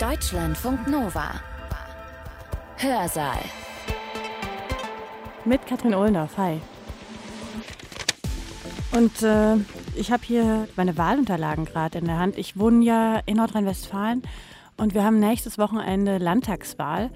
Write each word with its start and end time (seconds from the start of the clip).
Deutschlandfunk 0.00 0.88
Nova. 0.88 1.40
Hörsaal. 2.76 3.38
Mit 5.46 5.66
Katrin 5.66 5.94
Ohlendorf. 5.94 6.36
Hi. 6.36 6.60
Und 8.92 9.22
äh, 9.22 9.56
ich 9.94 10.12
habe 10.12 10.22
hier 10.22 10.68
meine 10.76 10.98
Wahlunterlagen 10.98 11.64
gerade 11.64 11.98
in 11.98 12.04
der 12.04 12.18
Hand. 12.18 12.36
Ich 12.36 12.58
wohne 12.58 12.84
ja 12.84 13.20
in 13.24 13.38
Nordrhein-Westfalen 13.38 14.20
und 14.76 14.92
wir 14.92 15.02
haben 15.02 15.18
nächstes 15.18 15.56
Wochenende 15.56 16.18
Landtagswahl. 16.18 17.10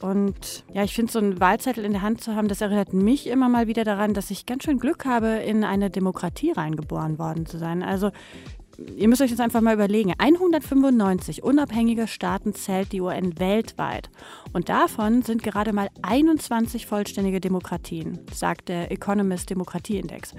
Und 0.00 0.64
ja, 0.72 0.82
ich 0.82 0.94
finde, 0.94 1.12
so 1.12 1.20
einen 1.20 1.38
Wahlzettel 1.38 1.84
in 1.84 1.92
der 1.92 2.02
Hand 2.02 2.20
zu 2.20 2.34
haben, 2.34 2.48
das 2.48 2.60
erinnert 2.60 2.92
mich 2.92 3.28
immer 3.28 3.48
mal 3.48 3.68
wieder 3.68 3.84
daran, 3.84 4.12
dass 4.12 4.32
ich 4.32 4.44
ganz 4.44 4.64
schön 4.64 4.80
Glück 4.80 5.04
habe, 5.04 5.28
in 5.28 5.62
eine 5.62 5.88
Demokratie 5.88 6.50
reingeboren 6.50 7.20
worden 7.20 7.46
zu 7.46 7.58
sein. 7.58 7.84
Also 7.84 8.10
ihr 8.96 9.08
müsst 9.08 9.22
euch 9.22 9.30
das 9.30 9.40
einfach 9.40 9.60
mal 9.60 9.74
überlegen. 9.74 10.14
195 10.18 11.42
unabhängige 11.42 12.06
Staaten 12.06 12.54
zählt 12.54 12.92
die 12.92 13.00
UN 13.00 13.38
weltweit. 13.38 14.10
Und 14.52 14.68
davon 14.68 15.22
sind 15.22 15.42
gerade 15.42 15.72
mal 15.72 15.88
21 16.02 16.86
vollständige 16.86 17.40
Demokratien, 17.40 18.20
sagt 18.32 18.68
der 18.68 18.90
Economist 18.92 19.50
Demokratieindex. 19.50 20.34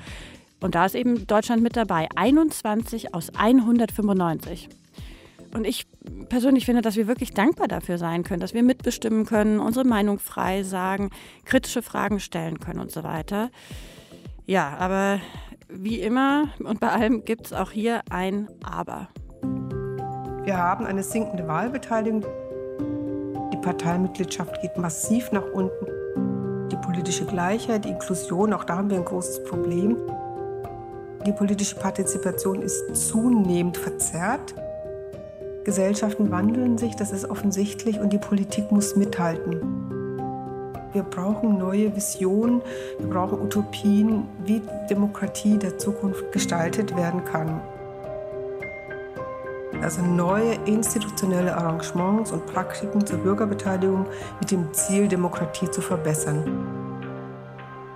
Und 0.62 0.76
da 0.76 0.86
ist 0.86 0.96
eben 0.96 1.28
Deutschland 1.28 1.64
mit 1.64 1.76
dabei. 1.76 2.08
21 2.16 3.14
aus 3.14 3.30
195. 3.36 4.70
Und 5.54 5.66
ich 5.66 5.88
persönlich 6.30 6.66
finde, 6.66 6.82
dass 6.82 6.96
wir 6.96 7.08
wirklich 7.08 7.32
dankbar 7.32 7.68
dafür 7.68 7.98
sein 7.98 8.24
können, 8.24 8.40
dass 8.40 8.54
wir 8.54 8.64
mitbestimmen 8.64 9.26
können, 9.26 9.60
unsere 9.60 9.86
Meinung 9.86 10.20
frei 10.20 10.64
sagen, 10.64 11.10
kritische 11.46 11.82
Fragen 11.82 12.20
stellen 12.20 12.60
können 12.60 12.80
und 12.80 12.92
so 12.92 13.04
weiter. 13.04 13.50
Ja, 14.46 14.78
aber 14.78 15.20
wie 15.70 16.02
immer 16.02 16.50
und 16.64 16.80
bei 16.80 16.90
allem 16.90 17.24
gibt 17.24 17.48
es 17.48 17.54
auch 17.54 17.72
hier 17.72 18.02
ein 18.10 18.48
Aber. 18.64 19.08
Wir 20.44 20.58
haben 20.58 20.86
eine 20.86 21.04
sinkende 21.04 21.48
Wahlbeteiligung. 21.48 22.26
Die 23.54 23.58
Parteimitgliedschaft 23.58 24.62
geht 24.62 24.78
massiv 24.78 25.32
nach 25.32 25.46
unten. 25.54 25.86
Die 26.72 26.78
politische 26.78 27.26
Gleichheit, 27.26 27.86
die 27.86 27.90
Inklusion, 27.90 28.54
auch 28.54 28.64
da 28.64 28.78
haben 28.78 28.90
wir 28.90 28.98
ein 28.98 29.06
großes 29.06 29.44
Problem. 29.44 29.98
Die 31.26 31.32
politische 31.32 31.76
Partizipation 31.76 32.62
ist 32.62 32.96
zunehmend 32.96 33.78
verzerrt. 33.78 34.56
Gesellschaften 35.66 36.32
wandeln 36.32 36.78
sich, 36.78 36.96
das 36.96 37.12
ist 37.12 37.30
offensichtlich, 37.30 38.00
und 38.00 38.14
die 38.14 38.18
Politik 38.18 38.72
muss 38.72 38.96
mithalten. 38.96 39.89
Wir 40.92 41.04
brauchen 41.04 41.58
neue 41.58 41.96
Visionen, 41.96 42.62
wir 42.98 43.10
brauchen 43.10 43.42
Utopien, 43.42 44.26
wie 44.44 44.62
Demokratie 44.90 45.58
der 45.58 45.78
Zukunft 45.78 46.32
gestaltet 46.32 46.96
werden 46.96 47.24
kann. 47.26 47.62
Also 49.82 50.02
neue 50.02 50.56
institutionelle 50.66 51.56
Arrangements 51.56 52.32
und 52.32 52.46
Praktiken 52.48 53.06
zur 53.06 53.20
Bürgerbeteiligung 53.20 54.08
mit 54.40 54.52
dem 54.52 54.74
Ziel, 54.74 55.08
Demokratie 55.08 55.70
zu 55.70 55.82
verbessern. 55.82 56.44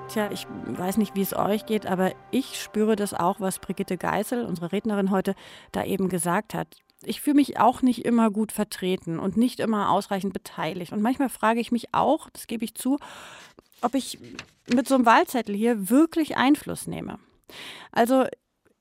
Tja, 0.08 0.30
ich 0.32 0.48
weiß 0.68 0.98
nicht, 0.98 1.16
wie 1.16 1.24
es 1.24 1.36
euch 1.36 1.66
geht, 1.66 1.88
aber 1.88 2.12
ich 2.30 2.62
spüre 2.62 2.96
das 2.96 3.14
auch, 3.14 3.40
was 3.40 3.60
Brigitte 3.60 3.98
Geißel, 3.98 4.46
unsere 4.46 4.72
Rednerin 4.72 5.10
heute, 5.10 5.34
da 5.72 5.84
eben 5.84 6.08
gesagt 6.08 6.54
hat 6.54 6.68
ich 7.08 7.22
fühle 7.22 7.36
mich 7.36 7.60
auch 7.60 7.82
nicht 7.82 8.06
immer 8.06 8.32
gut 8.32 8.52
vertreten 8.52 9.20
und 9.20 9.38
nicht 9.38 9.60
immer 9.60 9.92
ausreichend 9.92 10.34
beteiligt. 10.34 10.92
Und 10.92 11.02
manchmal 11.02 11.30
frage 11.30 11.60
ich 11.60 11.72
mich 11.72 11.94
auch, 11.94 12.30
das 12.30 12.48
gebe 12.48 12.66
ich 12.66 12.76
zu, 12.76 13.00
ob 13.82 13.96
ich 13.96 14.20
mit 14.74 14.88
so 14.88 14.96
einem 14.96 15.06
Wahlzettel 15.06 15.56
hier 15.56 15.90
wirklich 15.90 16.38
Einfluss 16.38 16.88
nehme. 16.88 17.20
Also 17.92 18.26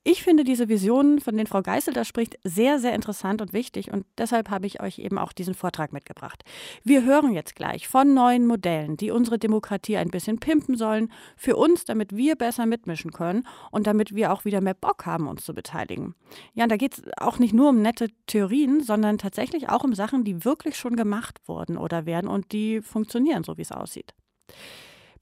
ich 0.05 0.21
finde 0.21 0.43
diese 0.43 0.67
Visionen, 0.67 1.21
von 1.21 1.35
denen 1.35 1.47
Frau 1.47 1.61
Geißel 1.61 1.93
da 1.93 2.03
spricht, 2.03 2.37
sehr, 2.43 2.79
sehr 2.79 2.93
interessant 2.93 3.41
und 3.41 3.53
wichtig 3.53 3.91
und 3.91 4.05
deshalb 4.17 4.49
habe 4.49 4.67
ich 4.67 4.81
euch 4.81 4.99
eben 4.99 5.17
auch 5.17 5.31
diesen 5.31 5.53
Vortrag 5.53 5.93
mitgebracht. 5.93 6.43
Wir 6.83 7.03
hören 7.05 7.33
jetzt 7.33 7.55
gleich 7.55 7.87
von 7.87 8.13
neuen 8.13 8.45
Modellen, 8.45 8.97
die 8.97 9.11
unsere 9.11 9.39
Demokratie 9.39 9.95
ein 9.97 10.09
bisschen 10.09 10.39
pimpen 10.39 10.75
sollen, 10.75 11.11
für 11.37 11.55
uns, 11.55 11.85
damit 11.85 12.15
wir 12.15 12.35
besser 12.35 12.65
mitmischen 12.65 13.11
können 13.11 13.47
und 13.71 13.87
damit 13.87 14.13
wir 14.13 14.33
auch 14.33 14.43
wieder 14.43 14.59
mehr 14.59 14.73
Bock 14.73 15.05
haben, 15.05 15.27
uns 15.27 15.45
zu 15.45 15.53
beteiligen. 15.53 16.15
Ja, 16.53 16.63
und 16.63 16.71
da 16.71 16.77
geht 16.77 16.97
es 16.97 17.03
auch 17.17 17.39
nicht 17.39 17.53
nur 17.53 17.69
um 17.69 17.81
nette 17.81 18.09
Theorien, 18.27 18.81
sondern 18.81 19.17
tatsächlich 19.17 19.69
auch 19.69 19.83
um 19.83 19.93
Sachen, 19.93 20.25
die 20.25 20.43
wirklich 20.43 20.75
schon 20.75 20.97
gemacht 20.97 21.39
wurden 21.45 21.77
oder 21.77 22.05
werden 22.05 22.29
und 22.29 22.51
die 22.51 22.81
funktionieren, 22.81 23.43
so 23.43 23.57
wie 23.57 23.61
es 23.61 23.71
aussieht. 23.71 24.13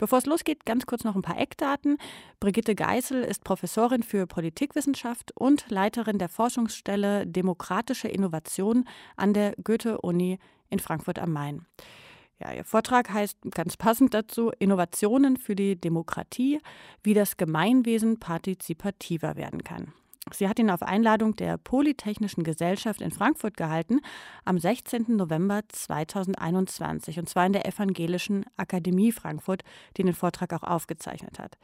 Bevor 0.01 0.17
es 0.17 0.25
losgeht, 0.25 0.65
ganz 0.65 0.87
kurz 0.87 1.03
noch 1.03 1.15
ein 1.15 1.21
paar 1.21 1.39
Eckdaten. 1.39 1.99
Brigitte 2.39 2.73
Geißel 2.73 3.23
ist 3.23 3.43
Professorin 3.43 4.01
für 4.01 4.25
Politikwissenschaft 4.25 5.31
und 5.35 5.69
Leiterin 5.69 6.17
der 6.17 6.27
Forschungsstelle 6.27 7.27
Demokratische 7.27 8.07
Innovation 8.07 8.85
an 9.15 9.35
der 9.35 9.53
Goethe-Uni 9.63 10.39
in 10.71 10.79
Frankfurt 10.79 11.19
am 11.19 11.33
Main. 11.33 11.67
Ja, 12.39 12.51
ihr 12.51 12.65
Vortrag 12.65 13.13
heißt 13.13 13.37
ganz 13.51 13.77
passend 13.77 14.15
dazu 14.15 14.51
Innovationen 14.57 15.37
für 15.37 15.55
die 15.55 15.79
Demokratie, 15.79 16.59
wie 17.03 17.13
das 17.13 17.37
Gemeinwesen 17.37 18.19
partizipativer 18.19 19.35
werden 19.35 19.63
kann. 19.63 19.93
Sie 20.29 20.47
hat 20.47 20.59
ihn 20.59 20.69
auf 20.69 20.83
Einladung 20.83 21.35
der 21.35 21.57
Polytechnischen 21.57 22.43
Gesellschaft 22.43 23.01
in 23.01 23.11
Frankfurt 23.11 23.57
gehalten 23.57 24.01
am 24.45 24.59
16. 24.59 25.15
November 25.15 25.61
2021 25.67 27.17
und 27.17 27.27
zwar 27.27 27.47
in 27.47 27.53
der 27.53 27.65
Evangelischen 27.65 28.45
Akademie 28.55 29.11
Frankfurt, 29.11 29.63
die 29.97 30.03
den 30.03 30.13
Vortrag 30.13 30.53
auch 30.53 30.63
aufgezeichnet 30.63 31.39
hat. 31.39 31.57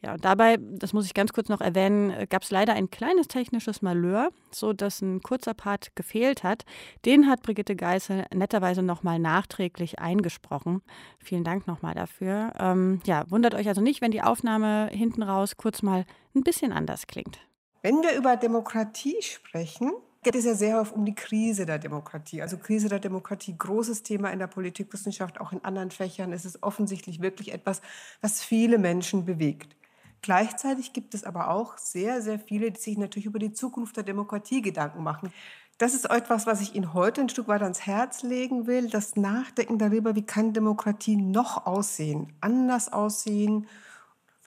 Ja, 0.00 0.12
und 0.12 0.24
dabei, 0.24 0.58
das 0.60 0.92
muss 0.92 1.06
ich 1.06 1.14
ganz 1.14 1.32
kurz 1.32 1.48
noch 1.48 1.60
erwähnen, 1.60 2.28
gab 2.28 2.42
es 2.42 2.52
leider 2.52 2.72
ein 2.74 2.88
kleines 2.88 3.26
technisches 3.26 3.82
Malheur, 3.82 4.30
so 4.52 4.72
dass 4.72 5.02
ein 5.02 5.20
kurzer 5.22 5.54
Part 5.54 5.96
gefehlt 5.96 6.44
hat. 6.44 6.64
Den 7.04 7.26
hat 7.26 7.42
Brigitte 7.42 7.74
Geißel 7.74 8.26
netterweise 8.32 8.82
nochmal 8.82 9.18
nachträglich 9.18 9.98
eingesprochen. 9.98 10.82
Vielen 11.18 11.42
Dank 11.42 11.66
nochmal 11.66 11.94
dafür. 11.94 12.52
Ähm, 12.60 13.00
ja, 13.06 13.28
wundert 13.28 13.56
euch 13.56 13.66
also 13.66 13.80
nicht, 13.80 14.00
wenn 14.00 14.12
die 14.12 14.22
Aufnahme 14.22 14.88
hinten 14.92 15.24
raus 15.24 15.56
kurz 15.56 15.82
mal 15.82 16.04
ein 16.32 16.44
bisschen 16.44 16.72
anders 16.72 17.08
klingt. 17.08 17.40
Wenn 17.82 18.02
wir 18.02 18.16
über 18.16 18.36
Demokratie 18.36 19.22
sprechen, 19.22 19.92
geht 20.24 20.34
es 20.34 20.44
ja 20.44 20.54
sehr 20.54 20.80
oft 20.80 20.94
um 20.94 21.04
die 21.04 21.14
Krise 21.14 21.64
der 21.64 21.78
Demokratie. 21.78 22.42
Also 22.42 22.58
Krise 22.58 22.88
der 22.88 22.98
Demokratie, 22.98 23.54
großes 23.56 24.02
Thema 24.02 24.30
in 24.30 24.40
der 24.40 24.48
Politikwissenschaft, 24.48 25.40
auch 25.40 25.52
in 25.52 25.64
anderen 25.64 25.92
Fächern. 25.92 26.32
Es 26.32 26.44
ist 26.44 26.62
offensichtlich 26.62 27.22
wirklich 27.22 27.52
etwas, 27.52 27.80
was 28.20 28.42
viele 28.42 28.78
Menschen 28.78 29.24
bewegt. 29.24 29.76
Gleichzeitig 30.22 30.92
gibt 30.92 31.14
es 31.14 31.22
aber 31.22 31.50
auch 31.50 31.78
sehr, 31.78 32.20
sehr 32.20 32.40
viele, 32.40 32.72
die 32.72 32.80
sich 32.80 32.98
natürlich 32.98 33.26
über 33.26 33.38
die 33.38 33.52
Zukunft 33.52 33.96
der 33.96 34.02
Demokratie 34.02 34.60
Gedanken 34.60 35.04
machen. 35.04 35.32
Das 35.78 35.94
ist 35.94 36.10
etwas, 36.10 36.48
was 36.48 36.60
ich 36.60 36.74
Ihnen 36.74 36.92
heute 36.92 37.20
ein 37.20 37.28
Stück 37.28 37.46
weit 37.46 37.62
ans 37.62 37.86
Herz 37.86 38.24
legen 38.24 38.66
will, 38.66 38.90
das 38.90 39.14
Nachdenken 39.14 39.78
darüber, 39.78 40.16
wie 40.16 40.26
kann 40.26 40.52
Demokratie 40.52 41.14
noch 41.14 41.66
aussehen, 41.66 42.32
anders 42.40 42.92
aussehen 42.92 43.68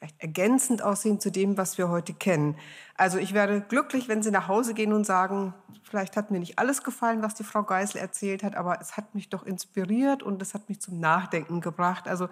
vielleicht 0.02 0.20
ergänzend 0.20 0.82
aussehen 0.82 1.20
zu 1.20 1.32
dem, 1.32 1.58
was 1.58 1.78
wir 1.78 1.90
heute 1.90 2.16
kennen. 2.16 2.56
Also 2.96 3.20
ich 3.20 3.36
werde 3.36 3.62
glücklich, 3.62 4.08
wenn 4.08 4.24
Sie 4.24 4.32
nach 4.32 4.48
Hause 4.48 4.74
gehen 4.74 4.94
und 4.94 5.06
sagen, 5.06 5.54
vielleicht 5.84 6.18
hat 6.18 6.32
mir 6.32 6.40
nicht 6.40 6.58
alles 6.58 6.82
gefallen, 6.82 7.22
was 7.22 7.36
die 7.36 7.44
Frau 7.44 7.62
Geisel 7.62 8.00
erzählt 8.00 8.42
hat, 8.42 8.56
aber 8.56 8.82
es 8.82 8.98
hat 8.98 9.14
mich 9.14 9.30
doch 9.30 9.44
inspiriert 9.44 10.24
und 10.24 10.42
es 10.42 10.56
hat 10.56 10.70
mich 10.70 10.82
zum 10.82 11.00
Nachdenken 11.00 11.62
gebracht. 11.62 12.08
Also 12.08 12.30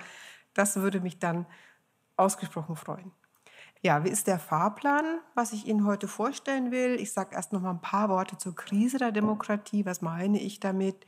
das 0.56 0.78
würde 0.78 1.00
mich 1.00 1.20
dann 1.20 1.46
ausgesprochen 2.18 2.76
freuen. 2.76 3.12
Ja, 3.84 4.04
wie 4.04 4.10
ist 4.10 4.26
der 4.26 4.40
Fahrplan, 4.40 5.20
was 5.36 5.54
ich 5.54 5.68
Ihnen 5.68 5.86
heute 5.86 6.08
vorstellen 6.08 6.72
will? 6.72 7.00
Ich 7.00 7.14
sage 7.14 7.36
erst 7.36 7.54
noch 7.54 7.62
mal 7.62 7.70
ein 7.70 7.82
paar 7.82 8.10
Worte 8.10 8.36
zur 8.38 8.56
Krise 8.56 8.98
der 8.98 9.12
Demokratie. 9.12 9.86
Was 9.86 10.02
meine 10.02 10.42
ich 10.42 10.60
damit? 10.60 11.06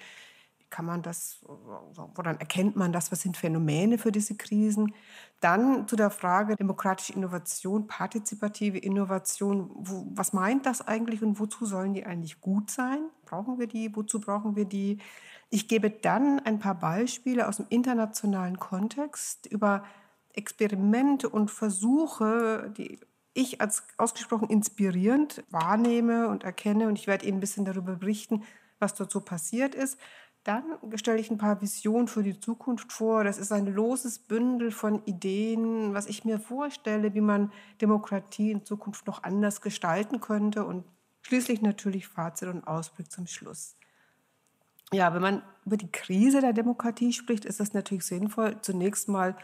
Kann 0.72 0.86
man 0.86 1.02
das, 1.04 1.40
woran 1.44 2.40
erkennt 2.40 2.76
man 2.76 2.92
das, 2.92 3.12
was 3.12 3.22
sind 3.22 3.38
Phänomene 3.38 3.98
für 3.98 4.12
diese 4.12 4.36
Krisen? 4.36 4.96
Dann 5.42 5.88
zu 5.88 5.96
der 5.96 6.10
Frage 6.10 6.56
demokratische 6.56 7.14
Innovation, 7.14 7.88
partizipative 7.88 8.78
Innovation, 8.78 9.70
wo, 9.76 10.08
was 10.16 10.34
meint 10.34 10.66
das 10.66 10.88
eigentlich 10.88 11.22
und 11.22 11.40
wozu 11.40 11.66
sollen 11.66 11.94
die 11.94 12.06
eigentlich 12.06 12.42
gut 12.42 12.72
sein? 12.72 13.00
Brauchen 13.26 13.60
wir 13.60 13.68
die? 13.68 13.96
Wozu 13.96 14.20
brauchen 14.20 14.56
wir 14.56 14.66
die? 14.66 15.00
Ich 15.50 15.68
gebe 15.68 15.90
dann 15.90 16.40
ein 16.40 16.60
paar 16.60 16.76
Beispiele 16.76 17.48
aus 17.48 17.58
dem 17.58 17.66
internationalen 17.70 18.58
Kontext 18.58 19.46
über 19.48 19.84
Experimente 20.34 21.28
und 21.28 21.52
Versuche, 21.52 22.74
die 22.78 23.02
ich 23.34 23.62
als 23.62 23.84
ausgesprochen 23.98 24.50
inspirierend 24.50 25.44
wahrnehme 25.50 26.28
und 26.30 26.44
erkenne. 26.44 26.88
Und 26.88 26.98
ich 26.98 27.08
werde 27.08 27.26
Ihnen 27.26 27.38
ein 27.38 27.42
bisschen 27.42 27.66
darüber 27.66 27.96
berichten, 27.96 28.44
was 28.80 28.96
dort 28.96 29.12
so 29.12 29.22
passiert 29.22 29.76
ist. 29.76 29.98
Dann 30.44 30.64
stelle 30.96 31.20
ich 31.20 31.30
ein 31.30 31.38
paar 31.38 31.62
Visionen 31.62 32.08
für 32.08 32.24
die 32.24 32.40
Zukunft 32.40 32.92
vor. 32.92 33.24
Das 33.24 33.38
ist 33.38 33.52
ein 33.52 33.68
loses 33.68 34.18
Bündel 34.18 34.72
von 34.72 35.06
Ideen, 35.06 35.94
was 35.94 36.08
ich 36.08 36.26
mir 36.26 36.40
vorstelle, 36.40 37.14
wie 37.14 37.22
man 37.22 37.52
Demokratie 37.80 38.52
in 38.52 38.66
Zukunft 38.66 39.06
noch 39.06 39.22
anders 39.22 39.62
gestalten 39.62 40.20
könnte. 40.20 40.66
Und 40.66 40.84
schließlich 41.22 41.62
natürlich 41.62 42.08
Fazit 42.08 42.50
und 42.50 42.66
Ausblick 42.66 43.12
zum 43.12 43.28
Schluss. 43.28 43.76
Ja, 44.92 45.14
wenn 45.14 45.22
man 45.22 45.44
über 45.66 45.78
die 45.78 45.92
Krise 45.92 46.42
der 46.42 46.54
Demokratie 46.54 47.14
spricht, 47.14 47.46
ist 47.46 47.62
es 47.62 47.74
natürlich 47.74 48.04
sinnvoll, 48.04 48.60
zunächst 48.62 49.08
mal 49.08 49.38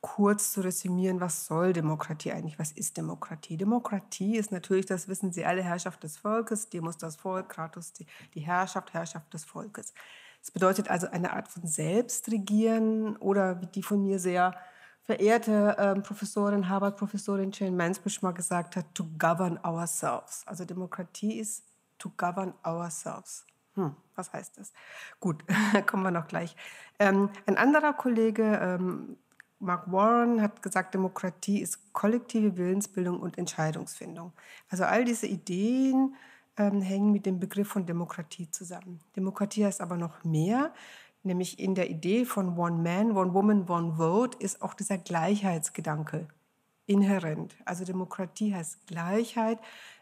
kurz 0.00 0.52
zu 0.52 0.60
resümieren, 0.60 1.20
was 1.20 1.46
soll 1.46 1.72
Demokratie 1.72 2.30
eigentlich? 2.30 2.58
Was 2.58 2.72
ist 2.72 2.96
Demokratie? 2.96 3.56
Demokratie 3.56 4.36
ist 4.36 4.52
natürlich, 4.52 4.86
das 4.86 5.08
wissen 5.08 5.32
Sie 5.32 5.46
alle, 5.46 5.62
Herrschaft 5.62 6.02
des 6.04 6.18
Volkes, 6.18 6.68
Demos 6.68 6.98
das 6.98 7.16
Volk, 7.16 7.48
Kratos 7.48 7.94
die, 7.94 8.06
die 8.34 8.40
Herrschaft, 8.40 8.92
Herrschaft 8.92 9.32
des 9.32 9.44
Volkes. 9.44 9.94
Es 10.44 10.50
bedeutet 10.50 10.90
also 10.90 11.06
eine 11.10 11.32
Art 11.32 11.48
von 11.48 11.66
Selbstregieren 11.66 13.16
oder 13.16 13.62
wie 13.62 13.66
die 13.66 13.82
von 13.82 14.02
mir 14.02 14.18
sehr 14.18 14.54
verehrte 15.02 15.74
ähm, 15.78 16.02
Professorin, 16.02 16.68
Harvard-Professorin 16.68 17.50
Jane 17.50 17.74
Mansbridge 17.74 18.18
mal 18.20 18.32
gesagt 18.32 18.76
hat, 18.76 18.94
to 18.94 19.06
govern 19.18 19.58
ourselves. 19.64 20.42
Also 20.44 20.66
Demokratie 20.66 21.38
ist 21.38 21.64
to 21.98 22.12
govern 22.18 22.52
ourselves. 22.62 23.46
Hm, 23.74 23.96
was 24.16 24.34
heißt 24.34 24.58
das? 24.58 24.74
Gut, 25.18 25.42
kommen 25.86 26.02
wir 26.02 26.10
noch 26.10 26.28
gleich. 26.28 26.54
Ähm, 26.98 27.30
ein 27.46 27.56
anderer 27.56 27.94
Kollege, 27.94 28.42
ähm, 28.62 29.16
Mark 29.60 29.90
Warren, 29.90 30.42
hat 30.42 30.60
gesagt, 30.60 30.92
Demokratie 30.92 31.62
ist 31.62 31.94
kollektive 31.94 32.58
Willensbildung 32.58 33.18
und 33.18 33.38
Entscheidungsfindung. 33.38 34.34
Also 34.68 34.84
all 34.84 35.06
diese 35.06 35.26
Ideen, 35.26 36.14
ähm, 36.56 36.80
hängen 36.80 37.12
mit 37.12 37.26
dem 37.26 37.40
Begriff 37.40 37.68
von 37.68 37.86
Demokratie 37.86 38.50
zusammen. 38.50 39.00
Demokratie 39.16 39.64
heißt 39.64 39.80
aber 39.80 39.96
noch 39.96 40.24
mehr, 40.24 40.72
nämlich 41.22 41.58
in 41.58 41.74
der 41.74 41.90
Idee 41.90 42.24
von 42.24 42.56
One 42.58 42.82
Man, 42.82 43.16
One 43.16 43.34
Woman, 43.34 43.68
One 43.68 43.96
Vote 43.96 44.38
ist 44.38 44.62
auch 44.62 44.74
dieser 44.74 44.98
Gleichheitsgedanke 44.98 46.28
inhärent. 46.86 47.56
Also 47.64 47.84
Demokratie 47.84 48.54
heißt 48.54 48.86
Gleichheit, 48.86 49.58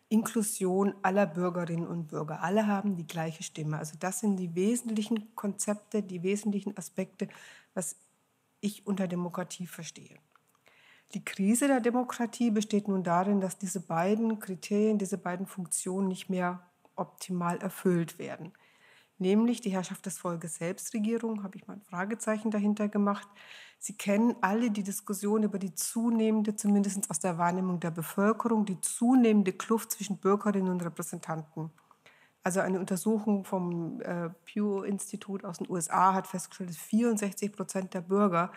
Inklusion 0.08 0.94
aller 1.02 1.26
Bürgerinnen 1.26 1.86
und 1.86 2.08
Bürger. 2.08 2.42
Alle 2.42 2.66
haben 2.66 2.96
die 2.96 3.06
gleiche 3.06 3.42
Stimme. 3.42 3.78
Also 3.78 3.94
das 3.98 4.20
sind 4.20 4.36
die 4.36 4.54
wesentlichen 4.54 5.34
Konzepte, 5.34 6.02
die 6.02 6.22
wesentlichen 6.22 6.76
Aspekte, 6.76 7.28
was 7.72 7.96
ich 8.60 8.86
unter 8.86 9.08
Demokratie 9.08 9.66
verstehe. 9.66 10.18
Die 11.14 11.24
Krise 11.24 11.66
der 11.66 11.80
Demokratie 11.80 12.50
besteht 12.50 12.88
nun 12.88 13.02
darin, 13.02 13.40
dass 13.40 13.58
diese 13.58 13.80
beiden 13.80 14.38
Kriterien, 14.40 14.98
diese 14.98 15.18
beiden 15.18 15.46
Funktionen 15.46 16.08
nicht 16.08 16.30
mehr 16.30 16.62
optimal 16.96 17.58
erfüllt 17.58 18.18
werden. 18.18 18.52
Nämlich 19.18 19.60
die 19.60 19.70
Herrschaft 19.70 20.06
des 20.06 20.18
Volkes 20.18 20.56
Selbstregierung, 20.56 21.42
habe 21.42 21.56
ich 21.56 21.66
mal 21.66 21.74
ein 21.74 21.82
Fragezeichen 21.82 22.50
dahinter 22.50 22.88
gemacht. 22.88 23.28
Sie 23.78 23.92
kennen 23.92 24.34
alle 24.40 24.70
die 24.70 24.82
Diskussion 24.82 25.42
über 25.42 25.58
die 25.58 25.74
zunehmende, 25.74 26.56
zumindest 26.56 27.10
aus 27.10 27.20
der 27.20 27.36
Wahrnehmung 27.36 27.78
der 27.78 27.90
Bevölkerung, 27.90 28.64
die 28.64 28.80
zunehmende 28.80 29.52
Kluft 29.52 29.92
zwischen 29.92 30.16
Bürgerinnen 30.16 30.70
und 30.70 30.82
Repräsentanten. 30.82 31.70
Also 32.42 32.60
eine 32.60 32.80
Untersuchung 32.80 33.44
vom 33.44 34.00
äh, 34.00 34.30
Pew-Institut 34.44 35.44
aus 35.44 35.58
den 35.58 35.70
USA 35.70 36.14
hat 36.14 36.26
festgestellt, 36.26 36.70
dass 36.70 36.78
64 36.78 37.52
Prozent 37.52 37.94
der 37.94 38.00
Bürger 38.00 38.50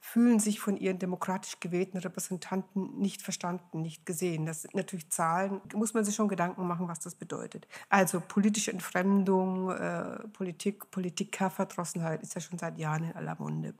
fühlen 0.00 0.38
sich 0.38 0.60
von 0.60 0.76
ihren 0.76 0.98
demokratisch 0.98 1.58
gewählten 1.60 1.98
Repräsentanten 1.98 2.98
nicht 2.98 3.22
verstanden, 3.22 3.82
nicht 3.82 4.06
gesehen. 4.06 4.46
Das 4.46 4.62
sind 4.62 4.74
natürlich 4.74 5.10
Zahlen, 5.10 5.60
muss 5.74 5.94
man 5.94 6.04
sich 6.04 6.14
schon 6.14 6.28
Gedanken 6.28 6.66
machen, 6.66 6.88
was 6.88 7.00
das 7.00 7.14
bedeutet. 7.14 7.66
Also 7.88 8.20
politische 8.20 8.72
Entfremdung, 8.72 9.70
äh, 9.70 10.28
Politik, 10.28 10.90
Politikerverdrossenheit 10.90 12.22
ist 12.22 12.34
ja 12.34 12.40
schon 12.40 12.58
seit 12.58 12.78
Jahren 12.78 13.04
in 13.04 13.16
aller 13.16 13.36
Munde. 13.38 13.74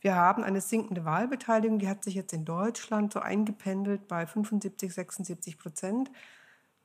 Wir 0.00 0.14
haben 0.14 0.44
eine 0.44 0.60
sinkende 0.60 1.04
Wahlbeteiligung, 1.04 1.78
die 1.78 1.88
hat 1.88 2.04
sich 2.04 2.14
jetzt 2.14 2.32
in 2.32 2.44
Deutschland 2.44 3.12
so 3.12 3.20
eingependelt 3.20 4.06
bei 4.06 4.26
75, 4.26 4.92
76 4.92 5.58
Prozent. 5.58 6.10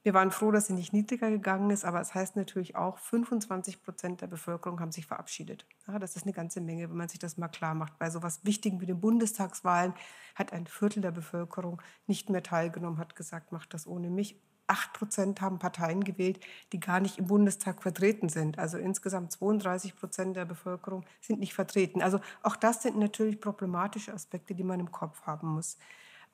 Wir 0.03 0.15
waren 0.15 0.31
froh, 0.31 0.50
dass 0.50 0.65
sie 0.65 0.74
nicht 0.74 0.94
niedriger 0.94 1.30
gegangen 1.30 1.69
ist, 1.69 1.86
aber 1.86 2.01
es 2.01 2.15
heißt 2.15 2.36
natürlich 2.36 2.75
auch, 2.75 2.98
25 2.98 3.83
Prozent 3.83 4.21
der 4.21 4.27
Bevölkerung 4.27 4.80
haben 4.80 4.92
sich 4.92 5.06
verabschiedet. 5.06 5.68
Ja, 5.88 6.00
das 6.00 6.15
ist 6.15 6.24
eine 6.24 6.33
ganze 6.33 6.59
Menge, 6.59 6.89
wenn 6.89 6.98
man 6.98 7.07
sich 7.07 7.19
das 7.19 7.38
mal 7.38 7.50
klar 7.50 7.75
macht. 7.75 8.00
Bei 8.00 8.09
so 8.09 8.18
etwas 8.18 8.44
Wichtigem 8.44 8.81
wie 8.81 8.88
den 8.88 9.00
Bundestagswahlen 9.00 9.94
hat 10.33 10.53
ein 10.53 10.65
Viertel 10.65 11.01
der 11.01 11.12
Bevölkerung 11.12 11.81
nicht 12.07 12.31
mehr 12.31 12.42
teilgenommen, 12.42 12.98
hat 12.98 13.15
gesagt, 13.15 13.51
macht 13.51 13.75
das 13.75 13.86
ohne 13.86 14.09
mich. 14.09 14.42
Acht 14.65 14.94
Prozent 14.94 15.39
haben 15.39 15.59
Parteien 15.59 16.04
gewählt, 16.04 16.39
die 16.71 16.80
gar 16.80 17.00
nicht 17.00 17.19
im 17.19 17.27
Bundestag 17.27 17.83
vertreten 17.83 18.30
sind. 18.30 18.57
Also 18.57 18.80
insgesamt 18.80 19.31
32 19.33 19.95
Prozent 19.95 20.36
der 20.36 20.45
Bevölkerung 20.45 21.06
sind 21.19 21.39
nicht 21.39 21.54
vertreten. 21.54 22.01
Also 22.01 22.19
auch 22.42 22.56
das 22.56 22.81
sind 22.81 22.97
natürlich 22.97 23.39
problematische 23.39 24.13
Aspekte, 24.13 24.56
die 24.56 24.63
man 24.63 24.80
im 24.80 24.92
Kopf 24.92 25.21
haben 25.27 25.50
muss. 25.50 25.77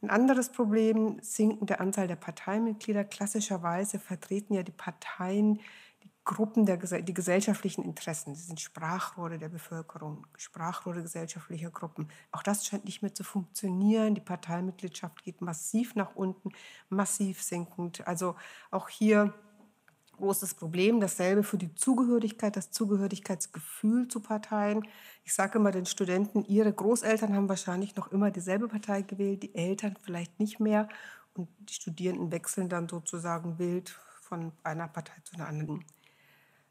Ein 0.01 0.09
anderes 0.11 0.51
Problem, 0.51 1.17
sinkende 1.21 1.79
Anzahl 1.79 2.07
der 2.07 2.17
Parteimitglieder. 2.17 3.03
Klassischerweise 3.03 3.99
vertreten 3.99 4.53
ja 4.53 4.61
die 4.61 4.71
Parteien 4.71 5.59
die 6.03 6.11
Gruppen, 6.23 6.67
der, 6.67 6.77
die 6.77 7.13
gesellschaftlichen 7.13 7.83
Interessen. 7.83 8.35
Sie 8.35 8.43
sind 8.43 8.59
Sprachrohre 8.59 9.39
der 9.39 9.49
Bevölkerung, 9.49 10.27
Sprachrohre 10.37 11.01
gesellschaftlicher 11.01 11.71
Gruppen. 11.71 12.09
Auch 12.31 12.43
das 12.43 12.65
scheint 12.67 12.85
nicht 12.85 13.01
mehr 13.01 13.15
zu 13.15 13.23
funktionieren. 13.23 14.13
Die 14.13 14.21
Parteimitgliedschaft 14.21 15.23
geht 15.23 15.41
massiv 15.41 15.95
nach 15.95 16.15
unten, 16.15 16.51
massiv 16.89 17.41
sinkend. 17.41 18.05
Also 18.05 18.35
auch 18.69 18.89
hier 18.89 19.33
großes 20.17 20.55
Problem. 20.55 20.99
Dasselbe 20.99 21.43
für 21.43 21.57
die 21.57 21.73
Zugehörigkeit, 21.75 22.55
das 22.55 22.71
Zugehörigkeitsgefühl 22.71 24.07
zu 24.07 24.19
Parteien. 24.19 24.87
Ich 25.23 25.33
sage 25.33 25.57
immer 25.59 25.71
den 25.71 25.85
Studenten, 25.85 26.43
ihre 26.45 26.73
Großeltern 26.73 27.35
haben 27.35 27.49
wahrscheinlich 27.49 27.95
noch 27.95 28.11
immer 28.11 28.31
dieselbe 28.31 28.67
Partei 28.67 29.01
gewählt, 29.01 29.43
die 29.43 29.55
Eltern 29.55 29.95
vielleicht 30.01 30.39
nicht 30.39 30.59
mehr. 30.59 30.89
Und 31.33 31.47
die 31.59 31.73
Studierenden 31.73 32.31
wechseln 32.31 32.67
dann 32.67 32.89
sozusagen 32.89 33.59
wild 33.59 33.89
von 34.21 34.51
einer 34.63 34.87
Partei 34.87 35.15
zu 35.23 35.35
einer 35.35 35.47
anderen. 35.47 35.85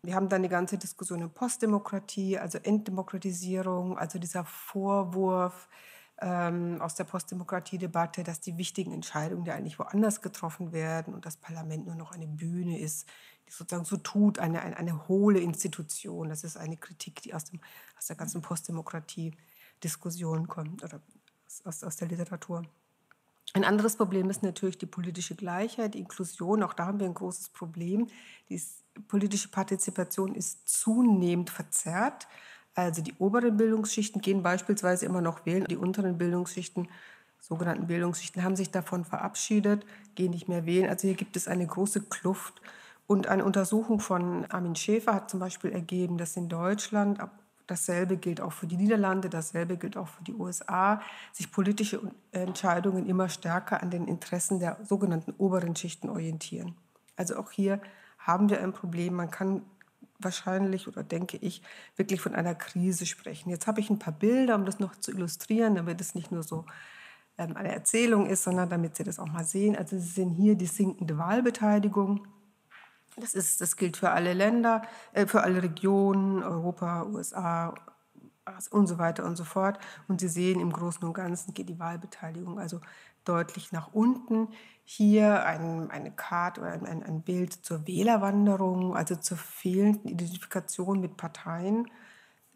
Wir 0.03 0.15
haben 0.15 0.29
dann 0.29 0.43
die 0.43 0.49
ganze 0.49 0.79
Diskussion 0.79 1.21
in 1.21 1.31
Postdemokratie, 1.31 2.39
also 2.39 2.59
Entdemokratisierung, 2.59 3.99
also 3.99 4.19
dieser 4.19 4.45
Vorwurf, 4.45 5.69
ähm, 6.21 6.81
aus 6.81 6.95
der 6.95 7.05
Postdemokratie-Debatte, 7.05 8.25
dass 8.25 8.41
die 8.41 8.57
wichtigen 8.57 8.93
Entscheidungen 8.93 9.45
ja 9.45 9.55
eigentlich 9.55 9.79
woanders 9.79 10.23
getroffen 10.23 10.73
werden 10.73 11.15
und 11.15 11.27
das 11.27 11.37
Parlament 11.37 11.87
nur 11.87 11.95
noch 11.95 12.13
eine 12.13 12.27
Bühne 12.27 12.79
ist, 12.79 13.07
die 13.47 13.53
sozusagen 13.53 13.85
so 13.85 13.97
tut, 13.97 14.39
eine, 14.39 14.63
eine, 14.63 14.77
eine 14.77 15.09
hohle 15.09 15.41
Institution. 15.41 16.29
Das 16.29 16.45
ist 16.45 16.57
eine 16.57 16.77
Kritik, 16.77 17.23
die 17.23 17.35
aus, 17.35 17.45
dem, 17.45 17.61
aus 17.99 18.07
der 18.07 18.17
ganzen 18.17 18.43
Postdemokratie-Diskussion 18.43 20.49
kommt 20.49 20.83
oder 20.83 21.01
aus, 21.65 21.85
aus 21.85 21.97
der 21.97 22.09
Literatur. 22.09 22.65
Ein 23.53 23.65
anderes 23.65 23.97
Problem 23.97 24.29
ist 24.29 24.43
natürlich 24.43 24.77
die 24.77 24.87
politische 24.87 25.35
Gleichheit, 25.35 25.95
die 25.95 26.01
Inklusion. 26.01 26.63
Auch 26.63 26.75
da 26.75 26.87
haben 26.87 27.01
wir 27.01 27.07
ein 27.07 27.15
großes 27.15 27.51
Problem. 27.51 28.09
Die 28.51 28.61
politische 29.09 29.49
Partizipation 29.49 30.35
ist 30.35 30.69
zunehmend 30.69 31.51
verzerrt. 31.51 32.27
Also 32.75 33.01
die 33.01 33.15
oberen 33.19 33.57
Bildungsschichten 33.57 34.21
gehen 34.21 34.43
beispielsweise 34.43 35.07
immer 35.07 35.23
noch 35.23 35.47
wählen. 35.47 35.65
Die 35.65 35.79
unteren 35.79 36.19
Bildungsschichten, 36.19 36.89
sogenannten 37.41 37.87
Bildungsschichten, 37.87 38.43
haben 38.43 38.57
sich 38.57 38.71
davon 38.71 39.07
verabschiedet, 39.07 39.87
gehen 40.15 40.33
nicht 40.33 40.49
mehr 40.49 40.67
wählen. 40.67 40.91
Also 40.91 41.09
hier 41.09 41.17
gibt 41.17 41.37
es 41.37 41.49
eine 41.49 41.67
große 41.67 42.03
Kluft. 42.03 42.61
Und 43.07 43.29
eine 43.29 43.45
Untersuchung 43.45 44.01
von 44.01 44.45
Armin 44.51 44.75
Schäfer 44.75 45.15
hat 45.15 45.31
zum 45.31 45.41
Beispiel 45.41 45.71
ergeben, 45.71 46.19
dass 46.19 46.37
in 46.37 46.49
Deutschland, 46.49 47.21
dasselbe 47.67 48.17
gilt 48.17 48.41
auch 48.41 48.53
für 48.53 48.67
die 48.67 48.77
Niederlande, 48.77 49.29
dasselbe 49.29 49.77
gilt 49.77 49.97
auch 49.97 50.09
für 50.09 50.25
die 50.25 50.35
USA, 50.35 51.01
sich 51.33 51.53
politische 51.53 52.01
Entscheidungen 52.33 53.07
immer 53.07 53.29
stärker 53.29 53.83
an 53.83 53.91
den 53.91 54.09
Interessen 54.09 54.59
der 54.61 54.79
sogenannten 54.85 55.35
oberen 55.39 55.77
Schichten 55.77 56.09
orientieren. 56.09 56.75
Also 57.17 57.37
auch 57.37 57.51
hier 57.51 57.81
haben 58.19 58.51
wir 58.51 58.61
ein 58.61 58.73
Problem. 58.73 59.15
Man 59.15 59.31
kann 59.31 59.63
wahrscheinlich 60.19 60.89
oder 60.89 61.03
denke 61.03 61.37
ich 61.39 61.63
wirklich 61.97 62.21
von 62.21 62.35
einer 62.35 62.55
Krise 62.55 63.07
sprechen. 63.07 63.51
Jetzt 63.51 63.67
habe 63.67 63.81
ich 63.81 63.91
ein 63.91 63.99
paar 63.99 64.15
Bilder, 64.15 64.55
um 64.55 64.65
das 64.65 64.79
noch 64.79 64.97
zu 64.97 65.13
illustrieren, 65.13 65.75
damit 65.75 66.01
es 66.01 66.15
nicht 66.15 66.33
nur 66.33 66.43
so 66.43 66.65
ähm, 67.39 67.57
eine 67.57 67.73
Erzählung 67.73 68.27
ist, 68.27 68.45
sondern 68.45 68.69
damit 68.69 68.97
Sie 68.97 69.05
das 69.05 69.19
auch 69.19 69.27
mal 69.27 69.45
sehen. 69.45 69.77
Also 69.77 69.99
Sie 69.99 70.07
sehen 70.07 70.31
hier 70.31 70.55
die 70.55 70.67
sinkende 70.67 71.19
Wahlbeteiligung. 71.19 72.27
Das, 73.17 73.35
ist, 73.35 73.61
das 73.61 73.77
gilt 73.77 73.97
für 73.97 74.11
alle 74.11 74.35
Länder, 74.35 74.83
äh, 75.13 75.27
für 75.27 75.43
alle 75.43 75.63
Regionen, 75.63 76.43
Europa, 76.43 77.05
USA 77.05 77.75
und 78.71 78.87
so 78.87 78.99
weiter 78.99 79.25
und 79.25 79.37
so 79.37 79.45
fort. 79.45 79.79
Und 80.09 80.21
Sie 80.21 80.29
sehen, 80.29 80.61
im 80.61 80.73
Großen 80.73 81.03
und 81.05 81.15
Ganzen 81.15 81.55
geht 81.55 81.69
die 81.69 81.79
Wahlbeteiligung 81.79 82.59
also 82.59 82.81
deutlich 83.25 83.73
nach 83.73 83.93
unten. 83.93 84.49
Hier 84.85 85.45
ein, 85.45 85.91
eine 85.91 86.13
Karte 86.13 86.61
oder 86.61 86.73
ein, 86.73 87.03
ein 87.03 87.23
Bild 87.23 87.53
zur 87.53 87.87
Wählerwanderung, 87.87 88.97
also 88.97 89.17
zur 89.17 89.37
fehlenden 89.37 90.09
Identifikation 90.09 91.01
mit 91.01 91.17
Parteien. 91.17 91.91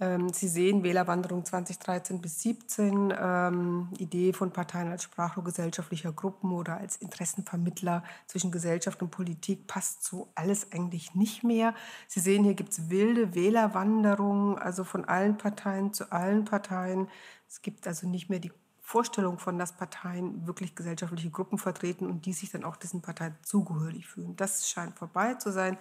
Ähm, 0.00 0.32
Sie 0.32 0.48
sehen 0.48 0.82
Wählerwanderung 0.82 1.44
2013 1.44 2.20
bis 2.22 2.38
2017, 2.38 3.12
ähm, 3.18 3.88
Idee 3.98 4.32
von 4.32 4.50
Parteien 4.50 4.88
als 4.88 5.02
Sprachrohr 5.02 5.44
gesellschaftlicher 5.44 6.12
Gruppen 6.12 6.52
oder 6.52 6.78
als 6.78 6.96
Interessenvermittler 6.96 8.02
zwischen 8.26 8.50
Gesellschaft 8.50 9.02
und 9.02 9.10
Politik 9.10 9.66
passt 9.66 10.02
so 10.02 10.28
alles 10.34 10.72
eigentlich 10.72 11.14
nicht 11.14 11.44
mehr. 11.44 11.74
Sie 12.08 12.20
sehen, 12.20 12.44
hier 12.44 12.54
gibt 12.54 12.72
es 12.72 12.88
wilde 12.88 13.34
Wählerwanderung, 13.34 14.58
also 14.58 14.84
von 14.84 15.04
allen 15.04 15.36
Parteien 15.36 15.92
zu 15.92 16.10
allen 16.10 16.46
Parteien. 16.46 17.08
Es 17.46 17.60
gibt 17.60 17.86
also 17.86 18.08
nicht 18.08 18.30
mehr 18.30 18.38
die 18.38 18.52
Vorstellung 18.80 19.38
von, 19.38 19.58
dass 19.58 19.76
Parteien 19.76 20.46
wirklich 20.46 20.74
gesellschaftliche 20.74 21.30
Gruppen 21.30 21.58
vertreten 21.58 22.06
und 22.06 22.24
die 22.24 22.32
sich 22.32 22.50
dann 22.50 22.64
auch 22.64 22.76
diesen 22.76 23.02
Parteien 23.02 23.36
zugehörig 23.42 24.06
fühlen. 24.06 24.34
Das 24.36 24.68
scheint 24.68 24.98
vorbei 24.98 25.34
zu 25.34 25.52
sein. 25.52 25.76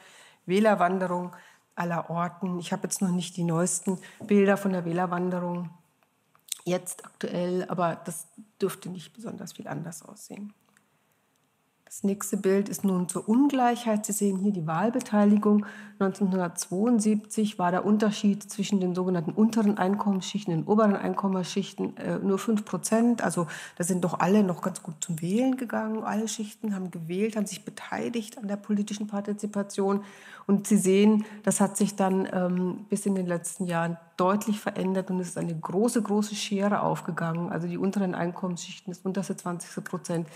Wählerwanderung 0.45 1.31
aller 1.79 2.09
Orten. 2.09 2.59
Ich 2.59 2.71
habe 2.71 2.83
jetzt 2.83 3.01
noch 3.01 3.11
nicht 3.11 3.37
die 3.37 3.43
neuesten 3.43 3.97
Bilder 4.25 4.57
von 4.57 4.73
der 4.73 4.85
Wählerwanderung 4.85 5.69
jetzt 6.65 7.05
aktuell, 7.05 7.65
aber 7.69 7.95
das 8.05 8.27
dürfte 8.61 8.89
nicht 8.89 9.13
besonders 9.13 9.53
viel 9.53 9.67
anders 9.67 10.03
aussehen. 10.03 10.53
Das 11.89 12.03
nächste 12.03 12.37
Bild 12.37 12.69
ist 12.69 12.83
nun 12.83 13.09
zur 13.09 13.27
Ungleichheit. 13.27 14.05
Sie 14.05 14.11
sehen 14.11 14.37
hier 14.37 14.51
die 14.51 14.67
Wahlbeteiligung. 14.67 15.65
1972 15.97 17.57
war 17.57 17.71
der 17.71 17.83
Unterschied 17.83 18.43
zwischen 18.43 18.79
den 18.79 18.93
sogenannten 18.93 19.31
unteren 19.31 19.79
Einkommensschichten 19.79 20.53
und 20.53 20.59
den 20.59 20.67
oberen 20.67 20.95
Einkommensschichten 20.95 21.97
äh, 21.97 22.19
nur 22.19 22.37
5 22.37 22.63
Prozent. 22.63 23.23
Also 23.23 23.47
da 23.75 23.83
sind 23.83 24.03
doch 24.03 24.19
alle 24.19 24.43
noch 24.43 24.61
ganz 24.61 24.83
gut 24.83 25.03
zum 25.03 25.19
Wählen 25.19 25.57
gegangen. 25.57 26.03
Alle 26.03 26.27
Schichten 26.27 26.75
haben 26.75 26.91
gewählt, 26.91 27.35
haben 27.35 27.47
sich 27.47 27.65
beteiligt 27.65 28.37
an 28.37 28.47
der 28.47 28.57
politischen 28.57 29.07
Partizipation. 29.07 30.03
Und 30.45 30.67
Sie 30.67 30.77
sehen, 30.77 31.25
das 31.41 31.59
hat 31.59 31.75
sich 31.75 31.95
dann 31.95 32.29
ähm, 32.31 32.85
bis 32.89 33.07
in 33.07 33.15
den 33.15 33.25
letzten 33.25 33.65
Jahren 33.65 33.97
deutlich 34.15 34.59
verändert 34.59 35.09
und 35.09 35.19
es 35.19 35.29
ist 35.29 35.37
eine 35.37 35.55
große, 35.55 36.03
große 36.03 36.35
Schere 36.35 36.81
aufgegangen. 36.81 37.51
Also 37.51 37.67
die 37.67 37.79
unteren 37.79 38.13
Einkommensschichten, 38.13 38.93
das 38.93 39.01
unterste 39.01 39.35
20 39.35 39.83
Prozent, 39.83 40.27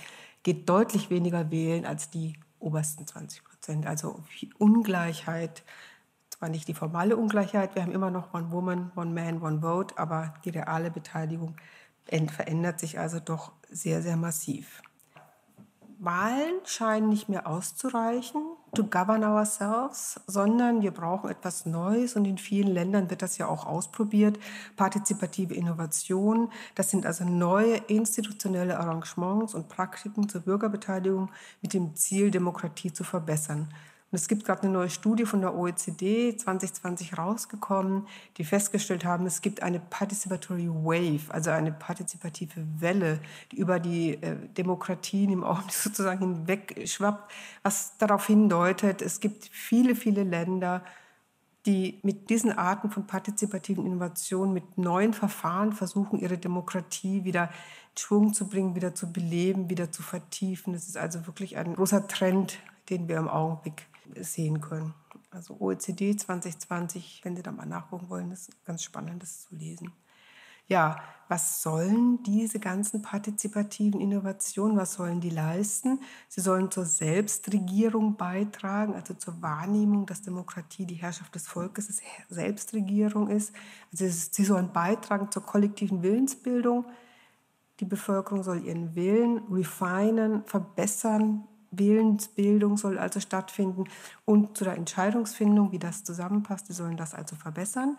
geht 0.43 0.69
deutlich 0.69 1.09
weniger 1.09 1.49
wählen 1.51 1.85
als 1.85 2.09
die 2.09 2.33
obersten 2.59 3.07
20 3.07 3.43
Prozent. 3.43 3.87
Also 3.87 4.19
Ungleichheit, 4.57 5.63
zwar 6.29 6.49
nicht 6.49 6.67
die 6.67 6.73
formale 6.73 7.17
Ungleichheit, 7.17 7.75
wir 7.75 7.81
haben 7.81 7.91
immer 7.91 8.11
noch 8.11 8.33
One 8.33 8.51
Woman, 8.51 8.91
One 8.95 9.11
Man, 9.11 9.41
One 9.41 9.61
Vote, 9.61 9.97
aber 9.97 10.33
die 10.45 10.49
reale 10.49 10.91
Beteiligung 10.91 11.55
verändert 12.05 12.79
sich 12.79 12.99
also 12.99 13.19
doch 13.19 13.53
sehr, 13.69 14.01
sehr 14.01 14.17
massiv. 14.17 14.81
Wahlen 15.99 16.59
scheinen 16.65 17.09
nicht 17.09 17.29
mehr 17.29 17.47
auszureichen 17.47 18.41
to 18.73 18.83
govern 18.83 19.23
ourselves, 19.23 20.19
sondern 20.27 20.81
wir 20.81 20.91
brauchen 20.91 21.29
etwas 21.29 21.65
Neues 21.65 22.15
und 22.15 22.25
in 22.25 22.37
vielen 22.37 22.73
Ländern 22.73 23.09
wird 23.09 23.21
das 23.21 23.37
ja 23.37 23.47
auch 23.47 23.65
ausprobiert. 23.65 24.39
Partizipative 24.75 25.53
Innovation, 25.53 26.49
das 26.75 26.89
sind 26.89 27.05
also 27.05 27.23
neue 27.23 27.75
institutionelle 27.87 28.79
Arrangements 28.79 29.53
und 29.53 29.69
Praktiken 29.69 30.27
zur 30.27 30.41
Bürgerbeteiligung 30.41 31.29
mit 31.61 31.73
dem 31.73 31.95
Ziel, 31.95 32.31
Demokratie 32.31 32.91
zu 32.91 33.03
verbessern. 33.03 33.69
Und 34.13 34.19
es 34.19 34.27
gibt 34.27 34.45
gerade 34.45 34.61
eine 34.61 34.73
neue 34.73 34.91
Studie 34.91 35.25
von 35.25 35.41
der 35.41 35.55
OECD 35.55 36.37
2020 36.37 37.17
rausgekommen, 37.17 38.07
die 38.37 38.43
festgestellt 38.43 39.05
haben, 39.05 39.25
es 39.25 39.41
gibt 39.41 39.63
eine 39.63 39.79
Participatory 39.79 40.69
Wave, 40.69 41.33
also 41.33 41.49
eine 41.49 41.71
partizipative 41.71 42.63
Welle, 42.77 43.19
die 43.51 43.55
über 43.55 43.79
die 43.79 44.21
äh, 44.21 44.35
Demokratien 44.55 45.31
im 45.31 45.43
Augenblick 45.43 45.71
sozusagen 45.71 46.35
hinweg 46.35 46.87
schwappt, 46.87 47.31
was 47.63 47.97
darauf 47.97 48.27
hindeutet, 48.27 49.01
es 49.01 49.19
gibt 49.19 49.49
viele, 49.51 49.95
viele 49.95 50.21
Länder, 50.21 50.83
die 51.65 51.99
mit 52.03 52.29
diesen 52.29 52.51
Arten 52.51 52.91
von 52.91 53.07
partizipativen 53.07 53.83
Innovationen, 53.83 54.53
mit 54.53 54.77
neuen 54.77 55.13
Verfahren 55.13 55.73
versuchen, 55.73 56.19
ihre 56.19 56.37
Demokratie 56.37 57.23
wieder 57.23 57.45
in 57.45 57.97
Schwung 57.97 58.33
zu 58.35 58.47
bringen, 58.47 58.75
wieder 58.75 58.93
zu 58.93 59.11
beleben, 59.11 59.71
wieder 59.71 59.91
zu 59.91 60.03
vertiefen. 60.03 60.73
Das 60.73 60.87
ist 60.87 60.97
also 60.97 61.25
wirklich 61.25 61.57
ein 61.57 61.73
großer 61.73 62.07
Trend, 62.07 62.59
den 62.91 63.07
wir 63.07 63.17
im 63.17 63.27
Augenblick 63.27 63.87
sehen 64.19 64.61
können. 64.61 64.93
Also 65.31 65.59
OECD 65.59 66.15
2020, 66.15 67.21
wenn 67.23 67.35
Sie 67.35 67.43
da 67.43 67.51
mal 67.51 67.65
nachgucken 67.65 68.09
wollen, 68.09 68.31
ist 68.31 68.51
ganz 68.65 68.83
spannend, 68.83 69.21
das 69.21 69.43
zu 69.43 69.55
lesen. 69.55 69.91
Ja, 70.67 70.97
was 71.27 71.61
sollen 71.61 72.23
diese 72.23 72.59
ganzen 72.59 73.01
partizipativen 73.01 73.99
Innovationen, 73.99 74.77
was 74.77 74.93
sollen 74.93 75.19
die 75.19 75.29
leisten? 75.29 75.99
Sie 76.29 76.41
sollen 76.41 76.71
zur 76.71 76.85
Selbstregierung 76.85 78.15
beitragen, 78.15 78.93
also 78.93 79.13
zur 79.13 79.41
Wahrnehmung, 79.41 80.05
dass 80.05 80.21
Demokratie 80.21 80.85
die 80.85 80.95
Herrschaft 80.95 81.35
des 81.35 81.47
Volkes 81.47 81.89
ist, 81.89 82.01
Selbstregierung 82.29 83.29
ist. 83.29 83.53
Also 83.91 84.05
sie 84.07 84.45
sollen 84.45 84.71
beitragen 84.71 85.31
zur 85.31 85.43
kollektiven 85.43 86.01
Willensbildung. 86.01 86.85
Die 87.79 87.85
Bevölkerung 87.85 88.43
soll 88.43 88.63
ihren 88.63 88.95
Willen 88.95 89.39
refinen, 89.51 90.45
verbessern, 90.45 91.45
Willensbildung 91.77 92.77
soll 92.77 92.97
also 92.97 93.19
stattfinden 93.19 93.85
und 94.25 94.57
zu 94.57 94.63
der 94.63 94.75
Entscheidungsfindung, 94.75 95.71
wie 95.71 95.79
das 95.79 96.03
zusammenpasst. 96.03 96.67
Sie 96.67 96.73
sollen 96.73 96.97
das 96.97 97.13
also 97.13 97.35
verbessern 97.35 97.97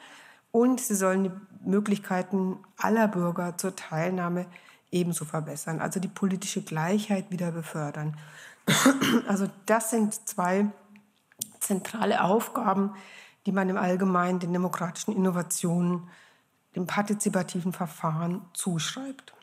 und 0.50 0.80
sie 0.80 0.94
sollen 0.94 1.24
die 1.24 1.68
Möglichkeiten 1.68 2.58
aller 2.76 3.08
Bürger 3.08 3.58
zur 3.58 3.74
Teilnahme 3.74 4.46
ebenso 4.92 5.24
verbessern, 5.24 5.80
also 5.80 5.98
die 5.98 6.08
politische 6.08 6.62
Gleichheit 6.62 7.30
wieder 7.30 7.50
befördern. 7.52 8.16
Also 9.26 9.48
das 9.66 9.90
sind 9.90 10.14
zwei 10.28 10.66
zentrale 11.60 12.22
Aufgaben, 12.22 12.94
die 13.46 13.52
man 13.52 13.68
im 13.68 13.76
Allgemeinen 13.76 14.38
den 14.38 14.52
demokratischen 14.52 15.14
Innovationen, 15.14 16.08
dem 16.76 16.86
partizipativen 16.86 17.72
Verfahren 17.72 18.42
zuschreibt. 18.52 19.34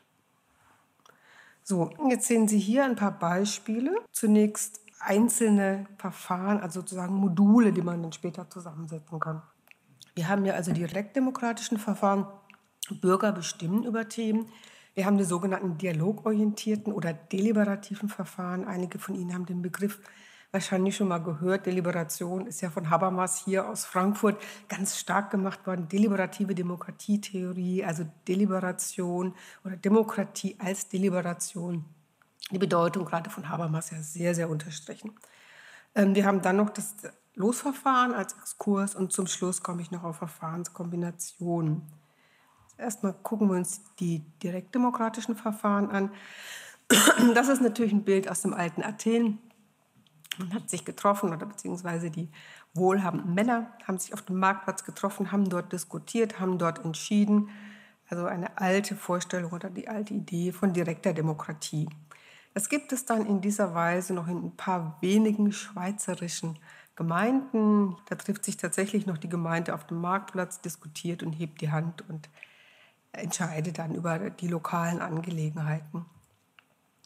So, 1.71 1.89
jetzt 2.09 2.27
sehen 2.27 2.49
Sie 2.49 2.59
hier 2.59 2.83
ein 2.83 2.97
paar 2.97 3.17
Beispiele. 3.17 3.95
Zunächst 4.11 4.81
einzelne 4.99 5.87
Verfahren, 5.97 6.59
also 6.59 6.81
sozusagen 6.81 7.15
Module, 7.15 7.71
die 7.71 7.81
man 7.81 8.03
dann 8.03 8.11
später 8.11 8.49
zusammensetzen 8.49 9.21
kann. 9.21 9.41
Wir 10.13 10.27
haben 10.27 10.43
ja 10.43 10.55
also 10.55 10.73
die 10.73 10.81
direktdemokratischen 10.81 11.77
Verfahren, 11.77 12.27
Bürger 12.99 13.31
bestimmen 13.31 13.85
über 13.85 14.09
Themen. 14.09 14.47
Wir 14.95 15.05
haben 15.05 15.17
die 15.17 15.23
sogenannten 15.23 15.77
dialogorientierten 15.77 16.91
oder 16.91 17.13
deliberativen 17.13 18.09
Verfahren. 18.09 18.65
Einige 18.65 18.99
von 18.99 19.15
Ihnen 19.15 19.33
haben 19.33 19.45
den 19.45 19.61
Begriff 19.61 20.01
wahrscheinlich 20.51 20.95
schon 20.95 21.07
mal 21.07 21.19
gehört. 21.19 21.65
Deliberation 21.65 22.45
ist 22.47 22.61
ja 22.61 22.69
von 22.69 22.89
Habermas 22.89 23.43
hier 23.43 23.67
aus 23.67 23.85
Frankfurt 23.85 24.41
ganz 24.67 24.99
stark 24.99 25.31
gemacht 25.31 25.65
worden. 25.65 25.87
Deliberative 25.87 26.53
Demokratietheorie, 26.53 27.83
also 27.83 28.05
Deliberation 28.27 29.33
oder 29.63 29.77
Demokratie 29.77 30.57
als 30.59 30.89
Deliberation. 30.89 31.85
Die 32.51 32.59
Bedeutung 32.59 33.05
gerade 33.05 33.29
von 33.29 33.47
Habermas 33.47 33.91
ja 33.91 34.01
sehr, 34.01 34.35
sehr 34.35 34.49
unterstrichen. 34.49 35.13
Ähm, 35.95 36.15
wir 36.15 36.25
haben 36.25 36.41
dann 36.41 36.57
noch 36.57 36.69
das 36.69 36.95
Losverfahren 37.35 38.13
als 38.13 38.33
Exkurs 38.33 38.93
und 38.93 39.13
zum 39.13 39.27
Schluss 39.27 39.63
komme 39.63 39.81
ich 39.81 39.91
noch 39.91 40.03
auf 40.03 40.17
Verfahrenskombinationen. 40.17 41.81
Erstmal 42.77 43.13
gucken 43.13 43.47
wir 43.49 43.55
uns 43.55 43.81
die 43.99 44.19
direktdemokratischen 44.43 45.35
Verfahren 45.35 45.89
an. 45.89 46.11
Das 47.33 47.47
ist 47.47 47.61
natürlich 47.61 47.93
ein 47.93 48.03
Bild 48.03 48.29
aus 48.29 48.41
dem 48.41 48.53
alten 48.53 48.83
Athen. 48.83 49.39
Man 50.37 50.53
hat 50.53 50.69
sich 50.69 50.85
getroffen 50.85 51.33
oder 51.33 51.45
beziehungsweise 51.45 52.09
die 52.09 52.29
wohlhabenden 52.73 53.33
Männer 53.33 53.67
haben 53.85 53.97
sich 53.97 54.13
auf 54.13 54.21
dem 54.21 54.39
Marktplatz 54.39 54.83
getroffen, 54.83 55.31
haben 55.31 55.49
dort 55.49 55.71
diskutiert, 55.73 56.39
haben 56.39 56.57
dort 56.57 56.83
entschieden. 56.83 57.49
Also 58.09 58.25
eine 58.25 58.57
alte 58.57 58.95
Vorstellung 58.95 59.51
oder 59.51 59.69
die 59.69 59.87
alte 59.87 60.13
Idee 60.13 60.51
von 60.51 60.73
direkter 60.73 61.13
Demokratie. 61.13 61.89
Das 62.53 62.67
gibt 62.67 62.91
es 62.91 63.05
dann 63.05 63.25
in 63.25 63.39
dieser 63.39 63.73
Weise 63.73 64.13
noch 64.13 64.27
in 64.27 64.43
ein 64.43 64.55
paar 64.57 64.97
wenigen 65.01 65.53
schweizerischen 65.53 66.59
Gemeinden. 66.95 67.95
Da 68.09 68.15
trifft 68.15 68.43
sich 68.43 68.57
tatsächlich 68.57 69.05
noch 69.05 69.17
die 69.17 69.29
Gemeinde 69.29 69.73
auf 69.73 69.87
dem 69.87 70.01
Marktplatz, 70.01 70.59
diskutiert 70.59 71.23
und 71.23 71.33
hebt 71.33 71.61
die 71.61 71.71
Hand 71.71 72.07
und 72.09 72.29
entscheidet 73.13 73.77
dann 73.77 73.95
über 73.95 74.29
die 74.29 74.47
lokalen 74.47 75.01
Angelegenheiten. 75.01 76.05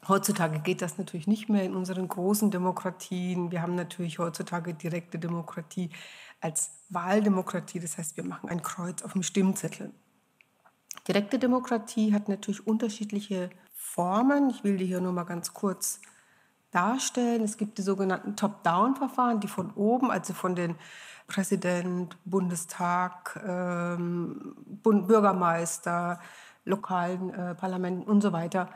Heutzutage 0.07 0.59
geht 0.59 0.81
das 0.81 0.97
natürlich 0.97 1.25
nicht 1.25 1.49
mehr 1.49 1.63
in 1.63 1.75
unseren 1.75 2.07
großen 2.07 2.51
Demokratien. 2.51 3.51
Wir 3.51 3.61
haben 3.61 3.75
natürlich 3.75 4.19
heutzutage 4.19 4.73
direkte 4.73 5.17
Demokratie 5.17 5.89
als 6.41 6.71
Wahldemokratie. 6.89 7.79
Das 7.79 7.97
heißt, 7.97 8.15
wir 8.17 8.23
machen 8.23 8.49
ein 8.49 8.61
Kreuz 8.61 9.01
auf 9.01 9.13
dem 9.13 9.23
Stimmzettel. 9.23 9.91
Direkte 11.07 11.39
Demokratie 11.39 12.13
hat 12.13 12.29
natürlich 12.29 12.67
unterschiedliche 12.67 13.49
Formen. 13.73 14.49
Ich 14.49 14.63
will 14.63 14.77
die 14.77 14.85
hier 14.85 15.01
nur 15.01 15.11
mal 15.11 15.23
ganz 15.23 15.53
kurz 15.53 16.01
darstellen. 16.69 17.43
Es 17.43 17.57
gibt 17.57 17.77
die 17.77 17.83
sogenannten 17.83 18.35
Top-Down-Verfahren, 18.35 19.39
die 19.39 19.47
von 19.47 19.71
oben, 19.71 20.11
also 20.11 20.33
von 20.33 20.55
den 20.55 20.75
Präsident, 21.27 22.17
Bundestag, 22.25 23.41
ähm, 23.47 24.55
Bürgermeister, 24.83 26.19
lokalen 26.65 27.33
äh, 27.33 27.55
Parlamenten 27.55 28.03
und 28.03 28.21
so 28.21 28.33
weiter 28.33 28.69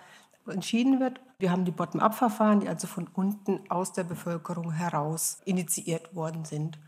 entschieden 0.49 0.99
wird. 0.99 1.21
Wir 1.39 1.51
haben 1.51 1.65
die 1.65 1.71
Bottom-up-Verfahren, 1.71 2.59
die 2.59 2.69
also 2.69 2.87
von 2.87 3.07
unten 3.13 3.59
aus 3.69 3.93
der 3.93 4.03
Bevölkerung 4.03 4.71
heraus 4.71 5.39
initiiert 5.45 6.15
worden 6.15 6.45
sind. 6.45 6.79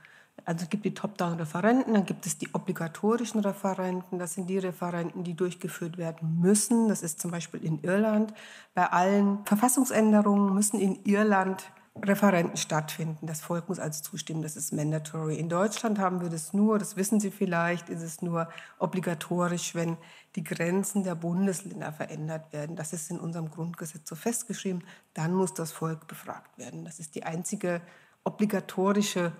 Also 0.46 0.63
es 0.63 0.70
gibt 0.70 0.86
die 0.86 0.94
Top-Down-Referenten, 0.94 1.94
dann 1.94 2.06
gibt 2.06 2.25
es 2.25 2.38
die 2.38 2.50
obligatorischen 2.53 3.41
Referenten. 3.41 4.18
Das 4.18 4.34
sind 4.34 4.50
die 4.50 4.58
Referenten, 4.58 5.24
die 5.24 5.36
durchgeführt 5.36 5.98
werden 5.98 6.39
müssen. 6.39 6.88
Das 6.88 7.03
ist 7.03 7.20
zum 7.20 7.32
Beispiel 7.32 7.63
in 7.63 7.80
Irland. 7.84 8.34
Bei 8.74 8.88
allen 8.88 9.46
Verfassungsänderungen 9.46 10.53
müssen 10.53 10.80
in 10.80 11.03
Irland 11.03 11.72
Referenten 11.95 12.57
stattfinden. 12.57 13.27
Das 13.27 13.41
Volk 13.41 13.67
muss 13.67 13.79
also 13.79 14.01
zustimmen, 14.01 14.41
das 14.41 14.55
ist 14.55 14.71
mandatory. 14.71 15.36
In 15.36 15.50
Deutschland 15.50 16.00
haben 16.00 16.21
wir 16.21 16.29
das 16.29 16.53
nur, 16.53 16.79
das 16.79 16.95
wissen 16.95 17.19
Sie 17.19 17.31
vielleicht, 17.31 17.89
ist 17.89 18.01
es 18.01 18.21
nur 18.21 18.50
obligatorisch, 18.79 19.75
wenn 19.75 19.98
die 20.36 20.43
Grenzen 20.43 21.03
der 21.03 21.15
Bundesländer 21.15 21.91
verändert 21.91 22.53
werden. 22.53 22.75
Das 22.75 22.93
ist 22.93 23.12
in 23.12 23.19
unserem 23.19 23.51
Grundgesetz 23.51 24.07
so 24.07 24.15
festgeschrieben. 24.15 24.83
Dann 25.13 25.33
muss 25.33 25.53
das 25.53 25.71
Volk 25.71 26.07
befragt 26.07 26.57
werden. 26.57 26.86
Das 26.86 27.00
ist 27.00 27.15
die 27.15 27.24
einzige 27.24 27.81
obligatorische 28.24 29.33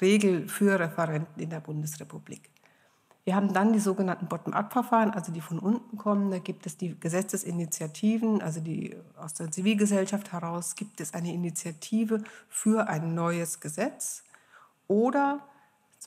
Regel 0.00 0.48
für 0.48 0.78
Referenten 0.80 1.40
in 1.40 1.50
der 1.50 1.60
Bundesrepublik. 1.60 2.51
Wir 3.24 3.36
haben 3.36 3.52
dann 3.52 3.72
die 3.72 3.78
sogenannten 3.78 4.26
Bottom-up-Verfahren, 4.26 5.12
also 5.12 5.30
die 5.30 5.40
von 5.40 5.60
unten 5.60 5.96
kommen. 5.96 6.30
Da 6.32 6.38
gibt 6.38 6.66
es 6.66 6.76
die 6.76 6.98
Gesetzesinitiativen, 6.98 8.42
also 8.42 8.60
die 8.60 8.96
aus 9.16 9.34
der 9.34 9.50
Zivilgesellschaft 9.50 10.32
heraus 10.32 10.74
gibt 10.74 11.00
es 11.00 11.14
eine 11.14 11.32
Initiative 11.32 12.24
für 12.48 12.88
ein 12.88 13.14
neues 13.14 13.60
Gesetz. 13.60 14.24
Oder 14.88 15.40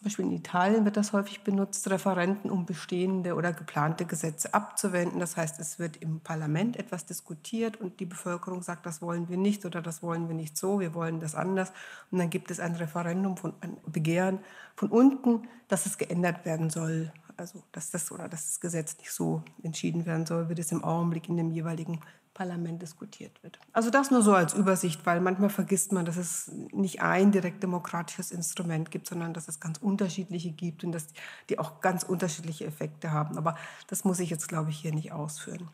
Beispiel 0.06 0.26
in 0.26 0.32
Italien 0.32 0.86
wird 0.86 0.98
das 0.98 1.14
häufig 1.14 1.44
benutzt, 1.44 1.90
Referenten, 1.90 2.52
um 2.52 2.66
bestehende 2.66 3.36
oder 3.36 3.52
geplante 3.52 4.06
Gesetze 4.06 4.54
abzuwenden. 4.54 5.20
Das 5.20 5.36
heißt, 5.36 5.60
es 5.60 5.80
wird 5.80 5.98
im 5.98 6.20
Parlament 6.20 6.78
etwas 6.78 7.06
diskutiert 7.06 7.82
und 7.82 8.00
die 8.00 8.06
Bevölkerung 8.06 8.62
sagt, 8.62 8.86
das 8.86 9.02
wollen 9.02 9.30
wir 9.30 9.38
nicht 9.38 9.66
oder 9.66 9.82
das 9.82 10.04
wollen 10.04 10.28
wir 10.28 10.36
nicht 10.36 10.58
so, 10.58 10.80
wir 10.80 10.94
wollen 10.94 11.20
das 11.20 11.36
anders. 11.36 11.74
Und 12.12 12.20
dann 12.20 12.30
gibt 12.30 12.52
es 12.52 12.60
ein 12.60 12.76
Referendum, 12.76 13.36
von, 13.36 13.54
ein 13.62 13.78
Begehren 13.88 14.40
von 14.76 14.90
unten, 14.90 15.48
dass 15.68 15.88
es 15.88 15.98
geändert 15.98 16.46
werden 16.46 16.70
soll. 16.70 17.12
Also 17.36 17.64
dass 17.72 17.90
das 17.90 18.12
oder 18.12 18.30
dass 18.30 18.46
das 18.46 18.60
Gesetz 18.62 18.98
nicht 19.00 19.12
so 19.12 19.44
entschieden 19.64 20.06
werden 20.06 20.26
soll, 20.26 20.50
wie 20.50 20.62
es 20.62 20.72
im 20.72 20.84
Augenblick 20.84 21.28
in 21.28 21.36
dem 21.36 21.52
jeweiligen 21.52 22.00
Parlament 22.36 22.82
diskutiert 22.82 23.42
wird. 23.42 23.58
Also 23.74 23.90
das 23.90 24.12
nur 24.12 24.22
so 24.22 24.36
als 24.36 24.54
Übersicht, 24.54 25.06
weil 25.08 25.22
manchmal 25.22 25.50
vergisst 25.50 25.92
man, 25.92 26.06
dass 26.06 26.18
es 26.18 26.52
nicht 26.72 27.02
ein 27.02 27.32
direkt 27.32 27.64
demokratisches 27.64 28.30
Instrument 28.30 28.92
gibt, 28.92 29.08
sondern 29.08 29.34
dass 29.34 29.48
es 29.48 29.60
ganz 29.60 29.80
unterschiedliche 29.80 30.52
gibt 30.52 30.84
und 30.84 30.92
dass 30.92 31.08
die 31.50 31.58
auch 31.58 31.82
ganz 31.82 32.04
unterschiedliche 32.04 32.66
Effekte 32.66 33.12
haben. 33.12 33.40
Aber 33.40 33.56
das 33.88 34.04
muss 34.04 34.20
ich 34.20 34.30
jetzt, 34.30 34.48
glaube 34.48 34.70
ich, 34.70 34.78
hier 34.78 34.94
nicht 34.94 35.12
ausführen. 35.14 35.70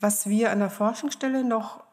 Was 0.00 0.28
wir 0.28 0.50
an 0.50 0.58
der 0.58 0.70
Forschungsstelle 0.70 1.44
noch 1.44 1.84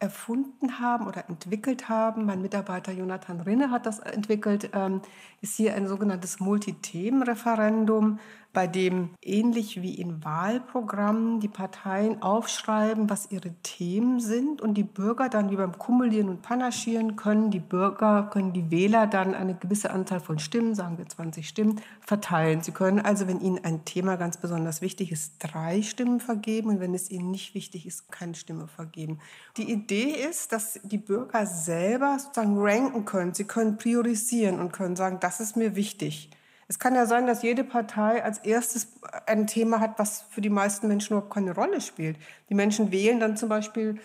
erfunden 0.00 0.80
haben 0.80 1.06
oder 1.06 1.28
entwickelt 1.28 1.88
haben, 1.88 2.26
mein 2.26 2.42
Mitarbeiter 2.42 2.92
Jonathan 2.92 3.40
Rinne 3.40 3.70
hat 3.70 3.86
das 3.86 4.00
entwickelt, 4.00 4.70
ähm, 4.74 5.00
ist 5.40 5.56
hier 5.56 5.74
ein 5.74 5.86
sogenanntes 5.86 6.40
Multithemenreferendum, 6.40 8.18
bei 8.54 8.66
dem 8.66 9.10
ähnlich 9.20 9.82
wie 9.82 9.94
in 9.94 10.24
Wahlprogrammen 10.24 11.40
die 11.40 11.48
Parteien 11.48 12.22
aufschreiben, 12.22 13.10
was 13.10 13.30
ihre 13.30 13.52
Themen 13.62 14.20
sind 14.20 14.62
und 14.62 14.74
die 14.74 14.84
Bürger 14.84 15.28
dann 15.28 15.50
wie 15.50 15.56
beim 15.56 15.76
Kumulieren 15.76 16.28
und 16.28 16.40
Panaschieren 16.40 17.16
können 17.16 17.50
die 17.50 17.58
Bürger, 17.58 18.30
können 18.32 18.52
die 18.52 18.70
Wähler 18.70 19.06
dann 19.06 19.34
eine 19.34 19.54
gewisse 19.54 19.90
Anzahl 19.90 20.20
von 20.20 20.38
Stimmen, 20.38 20.74
sagen 20.74 20.96
wir 20.96 21.06
20 21.06 21.46
Stimmen, 21.46 21.80
verteilen. 22.00 22.62
Sie 22.62 22.72
können 22.72 23.00
also, 23.00 23.26
wenn 23.26 23.40
ihnen 23.40 23.62
ein 23.64 23.84
Thema 23.84 24.16
ganz 24.16 24.36
besonders 24.36 24.80
wichtig 24.80 25.10
ist, 25.10 25.34
drei 25.40 25.82
Stimmen 25.82 26.20
vergeben 26.20 26.70
und 26.70 26.80
wenn 26.80 26.94
es 26.94 27.10
ihnen 27.10 27.32
nicht 27.32 27.54
wichtig 27.54 27.86
ist, 27.86 28.10
keine 28.10 28.34
Stimme 28.34 28.68
vergeben. 28.68 29.18
Die 29.56 29.70
Idee 29.70 30.12
ist, 30.30 30.52
dass 30.52 30.80
die 30.84 30.98
Bürger 30.98 31.44
selber 31.46 32.16
sozusagen 32.20 32.56
ranken 32.56 33.04
können. 33.04 33.34
Sie 33.34 33.44
können 33.44 33.76
priorisieren 33.76 34.60
und 34.60 34.72
können 34.72 34.94
sagen, 34.94 35.18
das 35.20 35.40
ist 35.40 35.56
mir 35.56 35.74
wichtig. 35.74 36.30
Es 36.68 36.78
kann 36.78 36.94
ja 36.94 37.06
sein, 37.06 37.26
dass 37.26 37.42
jede 37.42 37.64
Partei 37.64 38.22
als 38.24 38.38
erstes 38.38 38.88
ein 39.26 39.46
Thema 39.46 39.80
hat, 39.80 39.98
was 39.98 40.22
für 40.30 40.40
die 40.40 40.50
meisten 40.50 40.88
Menschen 40.88 41.14
überhaupt 41.14 41.32
keine 41.32 41.54
Rolle 41.54 41.80
spielt. 41.80 42.16
Die 42.48 42.54
Menschen 42.54 42.90
wählen 42.90 43.20
dann 43.20 43.36
zum 43.36 43.48
Beispiel, 43.48 44.00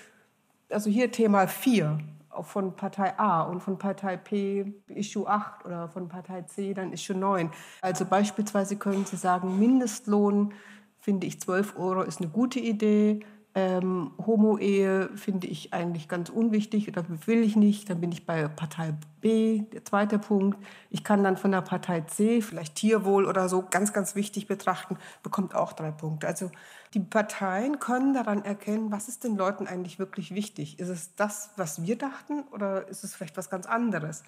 also 0.69 0.89
hier 0.89 1.11
Thema 1.11 1.47
4 1.47 1.99
von 2.41 2.75
Partei 2.75 3.17
A 3.17 3.41
und 3.41 3.61
von 3.61 3.77
Partei 3.77 4.17
P 4.17 4.73
Issue 4.87 5.27
8 5.27 5.65
oder 5.65 5.89
von 5.89 6.07
Partei 6.07 6.43
C 6.43 6.73
dann 6.73 6.93
Issue 6.93 7.17
9. 7.17 7.49
Also 7.81 8.05
beispielsweise 8.05 8.75
können 8.77 9.05
Sie 9.05 9.17
sagen, 9.17 9.59
Mindestlohn 9.59 10.53
finde 10.99 11.27
ich 11.27 11.39
12 11.39 11.77
Euro 11.77 12.03
ist 12.03 12.21
eine 12.21 12.29
gute 12.29 12.59
Idee, 12.59 13.21
ähm, 13.59 14.11
Homo-Ehe 14.25 15.09
finde 15.15 15.47
ich 15.47 15.73
eigentlich 15.73 16.07
ganz 16.07 16.29
unwichtig 16.29 16.87
oder 16.87 17.03
will 17.25 17.43
ich 17.43 17.57
nicht. 17.57 17.89
Dann 17.89 17.99
bin 17.99 18.11
ich 18.11 18.25
bei 18.25 18.47
Partei 18.47 18.93
B, 19.19 19.63
der 19.73 19.83
zweite 19.83 20.17
Punkt. 20.17 20.57
Ich 20.89 21.03
kann 21.03 21.23
dann 21.23 21.35
von 21.35 21.51
der 21.51 21.61
Partei 21.61 22.01
C 22.01 22.41
vielleicht 22.41 22.75
Tierwohl 22.75 23.25
oder 23.25 23.49
so 23.49 23.65
ganz, 23.69 23.91
ganz 23.91 24.15
wichtig 24.15 24.47
betrachten, 24.47 24.97
bekommt 25.23 25.55
auch 25.55 25.73
drei 25.73 25.91
Punkte. 25.91 26.27
Also 26.27 26.51
die 26.93 27.01
Parteien 27.01 27.79
können 27.79 28.13
daran 28.13 28.45
erkennen, 28.45 28.91
was 28.91 29.09
ist 29.09 29.25
den 29.25 29.35
Leuten 29.35 29.67
eigentlich 29.67 29.99
wirklich 29.99 30.33
wichtig. 30.33 30.79
Ist 30.79 30.89
es 30.89 31.15
das, 31.15 31.51
was 31.57 31.83
wir 31.83 31.97
dachten 31.97 32.43
oder 32.51 32.87
ist 32.87 33.03
es 33.03 33.13
vielleicht 33.13 33.35
was 33.35 33.49
ganz 33.49 33.65
anderes? 33.65 34.23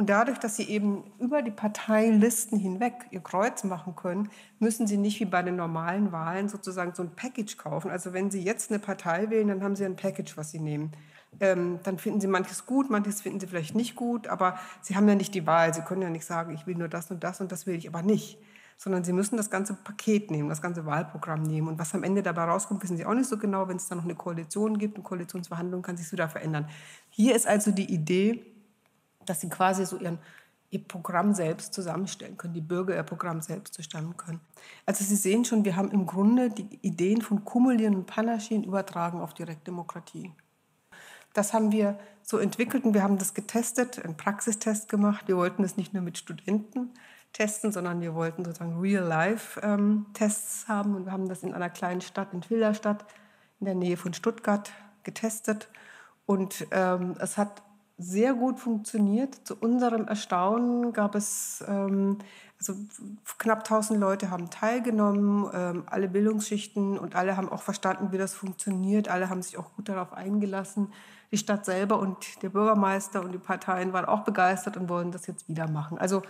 Und 0.00 0.08
dadurch, 0.08 0.38
dass 0.38 0.56
sie 0.56 0.62
eben 0.62 1.04
über 1.18 1.42
die 1.42 1.50
Parteilisten 1.50 2.58
hinweg 2.58 2.94
ihr 3.10 3.20
Kreuz 3.20 3.64
machen 3.64 3.94
können, 3.96 4.30
müssen 4.58 4.86
sie 4.86 4.96
nicht 4.96 5.20
wie 5.20 5.26
bei 5.26 5.42
den 5.42 5.56
normalen 5.56 6.10
Wahlen 6.10 6.48
sozusagen 6.48 6.94
so 6.94 7.02
ein 7.02 7.10
Package 7.14 7.58
kaufen. 7.58 7.90
Also 7.90 8.14
wenn 8.14 8.30
sie 8.30 8.42
jetzt 8.42 8.70
eine 8.70 8.78
Partei 8.78 9.28
wählen, 9.28 9.48
dann 9.48 9.62
haben 9.62 9.76
sie 9.76 9.84
ein 9.84 9.96
Package, 9.96 10.38
was 10.38 10.52
sie 10.52 10.58
nehmen. 10.58 10.92
Ähm, 11.38 11.80
dann 11.82 11.98
finden 11.98 12.18
sie 12.18 12.28
manches 12.28 12.64
gut, 12.64 12.88
manches 12.88 13.20
finden 13.20 13.40
sie 13.40 13.46
vielleicht 13.46 13.74
nicht 13.74 13.94
gut, 13.94 14.26
aber 14.26 14.58
sie 14.80 14.96
haben 14.96 15.06
ja 15.06 15.14
nicht 15.16 15.34
die 15.34 15.46
Wahl. 15.46 15.74
Sie 15.74 15.82
können 15.82 16.00
ja 16.00 16.08
nicht 16.08 16.24
sagen, 16.24 16.54
ich 16.54 16.66
will 16.66 16.76
nur 16.76 16.88
das 16.88 17.10
und 17.10 17.22
das 17.22 17.42
und 17.42 17.52
das 17.52 17.66
will 17.66 17.74
ich 17.74 17.86
aber 17.86 18.00
nicht. 18.00 18.38
Sondern 18.78 19.04
sie 19.04 19.12
müssen 19.12 19.36
das 19.36 19.50
ganze 19.50 19.74
Paket 19.74 20.30
nehmen, 20.30 20.48
das 20.48 20.62
ganze 20.62 20.86
Wahlprogramm 20.86 21.42
nehmen. 21.42 21.68
Und 21.68 21.78
was 21.78 21.94
am 21.94 22.04
Ende 22.04 22.22
dabei 22.22 22.44
rauskommt, 22.44 22.82
wissen 22.82 22.96
sie 22.96 23.04
auch 23.04 23.12
nicht 23.12 23.28
so 23.28 23.36
genau. 23.36 23.68
Wenn 23.68 23.76
es 23.76 23.86
dann 23.86 23.98
noch 23.98 24.06
eine 24.06 24.14
Koalition 24.14 24.78
gibt, 24.78 24.94
eine 24.94 25.04
Koalitionsverhandlung, 25.04 25.82
kann 25.82 25.98
sich 25.98 26.10
wieder 26.10 26.30
verändern. 26.30 26.66
Hier 27.10 27.36
ist 27.36 27.46
also 27.46 27.70
die 27.70 27.92
Idee, 27.92 28.49
dass 29.26 29.40
sie 29.40 29.48
quasi 29.48 29.84
so 29.86 29.96
ihren, 29.98 30.18
ihr 30.70 30.84
Programm 30.84 31.34
selbst 31.34 31.74
zusammenstellen 31.74 32.36
können, 32.36 32.54
die 32.54 32.60
Bürger 32.60 32.94
ihr 32.94 33.02
Programm 33.02 33.40
selbst 33.40 33.74
zustellen 33.74 34.16
können. 34.16 34.40
Also 34.86 35.04
Sie 35.04 35.16
sehen 35.16 35.44
schon, 35.44 35.64
wir 35.64 35.76
haben 35.76 35.90
im 35.90 36.06
Grunde 36.06 36.50
die 36.50 36.78
Ideen 36.82 37.22
von 37.22 37.44
Kumulieren 37.44 37.94
und 37.96 38.06
Panaschieren 38.06 38.64
übertragen 38.64 39.20
auf 39.20 39.34
Direktdemokratie. 39.34 40.32
Das 41.32 41.52
haben 41.52 41.72
wir 41.72 41.98
so 42.22 42.38
entwickelt 42.38 42.84
und 42.84 42.94
wir 42.94 43.02
haben 43.02 43.18
das 43.18 43.34
getestet, 43.34 44.04
einen 44.04 44.16
Praxistest 44.16 44.88
gemacht. 44.88 45.28
Wir 45.28 45.36
wollten 45.36 45.64
es 45.64 45.76
nicht 45.76 45.92
nur 45.92 46.02
mit 46.02 46.18
Studenten 46.18 46.90
testen, 47.32 47.72
sondern 47.72 48.00
wir 48.00 48.14
wollten 48.14 48.44
sozusagen 48.44 48.80
Real-Life-Tests 48.80 50.68
haben 50.68 50.96
und 50.96 51.06
wir 51.06 51.12
haben 51.12 51.28
das 51.28 51.42
in 51.42 51.54
einer 51.54 51.70
kleinen 51.70 52.00
Stadt, 52.00 52.32
in 52.32 52.48
Wilderstadt, 52.48 53.04
in 53.60 53.66
der 53.66 53.74
Nähe 53.74 53.96
von 53.96 54.14
Stuttgart 54.14 54.72
getestet 55.04 55.68
und 56.26 56.66
ähm, 56.72 57.14
es 57.20 57.36
hat 57.38 57.62
sehr 58.00 58.34
gut 58.34 58.58
funktioniert. 58.58 59.34
Zu 59.44 59.56
unserem 59.56 60.08
Erstaunen 60.08 60.92
gab 60.92 61.14
es, 61.14 61.62
ähm, 61.68 62.18
also 62.58 62.74
knapp 63.38 63.64
1000 63.64 64.00
Leute 64.00 64.30
haben 64.30 64.50
teilgenommen, 64.50 65.50
ähm, 65.52 65.82
alle 65.86 66.08
Bildungsschichten 66.08 66.98
und 66.98 67.14
alle 67.14 67.36
haben 67.36 67.48
auch 67.48 67.62
verstanden, 67.62 68.12
wie 68.12 68.18
das 68.18 68.34
funktioniert. 68.34 69.08
Alle 69.08 69.28
haben 69.28 69.42
sich 69.42 69.58
auch 69.58 69.74
gut 69.76 69.88
darauf 69.88 70.12
eingelassen. 70.12 70.92
Die 71.30 71.38
Stadt 71.38 71.64
selber 71.64 71.98
und 71.98 72.42
der 72.42 72.48
Bürgermeister 72.48 73.22
und 73.22 73.32
die 73.32 73.38
Parteien 73.38 73.92
waren 73.92 74.06
auch 74.06 74.24
begeistert 74.24 74.76
und 74.76 74.88
wollen 74.88 75.12
das 75.12 75.26
jetzt 75.26 75.48
wieder 75.48 75.68
machen. 75.68 75.98
Also 75.98 76.22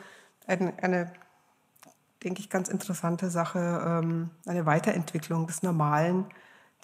eine, 0.46 0.74
eine 0.82 1.12
denke 2.22 2.40
ich, 2.40 2.50
ganz 2.50 2.68
interessante 2.68 3.30
Sache, 3.30 3.58
ähm, 3.86 4.30
eine 4.46 4.66
Weiterentwicklung 4.66 5.46
des 5.46 5.62
normalen 5.62 6.26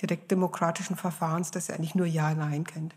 direktdemokratischen 0.01 0.97
Verfahrens, 0.97 1.51
das 1.51 1.69
ja 1.69 1.75
eigentlich 1.75 1.95
nur 1.95 2.07
Ja-Nein 2.07 2.65
kennt. 2.65 2.95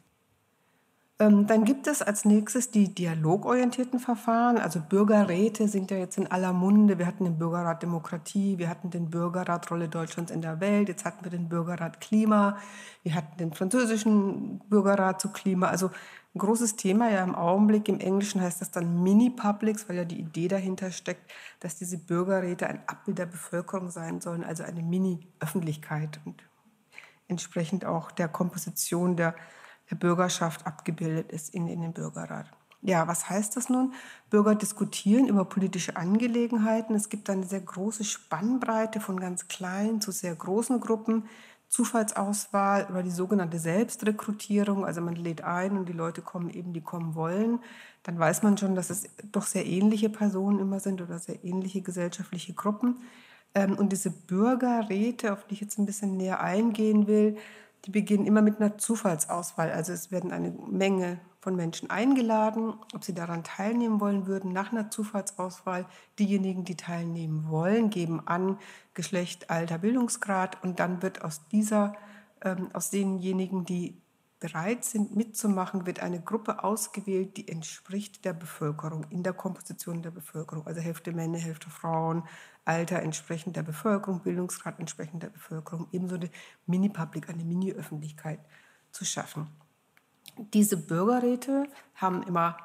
Ähm, 1.22 1.48
dann 1.48 1.66
gibt 1.66 1.86
es 1.88 2.02
als 2.02 2.24
nächstes 2.24 2.72
die 2.72 2.94
dialogorientierten 2.96 4.00
Verfahren. 4.00 4.58
Also 4.58 4.80
Bürgerräte 4.80 5.68
sind 5.68 5.92
ja 5.92 5.98
jetzt 5.98 6.18
in 6.18 6.28
aller 6.28 6.54
Munde. 6.54 6.98
Wir 6.98 7.06
hatten 7.08 7.26
den 7.26 7.38
Bürgerrat 7.38 7.84
Demokratie, 7.84 8.58
wir 8.58 8.70
hatten 8.70 8.90
den 8.90 9.10
Bürgerrat 9.10 9.70
Rolle 9.70 9.90
Deutschlands 9.90 10.32
in 10.32 10.42
der 10.42 10.62
Welt, 10.62 10.88
jetzt 10.88 11.04
hatten 11.04 11.26
wir 11.26 11.32
den 11.32 11.50
Bürgerrat 11.50 12.00
Klima, 12.00 12.58
wir 13.04 13.16
hatten 13.16 13.38
den 13.38 13.52
französischen 13.52 14.60
Bürgerrat 14.70 15.20
zu 15.20 15.30
Klima. 15.34 15.68
Also 15.68 15.88
ein 16.34 16.40
großes 16.40 16.78
Thema 16.78 17.10
ja 17.10 17.22
im 17.22 17.36
Augenblick. 17.36 17.90
Im 17.90 18.00
Englischen 18.00 18.40
heißt 18.40 18.62
das 18.62 18.72
dann 18.72 19.04
Mini-Publics, 19.04 19.90
weil 19.90 19.98
ja 19.98 20.06
die 20.06 20.20
Idee 20.22 20.48
dahinter 20.48 20.90
steckt, 20.90 21.30
dass 21.60 21.76
diese 21.76 21.98
Bürgerräte 21.98 22.68
ein 22.68 22.82
Abbild 22.88 23.18
der 23.18 23.26
Bevölkerung 23.26 23.90
sein 23.90 24.22
sollen, 24.22 24.46
also 24.46 24.64
eine 24.64 24.84
Mini-Öffentlichkeit 24.84 26.22
und 26.24 26.44
entsprechend 27.28 27.84
auch 27.84 28.10
der 28.10 28.30
Komposition 28.30 29.18
der 29.18 29.36
der 29.89 29.95
Bürgerschaft 29.95 30.65
abgebildet 30.65 31.32
ist 31.32 31.54
in, 31.54 31.67
in 31.67 31.82
den 31.82 31.93
Bürgerrat. 31.93 32.52
Ja, 32.82 33.08
was 33.08 33.30
heißt 33.30 33.58
das 33.58 33.69
nun? 33.69 33.93
Bürger 34.30 34.56
diskutieren 34.56 35.28
über 35.28 35.43
politische 35.43 35.97
Angelegenheiten. 35.97 36.95
Es 36.95 37.10
gibt 37.10 37.30
eine 37.30 37.43
sehr 37.45 37.60
große 37.60 38.06
Spannbreite 38.06 39.02
von 39.02 39.19
ganz 39.19 39.49
kleinen 39.49 39.99
zu 39.99 40.12
sehr 40.12 40.34
großen 40.34 40.80
Gruppen. 40.80 41.25
Zufallsauswahl 41.67 42.88
über 42.89 43.04
die 43.04 43.12
sogenannte 43.12 43.60
Selbstrekrutierung. 43.60 44.86
Also 44.86 45.02
man 45.02 45.15
lädt 45.15 45.43
ein 45.43 45.78
und 45.78 45.88
die 45.88 45.93
Leute 45.93 46.21
kommen 46.21 46.49
eben, 46.49 46.73
die 46.73 46.82
kommen 46.82 47.15
wollen. 47.15 47.60
Dann 48.04 48.17
weiß 48.17 48.43
man 48.43 48.58
schon, 48.58 48.75
dass 48.75 48.89
es 48.89 49.10
doch 49.32 49.45
sehr 49.45 49.65
ähnliche 49.65 50.10
Personen 50.10 50.60
immer 50.60 50.80
sind 50.80 51.02
oder 51.02 51.19
sehr 51.19 51.43
ähnliche 51.43 51.82
gesellschaftliche 51.82 52.54
Gruppen. 52.54 53.02
Ähm, 53.54 53.78
und 53.78 53.91
diese 53.91 54.10
Bürgerräte, 54.10 55.34
auf 55.34 55.45
die 55.45 55.56
ich 55.56 55.62
jetzt 55.62 55.78
ein 55.78 55.86
bisschen 55.86 56.17
näher 56.17 56.39
eingehen 56.39 57.08
will, 57.08 57.38
die 57.86 57.92
beginnen 57.92 58.26
immer 58.26 58.42
mit 58.42 58.60
einer 58.60 58.78
Zufallsauswahl. 58.78 59.72
Also 59.72 59.94
es 59.94 60.12
werden 60.12 60.32
eine 60.32 60.52
Menge 60.52 61.20
von 61.42 61.56
Menschen 61.56 61.89
eingeladen, 61.89 62.74
ob 62.94 63.04
sie 63.04 63.13
daran 63.13 63.44
teilnehmen 63.44 64.02
wollen 64.02 64.28
würden, 64.28 64.52
nach 64.52 64.72
einer 64.72 64.92
Zufallsauswahl. 64.92 65.86
Diejenigen, 66.18 66.65
die 66.65 66.76
teilnehmen 66.76 67.50
wollen, 67.50 67.89
geben 67.89 68.22
an 68.26 68.58
Geschlecht, 68.94 69.50
Alter, 69.50 69.78
Bildungsgrad 69.78 70.62
und 70.63 70.80
dann 70.80 71.02
wird 71.02 71.24
aus 71.24 71.48
dieser, 71.48 71.96
ähm, 72.44 72.70
aus 72.74 72.89
denjenigen, 72.89 73.65
die 73.65 73.96
bereit 74.39 74.86
sind 74.86 75.15
mitzumachen, 75.15 75.86
wird 75.86 75.99
eine 75.99 76.21
Gruppe 76.21 76.63
ausgewählt, 76.63 77.36
die 77.38 77.47
entspricht 77.47 78.23
der 78.23 78.34
Bevölkerung, 78.34 79.06
in 79.10 79.23
der 79.23 79.34
Komposition 79.34 80.02
der 80.02 80.12
Bevölkerung. 80.12 80.65
Also 80.65 80.80
Hälfte 80.80 81.12
Männer, 81.12 81.38
Hälfte 81.38 81.69
Frauen, 81.69 82.23
Alter 82.63 83.02
entsprechend 83.02 83.56
der 83.56 83.63
Bevölkerung, 83.63 84.21
Bildungsgrad 84.21 84.80
entsprechend 84.80 85.23
der 85.23 85.30
Bevölkerung, 85.30 85.88
ebenso 85.91 86.15
eine 86.15 86.30
Mini-Public, 86.67 87.30
eine 87.30 87.43
Mini-Öffentlichkeit 87.43 88.39
zu 88.91 89.06
schaffen. 89.06 89.47
Diese 90.54 90.78
Bürgerräte 90.78 91.67
haben 91.95 92.23
immer 92.23 92.58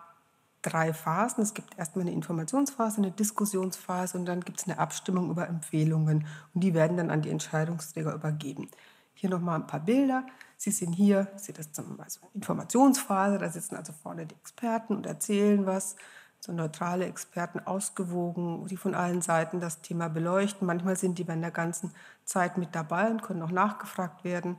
drei 0.62 0.92
Phasen. 0.92 1.42
Es 1.42 1.54
gibt 1.54 1.76
erstmal 1.76 2.02
eine 2.02 2.12
Informationsphase, 2.12 2.98
eine 2.98 3.10
Diskussionsphase 3.10 4.16
und 4.16 4.26
dann 4.26 4.40
gibt 4.40 4.60
es 4.60 4.66
eine 4.66 4.78
Abstimmung 4.78 5.30
über 5.30 5.48
Empfehlungen 5.48 6.26
und 6.54 6.60
die 6.62 6.74
werden 6.74 6.96
dann 6.96 7.10
an 7.10 7.22
die 7.22 7.30
Entscheidungsträger 7.30 8.14
übergeben. 8.14 8.70
Hier 9.14 9.30
nochmal 9.30 9.60
ein 9.60 9.66
paar 9.66 9.80
Bilder. 9.80 10.26
Sie 10.56 10.70
sehen 10.70 10.92
hier, 10.92 11.28
Sie 11.36 11.52
das 11.52 11.72
zum 11.72 12.00
also 12.00 12.20
Informationsphase, 12.34 13.38
da 13.38 13.48
sitzen 13.50 13.76
also 13.76 13.92
vorne 13.92 14.26
die 14.26 14.34
Experten 14.34 14.94
und 14.94 15.06
erzählen 15.06 15.66
was, 15.66 15.96
so 16.40 16.52
neutrale 16.52 17.06
Experten, 17.06 17.60
ausgewogen, 17.60 18.66
die 18.66 18.76
von 18.76 18.94
allen 18.94 19.22
Seiten 19.22 19.60
das 19.60 19.80
Thema 19.80 20.08
beleuchten. 20.08 20.66
Manchmal 20.66 20.96
sind 20.96 21.18
die 21.18 21.24
bei 21.24 21.34
der 21.34 21.50
ganzen 21.50 21.92
Zeit 22.24 22.58
mit 22.58 22.74
dabei 22.74 23.10
und 23.10 23.22
können 23.22 23.42
auch 23.42 23.50
nachgefragt 23.50 24.24
werden. 24.24 24.58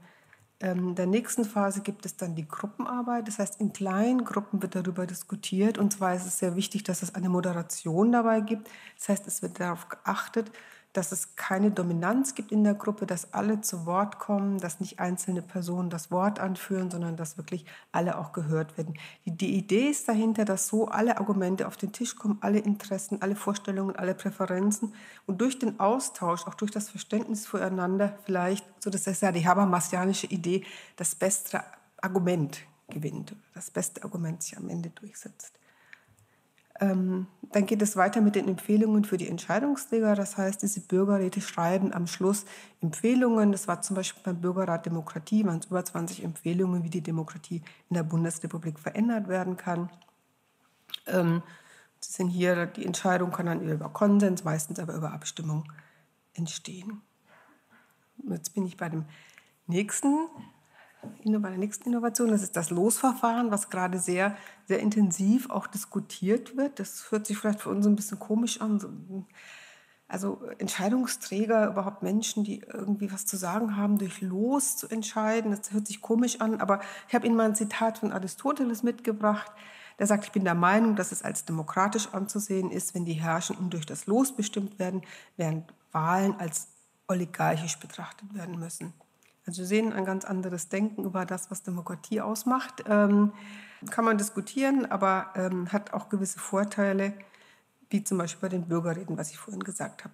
Ähm, 0.59 0.89
in 0.89 0.95
der 0.95 1.05
nächsten 1.05 1.45
Phase 1.45 1.81
gibt 1.81 2.05
es 2.05 2.17
dann 2.17 2.35
die 2.35 2.47
Gruppenarbeit. 2.47 3.27
Das 3.27 3.39
heißt, 3.39 3.59
in 3.59 3.73
kleinen 3.73 4.25
Gruppen 4.25 4.61
wird 4.61 4.75
darüber 4.75 5.05
diskutiert. 5.05 5.77
Und 5.77 5.93
zwar 5.93 6.15
ist 6.15 6.25
es 6.25 6.39
sehr 6.39 6.55
wichtig, 6.55 6.83
dass 6.83 7.03
es 7.03 7.13
eine 7.13 7.29
Moderation 7.29 8.11
dabei 8.11 8.41
gibt. 8.41 8.69
Das 8.97 9.09
heißt, 9.09 9.27
es 9.27 9.41
wird 9.41 9.59
darauf 9.59 9.89
geachtet, 9.89 10.51
dass 10.97 11.11
es 11.11 11.35
keine 11.35 11.71
Dominanz 11.71 12.35
gibt 12.35 12.51
in 12.51 12.63
der 12.63 12.73
Gruppe, 12.73 13.05
dass 13.05 13.33
alle 13.33 13.61
zu 13.61 13.85
Wort 13.85 14.17
kommen, 14.17 14.59
dass 14.59 14.79
nicht 14.79 14.99
einzelne 14.99 15.41
Personen 15.41 15.89
das 15.89 16.09
Wort 16.09 16.39
anführen, 16.39 16.89
sondern 16.89 17.17
dass 17.17 17.37
wirklich 17.37 17.65
alle 17.91 18.17
auch 18.17 18.31
gehört 18.31 18.77
werden. 18.77 18.93
Die, 19.25 19.31
die 19.31 19.55
Idee 19.55 19.89
ist 19.89 20.07
dahinter, 20.07 20.45
dass 20.45 20.67
so 20.67 20.87
alle 20.87 21.17
Argumente 21.17 21.67
auf 21.67 21.75
den 21.75 21.91
Tisch 21.91 22.15
kommen, 22.15 22.37
alle 22.41 22.59
Interessen, 22.59 23.21
alle 23.21 23.35
Vorstellungen, 23.35 23.95
alle 23.95 24.15
Präferenzen 24.15 24.93
und 25.25 25.41
durch 25.41 25.59
den 25.59 25.79
Austausch, 25.79 26.47
auch 26.47 26.53
durch 26.53 26.71
das 26.71 26.89
Verständnis 26.89 27.45
voreinander 27.45 28.17
vielleicht, 28.25 28.65
so 28.81 28.89
das 28.89 29.05
ist 29.07 29.21
ja 29.21 29.31
die 29.31 29.45
Habermasianische 29.45 30.27
Idee, 30.27 30.63
das 30.95 31.15
beste 31.15 31.61
Argument 32.01 32.59
gewinnt, 32.87 33.35
das 33.53 33.71
beste 33.71 34.03
Argument 34.03 34.43
sich 34.43 34.57
am 34.57 34.69
Ende 34.69 34.89
durchsetzt. 34.91 35.59
Ähm, 36.79 37.27
dann 37.51 37.65
geht 37.65 37.81
es 37.81 37.95
weiter 37.95 38.19
mit 38.19 38.35
den 38.35 38.47
Empfehlungen 38.49 39.05
für 39.05 39.17
die 39.17 39.29
Entscheidungsträger. 39.29 40.15
Das 40.15 40.37
heißt, 40.37 40.61
diese 40.61 40.81
Bürgerräte 40.81 41.39
schreiben 41.39 41.93
am 41.93 42.07
Schluss 42.07 42.45
Empfehlungen. 42.81 43.51
Das 43.51 43.67
war 43.67 43.81
zum 43.81 43.95
Beispiel 43.95 44.23
beim 44.23 44.41
Bürgerrat 44.41 44.85
Demokratie, 44.85 45.45
waren 45.45 45.59
es 45.59 45.67
über 45.67 45.83
20 45.83 46.23
Empfehlungen, 46.23 46.83
wie 46.83 46.89
die 46.89 47.01
Demokratie 47.01 47.61
in 47.89 47.93
der 47.93 48.03
Bundesrepublik 48.03 48.79
verändert 48.79 49.27
werden 49.27 49.55
kann. 49.55 49.89
Ähm, 51.07 51.43
Sie 52.05 52.11
sehen 52.11 52.27
hier, 52.27 52.67
die 52.67 52.85
Entscheidung 52.85 53.31
kann 53.31 53.47
dann 53.47 53.61
über 53.61 53.89
Konsens, 53.89 54.43
meistens 54.43 54.79
aber 54.79 54.93
über 54.93 55.13
Abstimmung 55.13 55.71
entstehen. 56.33 57.01
Jetzt 58.29 58.53
bin 58.53 58.65
ich 58.65 58.77
bei 58.77 58.89
dem 58.89 59.05
nächsten 59.65 60.27
bei 61.23 61.49
der 61.49 61.57
nächsten 61.57 61.89
Innovation. 61.89 62.29
Das 62.29 62.43
ist 62.43 62.55
das 62.55 62.69
Losverfahren, 62.69 63.51
was 63.51 63.69
gerade 63.69 63.99
sehr, 63.99 64.35
sehr 64.67 64.79
intensiv 64.79 65.49
auch 65.49 65.67
diskutiert 65.67 66.57
wird. 66.57 66.79
Das 66.79 67.11
hört 67.11 67.25
sich 67.27 67.37
vielleicht 67.37 67.61
für 67.61 67.69
uns 67.69 67.85
ein 67.85 67.95
bisschen 67.95 68.19
komisch 68.19 68.61
an. 68.61 69.25
Also 70.07 70.41
Entscheidungsträger, 70.59 71.67
überhaupt 71.67 72.03
Menschen, 72.03 72.43
die 72.43 72.59
irgendwie 72.61 73.11
was 73.11 73.25
zu 73.25 73.37
sagen 73.37 73.75
haben, 73.75 73.97
durch 73.97 74.21
Los 74.21 74.77
zu 74.77 74.87
entscheiden, 74.87 75.51
das 75.51 75.71
hört 75.71 75.87
sich 75.87 76.01
komisch 76.01 76.41
an. 76.41 76.61
Aber 76.61 76.81
ich 77.07 77.15
habe 77.15 77.25
Ihnen 77.25 77.35
mal 77.35 77.45
ein 77.45 77.55
Zitat 77.55 77.97
von 77.97 78.11
Aristoteles 78.11 78.83
mitgebracht. 78.83 79.51
Der 79.97 80.07
sagt, 80.07 80.25
ich 80.25 80.31
bin 80.31 80.43
der 80.43 80.55
Meinung, 80.55 80.95
dass 80.95 81.11
es 81.11 81.23
als 81.23 81.45
demokratisch 81.45 82.09
anzusehen 82.13 82.69
ist, 82.69 82.93
wenn 82.93 83.05
die 83.05 83.13
Herrschenden 83.13 83.69
durch 83.69 83.85
das 83.85 84.07
Los 84.07 84.35
bestimmt 84.35 84.77
werden, 84.77 85.01
während 85.37 85.73
Wahlen 85.91 86.35
als 86.37 86.67
oligarchisch 87.07 87.79
betrachtet 87.79 88.33
werden 88.33 88.59
müssen. 88.59 88.93
Also 89.45 89.59
wir 89.59 89.67
sehen 89.67 89.93
ein 89.93 90.05
ganz 90.05 90.25
anderes 90.25 90.69
Denken 90.69 91.03
über 91.03 91.25
das, 91.25 91.51
was 91.51 91.63
Demokratie 91.63 92.21
ausmacht. 92.21 92.83
Ähm, 92.87 93.31
kann 93.89 94.05
man 94.05 94.17
diskutieren, 94.17 94.85
aber 94.85 95.27
ähm, 95.35 95.71
hat 95.71 95.93
auch 95.93 96.09
gewisse 96.09 96.39
Vorteile, 96.39 97.13
wie 97.89 98.03
zum 98.03 98.17
Beispiel 98.17 98.41
bei 98.41 98.49
den 98.49 98.67
Bürgerräten, 98.67 99.17
was 99.17 99.31
ich 99.31 99.37
vorhin 99.37 99.63
gesagt 99.63 100.03
habe. 100.03 100.13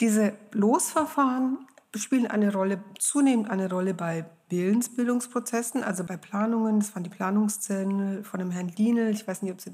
Diese 0.00 0.34
Losverfahren 0.52 1.66
spielen 1.94 2.26
eine 2.26 2.52
Rolle, 2.52 2.82
zunehmend 2.98 3.50
eine 3.50 3.70
Rolle 3.70 3.94
bei 3.94 4.26
Willensbildungsprozessen, 4.50 5.82
also 5.82 6.04
bei 6.04 6.16
Planungen. 6.16 6.80
Das 6.80 6.94
waren 6.94 7.04
die 7.04 7.10
Planungszellen 7.10 8.22
von 8.24 8.38
dem 8.38 8.50
Herrn 8.50 8.68
Lienel. 8.68 9.10
Ich 9.10 9.26
weiß 9.26 9.42
nicht, 9.42 9.52
ob 9.52 9.60
Sie 9.60 9.72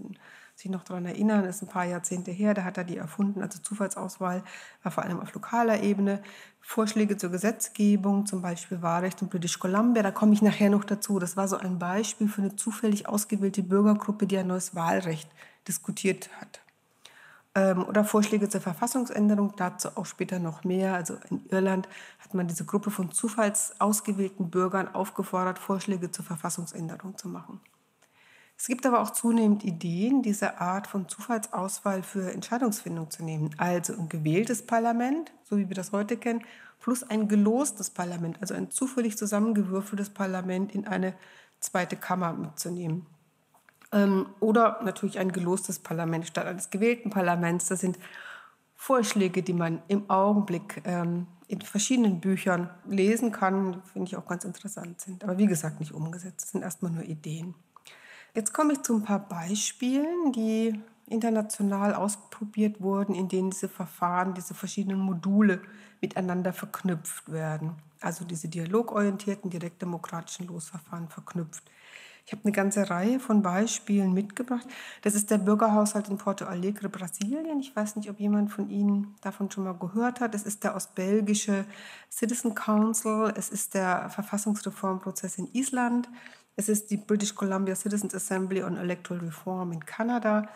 sich 0.63 0.71
noch 0.71 0.85
daran 0.85 1.07
erinnern, 1.07 1.45
ist 1.45 1.63
ein 1.63 1.69
paar 1.69 1.85
Jahrzehnte 1.85 2.31
her, 2.31 2.55
da 2.55 2.65
hat 2.65 2.79
er 2.79 2.85
die 2.85 2.97
erfunden, 2.97 3.43
also 3.43 3.59
Zufallsauswahl 3.59 4.43
war 4.83 4.93
vor 4.93 5.05
allem 5.05 5.21
auf 5.21 5.35
lokaler 5.35 5.83
Ebene. 5.83 6.23
Vorschläge 6.61 7.17
zur 7.17 7.31
Gesetzgebung, 7.31 8.25
zum 8.25 8.41
Beispiel 8.41 8.83
Wahlrecht 8.83 9.21
in 9.21 9.29
British 9.29 9.59
Columbia, 9.59 10.03
da 10.03 10.13
komme 10.13 10.33
ich 10.33 10.43
nachher 10.43 10.71
noch 10.71 10.85
dazu. 10.85 11.19
Das 11.19 11.37
war 11.37 11.49
so 11.49 11.57
ein 11.57 11.79
Beispiel 11.79 12.29
für 12.29 12.41
eine 12.41 12.55
zufällig 12.55 13.09
ausgewählte 13.09 13.65
Bürgergruppe, 13.65 14.27
die 14.27 14.39
ein 14.39 14.47
neues 14.47 14.75
Wahlrecht 14.75 15.29
diskutiert 15.67 16.31
hat. 16.41 16.61
Ähm, 17.55 17.85
oder 17.85 18.05
Vorschläge 18.05 18.49
zur 18.49 18.61
Verfassungsänderung, 18.61 19.55
dazu 19.57 19.89
auch 19.97 20.07
später 20.07 20.39
noch 20.39 20.63
mehr. 20.63 20.95
Also 20.95 21.17
in 21.29 21.45
Irland 21.51 21.89
hat 22.21 22.33
man 22.33 22.47
diese 22.47 22.65
Gruppe 22.65 22.91
von 22.91 23.11
zufallsausgewählten 23.11 24.51
Bürgern 24.51 24.95
aufgefordert, 24.95 25.59
Vorschläge 25.59 26.13
zur 26.13 26.25
Verfassungsänderung 26.25 27.19
zu 27.19 27.29
machen. 27.29 27.61
Es 28.63 28.69
gibt 28.69 28.87
aber 28.87 29.01
auch 29.01 29.11
zunehmend 29.11 29.65
Ideen, 29.65 30.23
diese 30.23 30.61
Art 30.61 30.87
von 30.87 31.09
Zufallsauswahl 31.09 32.05
für 32.05 32.31
Entscheidungsfindung 32.31 33.11
zu 33.11 33.25
nehmen. 33.25 33.51
Also 33.59 33.93
ein 33.93 34.09
gewähltes 34.09 34.65
Parlament, 34.65 35.33
so 35.43 35.59
wie 35.59 35.69
wir 35.69 35.75
das 35.75 35.91
heute 35.91 36.17
kennen, 36.17 36.45
plus 36.79 37.03
ein 37.03 37.27
gelostes 37.27 37.91
Parlament, 37.91 38.41
also 38.41 38.55
ein 38.55 38.71
zufällig 38.71 39.19
zusammengewürfeltes 39.19 40.11
Parlament 40.11 40.73
in 40.77 40.87
eine 40.87 41.15
zweite 41.59 41.97
Kammer 41.97 42.35
mitzunehmen. 42.35 43.05
Ähm, 43.91 44.27
oder 44.39 44.79
natürlich 44.85 45.19
ein 45.19 45.33
gelostes 45.33 45.81
Parlament 45.81 46.29
statt 46.29 46.47
eines 46.47 46.71
gewählten 46.71 47.11
Parlaments. 47.11 47.67
Das 47.67 47.81
sind 47.81 47.99
Vorschläge, 48.77 49.43
die 49.43 49.55
man 49.55 49.83
im 49.89 50.09
Augenblick 50.09 50.83
ähm, 50.85 51.27
in 51.49 51.63
verschiedenen 51.63 52.21
Büchern 52.21 52.71
lesen 52.87 53.33
kann, 53.33 53.83
finde 53.93 54.07
ich 54.07 54.17
auch 54.17 54.29
ganz 54.29 54.45
interessant 54.45 55.01
sind. 55.01 55.25
Aber 55.25 55.37
wie 55.37 55.47
gesagt, 55.47 55.81
nicht 55.81 55.91
umgesetzt. 55.91 56.43
Das 56.43 56.51
sind 56.51 56.63
erstmal 56.63 56.93
nur 56.93 57.03
Ideen. 57.03 57.57
Jetzt 58.35 58.55
komme 58.55 58.73
ich 58.73 58.83
zu 58.83 58.95
ein 58.95 59.03
paar 59.03 59.29
Beispielen, 59.29 60.33
die 60.33 60.81
international 61.07 61.95
ausprobiert 61.95 62.81
wurden, 62.81 63.15
in 63.15 63.29
denen 63.29 63.51
diese 63.51 63.69
Verfahren, 63.69 64.33
diese 64.33 64.55
verschiedenen 64.55 65.01
Module 65.01 65.61
miteinander 66.01 66.55
verknüpft 66.55 67.31
werden. 67.31 67.75
Also 68.01 68.25
diese 68.25 68.49
dialogorientierten, 68.49 69.51
direktdemokratischen 69.51 70.47
Losverfahren 70.47 71.09
verknüpft. 71.09 71.63
Ich 72.25 72.33
habe 72.33 72.45
eine 72.45 72.53
ganze 72.53 72.89
Reihe 72.89 73.19
von 73.19 73.43
Beispielen 73.43 74.13
mitgebracht. 74.13 74.67
Das 75.03 75.15
ist 75.15 75.31
der 75.31 75.39
Bürgerhaushalt 75.39 76.09
in 76.09 76.19
Porto 76.19 76.45
Alegre, 76.45 76.89
Brasilien. 76.89 77.59
Ich 77.61 77.75
weiß 77.75 77.97
nicht, 77.97 78.09
ob 78.09 78.21
jemand 78.21 78.53
von 78.53 78.71
Ihnen 78.71 79.17
davon 79.23 79.51
schon 79.51 79.65
mal 79.65 79.75
gehört 79.75 80.21
hat. 80.21 80.35
Es 80.35 80.45
ist 80.45 80.63
der 80.63 80.77
ostbelgische 80.77 81.65
Citizen 82.11 82.55
Council. 82.55 83.33
Es 83.37 83.51
ist 83.51 83.75
der 83.75 84.09
Verfassungsreformprozess 84.09 85.39
in 85.39 85.53
Island. 85.53 86.09
Es 86.57 86.69
ist 86.69 86.91
die 86.91 86.97
British 86.97 87.35
Columbia 87.35 87.75
Citizens 87.75 88.15
Assembly 88.15 88.63
on 88.63 88.77
Electoral 88.77 89.25
Reform 89.25 89.73
in 89.73 89.85
Kanada 89.85 90.49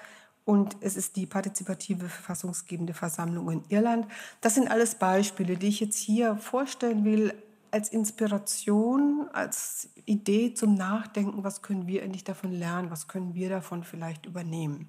und 0.45 0.77
es 0.81 0.97
ist 0.97 1.17
die 1.17 1.27
partizipative 1.27 2.09
verfassungsgebende 2.09 2.95
Versammlung 2.95 3.51
in 3.51 3.65
Irland. 3.69 4.07
Das 4.41 4.55
sind 4.55 4.71
alles 4.71 4.95
Beispiele, 4.95 5.57
die 5.57 5.69
ich 5.69 5.81
jetzt 5.81 5.99
hier 5.99 6.37
vorstellen 6.37 7.05
will 7.05 7.35
als 7.71 7.89
Inspiration, 7.89 9.29
als 9.33 9.91
Idee 10.05 10.55
zum 10.55 10.75
Nachdenken, 10.75 11.45
was 11.45 11.63
können 11.63 11.87
wir 11.87 12.03
endlich 12.03 12.25
davon 12.25 12.53
lernen, 12.53 12.91
was 12.91 13.09
können 13.09 13.35
wir 13.35 13.49
davon 13.49 13.83
vielleicht 13.83 14.27
übernehmen. 14.27 14.89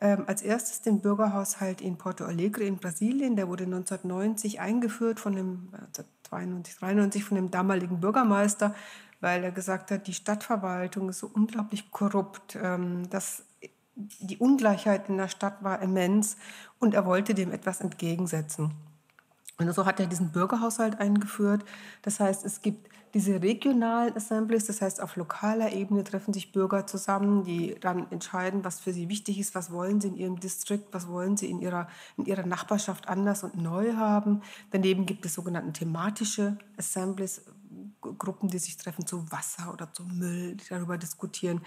Ähm, 0.00 0.24
als 0.26 0.42
erstes 0.42 0.80
den 0.80 1.00
Bürgerhaushalt 1.00 1.80
in 1.80 1.98
Porto 1.98 2.24
Alegre 2.24 2.64
in 2.64 2.76
Brasilien. 2.76 3.36
Der 3.36 3.48
wurde 3.48 3.64
1990 3.64 4.60
eingeführt 4.60 5.18
von 5.18 5.34
dem, 5.34 5.72
92, 6.28 6.76
93 6.78 7.24
von 7.24 7.36
dem 7.36 7.50
damaligen 7.50 8.00
Bürgermeister, 8.00 8.74
weil 9.20 9.42
er 9.44 9.52
gesagt 9.52 9.90
hat, 9.90 10.06
die 10.06 10.14
Stadtverwaltung 10.14 11.08
ist 11.08 11.18
so 11.18 11.30
unglaublich 11.32 11.90
korrupt, 11.90 12.56
ähm, 12.62 13.08
dass 13.10 13.44
die 13.94 14.36
Ungleichheit 14.36 15.08
in 15.08 15.16
der 15.16 15.28
Stadt 15.28 15.62
war 15.62 15.82
immens 15.82 16.36
und 16.78 16.94
er 16.94 17.04
wollte 17.04 17.34
dem 17.34 17.50
etwas 17.50 17.80
entgegensetzen. 17.80 18.72
Und 19.58 19.72
so 19.72 19.86
hat 19.86 19.98
er 19.98 20.06
diesen 20.06 20.30
Bürgerhaushalt 20.30 21.00
eingeführt. 21.00 21.64
Das 22.02 22.20
heißt, 22.20 22.44
es 22.44 22.62
gibt 22.62 22.88
diese 23.14 23.42
regionalen 23.42 24.16
Assemblies, 24.16 24.66
das 24.66 24.82
heißt, 24.82 25.02
auf 25.02 25.16
lokaler 25.16 25.72
Ebene 25.72 26.04
treffen 26.04 26.34
sich 26.34 26.52
Bürger 26.52 26.86
zusammen, 26.86 27.44
die 27.44 27.76
dann 27.80 28.10
entscheiden, 28.10 28.64
was 28.64 28.80
für 28.80 28.92
sie 28.92 29.08
wichtig 29.08 29.38
ist, 29.38 29.54
was 29.54 29.70
wollen 29.70 30.00
sie 30.00 30.08
in 30.08 30.16
ihrem 30.16 30.40
Distrikt, 30.40 30.92
was 30.92 31.08
wollen 31.08 31.36
sie 31.36 31.50
in 31.50 31.60
ihrer, 31.60 31.88
in 32.16 32.26
ihrer 32.26 32.46
Nachbarschaft 32.46 33.08
anders 33.08 33.44
und 33.44 33.56
neu 33.56 33.94
haben. 33.94 34.42
Daneben 34.70 35.06
gibt 35.06 35.24
es 35.24 35.34
sogenannte 35.34 35.72
thematische 35.72 36.58
Assemblies, 36.76 37.42
Gruppen, 38.00 38.48
die 38.48 38.58
sich 38.58 38.76
treffen 38.76 39.06
zu 39.06 39.30
Wasser 39.30 39.72
oder 39.72 39.92
zu 39.92 40.04
Müll, 40.04 40.54
die 40.56 40.68
darüber 40.68 40.96
diskutieren. 40.98 41.60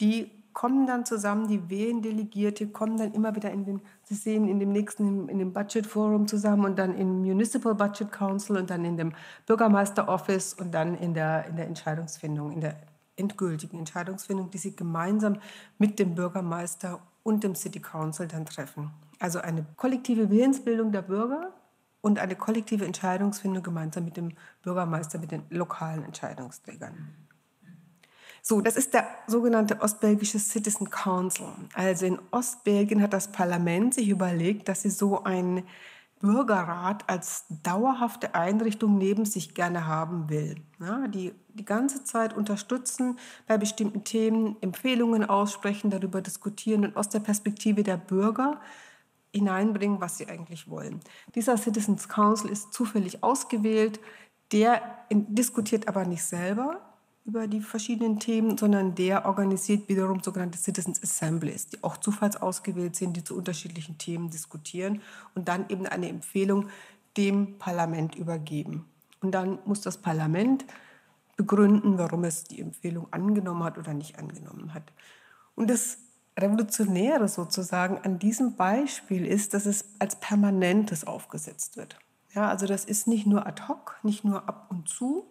Die 0.00 0.30
kommen 0.56 0.86
dann 0.86 1.04
zusammen, 1.04 1.48
die 1.48 1.68
wählen 1.68 2.00
Delegierte, 2.00 2.66
kommen 2.68 2.96
dann 2.96 3.12
immer 3.12 3.36
wieder 3.36 3.50
in 3.50 3.66
den, 3.66 3.82
Sie 4.04 4.14
sehen 4.14 4.48
in 4.48 4.58
dem 4.58 4.72
nächsten, 4.72 5.28
in 5.28 5.38
dem 5.38 5.52
Budget 5.52 5.86
Forum 5.86 6.26
zusammen 6.26 6.64
und 6.64 6.78
dann 6.78 6.96
im 6.96 7.20
Municipal 7.20 7.74
Budget 7.74 8.10
Council 8.10 8.56
und 8.56 8.70
dann 8.70 8.86
in 8.86 8.96
dem 8.96 9.12
Bürgermeister 9.44 10.08
Office 10.08 10.54
und 10.54 10.72
dann 10.72 10.94
in 10.94 11.12
der, 11.12 11.44
in 11.44 11.56
der 11.56 11.66
Entscheidungsfindung, 11.66 12.52
in 12.52 12.62
der 12.62 12.74
endgültigen 13.16 13.78
Entscheidungsfindung, 13.78 14.50
die 14.50 14.56
sie 14.56 14.74
gemeinsam 14.74 15.40
mit 15.76 15.98
dem 15.98 16.14
Bürgermeister 16.14 17.00
und 17.22 17.44
dem 17.44 17.54
City 17.54 17.80
Council 17.80 18.26
dann 18.26 18.46
treffen. 18.46 18.92
Also 19.18 19.40
eine 19.40 19.66
kollektive 19.76 20.30
Willensbildung 20.30 20.90
der 20.90 21.02
Bürger 21.02 21.52
und 22.00 22.18
eine 22.18 22.34
kollektive 22.34 22.86
Entscheidungsfindung 22.86 23.62
gemeinsam 23.62 24.06
mit 24.06 24.16
dem 24.16 24.32
Bürgermeister, 24.62 25.18
mit 25.18 25.32
den 25.32 25.42
lokalen 25.50 26.02
Entscheidungsträgern. 26.02 27.25
So, 28.48 28.60
das 28.60 28.76
ist 28.76 28.94
der 28.94 29.08
sogenannte 29.26 29.80
ostbelgische 29.80 30.38
Citizen 30.38 30.88
Council. 30.88 31.48
Also 31.74 32.06
in 32.06 32.20
Ostbelgien 32.30 33.02
hat 33.02 33.12
das 33.12 33.32
Parlament 33.32 33.94
sich 33.94 34.08
überlegt, 34.08 34.68
dass 34.68 34.82
sie 34.82 34.90
so 34.90 35.24
einen 35.24 35.64
Bürgerrat 36.20 37.02
als 37.08 37.46
dauerhafte 37.64 38.36
Einrichtung 38.36 38.98
neben 38.98 39.24
sich 39.24 39.56
gerne 39.56 39.88
haben 39.88 40.28
will. 40.28 40.54
Ja, 40.78 41.08
die 41.08 41.32
die 41.54 41.64
ganze 41.64 42.04
Zeit 42.04 42.36
unterstützen 42.36 43.18
bei 43.48 43.58
bestimmten 43.58 44.04
Themen, 44.04 44.54
Empfehlungen 44.60 45.24
aussprechen, 45.24 45.90
darüber 45.90 46.20
diskutieren 46.20 46.84
und 46.84 46.96
aus 46.96 47.08
der 47.08 47.18
Perspektive 47.18 47.82
der 47.82 47.96
Bürger 47.96 48.60
hineinbringen, 49.34 50.00
was 50.00 50.18
sie 50.18 50.28
eigentlich 50.28 50.70
wollen. 50.70 51.00
Dieser 51.34 51.56
Citizens 51.56 52.08
Council 52.08 52.48
ist 52.52 52.72
zufällig 52.72 53.24
ausgewählt, 53.24 53.98
der 54.52 54.82
diskutiert 55.10 55.88
aber 55.88 56.04
nicht 56.04 56.22
selber, 56.22 56.80
über 57.26 57.48
die 57.48 57.60
verschiedenen 57.60 58.20
Themen, 58.20 58.56
sondern 58.56 58.94
der 58.94 59.26
organisiert 59.26 59.88
wiederum 59.88 60.22
sogenannte 60.22 60.58
Citizens 60.58 61.02
Assemblies, 61.02 61.66
die 61.66 61.82
auch 61.82 61.96
zufallsausgewählt 61.96 62.94
sind, 62.94 63.16
die 63.16 63.24
zu 63.24 63.36
unterschiedlichen 63.36 63.98
Themen 63.98 64.30
diskutieren 64.30 65.02
und 65.34 65.48
dann 65.48 65.68
eben 65.68 65.86
eine 65.86 66.08
Empfehlung 66.08 66.68
dem 67.16 67.58
Parlament 67.58 68.14
übergeben. 68.14 68.86
Und 69.20 69.32
dann 69.32 69.58
muss 69.64 69.80
das 69.80 69.98
Parlament 69.98 70.64
begründen, 71.36 71.98
warum 71.98 72.24
es 72.24 72.44
die 72.44 72.60
Empfehlung 72.60 73.08
angenommen 73.10 73.64
hat 73.64 73.76
oder 73.76 73.92
nicht 73.92 74.18
angenommen 74.18 74.72
hat. 74.72 74.92
Und 75.56 75.68
das 75.68 75.98
Revolutionäre 76.38 77.28
sozusagen 77.28 77.98
an 77.98 78.18
diesem 78.18 78.56
Beispiel 78.56 79.26
ist, 79.26 79.52
dass 79.52 79.66
es 79.66 79.86
als 79.98 80.16
Permanentes 80.16 81.06
aufgesetzt 81.06 81.76
wird. 81.76 81.98
Ja, 82.34 82.48
also 82.48 82.66
das 82.66 82.84
ist 82.84 83.08
nicht 83.08 83.26
nur 83.26 83.46
ad 83.46 83.62
hoc, 83.66 83.98
nicht 84.02 84.24
nur 84.24 84.48
ab 84.48 84.66
und 84.68 84.88
zu, 84.88 85.30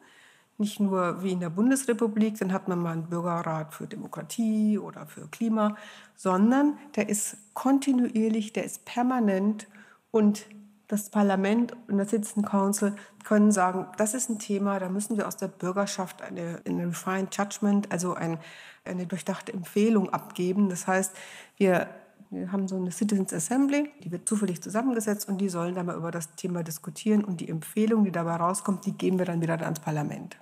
nicht 0.58 0.80
nur 0.80 1.22
wie 1.22 1.32
in 1.32 1.39
der 1.39 1.50
Bundesrepublik, 1.50 2.38
dann 2.39 2.54
hat 2.54 2.68
man 2.68 2.80
mal 2.80 2.94
einen 2.94 3.10
Bürgerrat 3.10 3.74
für 3.74 3.88
Demokratie 3.88 4.78
oder 4.78 5.06
für 5.06 5.28
Klima, 5.28 5.76
sondern 6.15 6.78
der 6.96 7.10
ist 7.10 7.38
kontinuierlich, 7.54 8.54
der 8.54 8.63
ist 8.63 8.86
permanent 8.86 9.68
und 10.12 10.46
das 10.88 11.10
Parlament 11.10 11.76
und 11.88 11.98
der 11.98 12.08
Citizen 12.08 12.46
Council 12.46 12.96
können 13.24 13.52
sagen, 13.52 13.88
das 13.98 14.13
ist 14.13 14.30
ein 14.30 14.39
Thema, 14.39 14.80
da 14.80 14.88
müssen 14.88 15.18
wir 15.18 15.28
aus 15.28 15.36
der 15.36 15.48
Bürgerschaft 15.48 16.22
eine, 16.22 16.62
eine 16.65 16.88
refined 16.88 17.36
judgment, 17.36 17.91
also 17.91 18.13
ein, 18.13 18.38
eine 18.86 19.08
durchdachte 19.08 19.52
Empfehlung 19.52 20.10
abgeben. 20.12 20.70
Das 20.70 20.86
heißt, 20.86 21.15
wir 21.58 21.89
wir 22.32 22.52
haben 22.52 22.68
so 22.68 22.76
eine 22.76 22.91
Citizens 22.91 23.34
Assembly, 23.34 23.91
die 24.04 24.12
wird 24.12 24.28
zufällig 24.28 24.62
zusammengesetzt 24.62 25.30
und 25.30 25.38
die 25.38 25.48
sollen 25.48 25.76
dann 25.76 25.86
mal 25.86 25.96
über 25.96 26.12
das 26.12 26.36
Thema 26.36 26.63
diskutieren 26.63 27.24
und 27.24 27.39
die 27.39 27.50
Empfehlung, 27.50 28.04
die 28.04 28.12
dabei 28.12 28.36
rauskommt, 28.36 28.86
die 28.86 28.94
geben 28.94 29.20
wir 29.20 29.26
dann 29.26 29.41
wieder 29.41 29.60
ans 29.62 29.80
Parlament. 29.80 30.38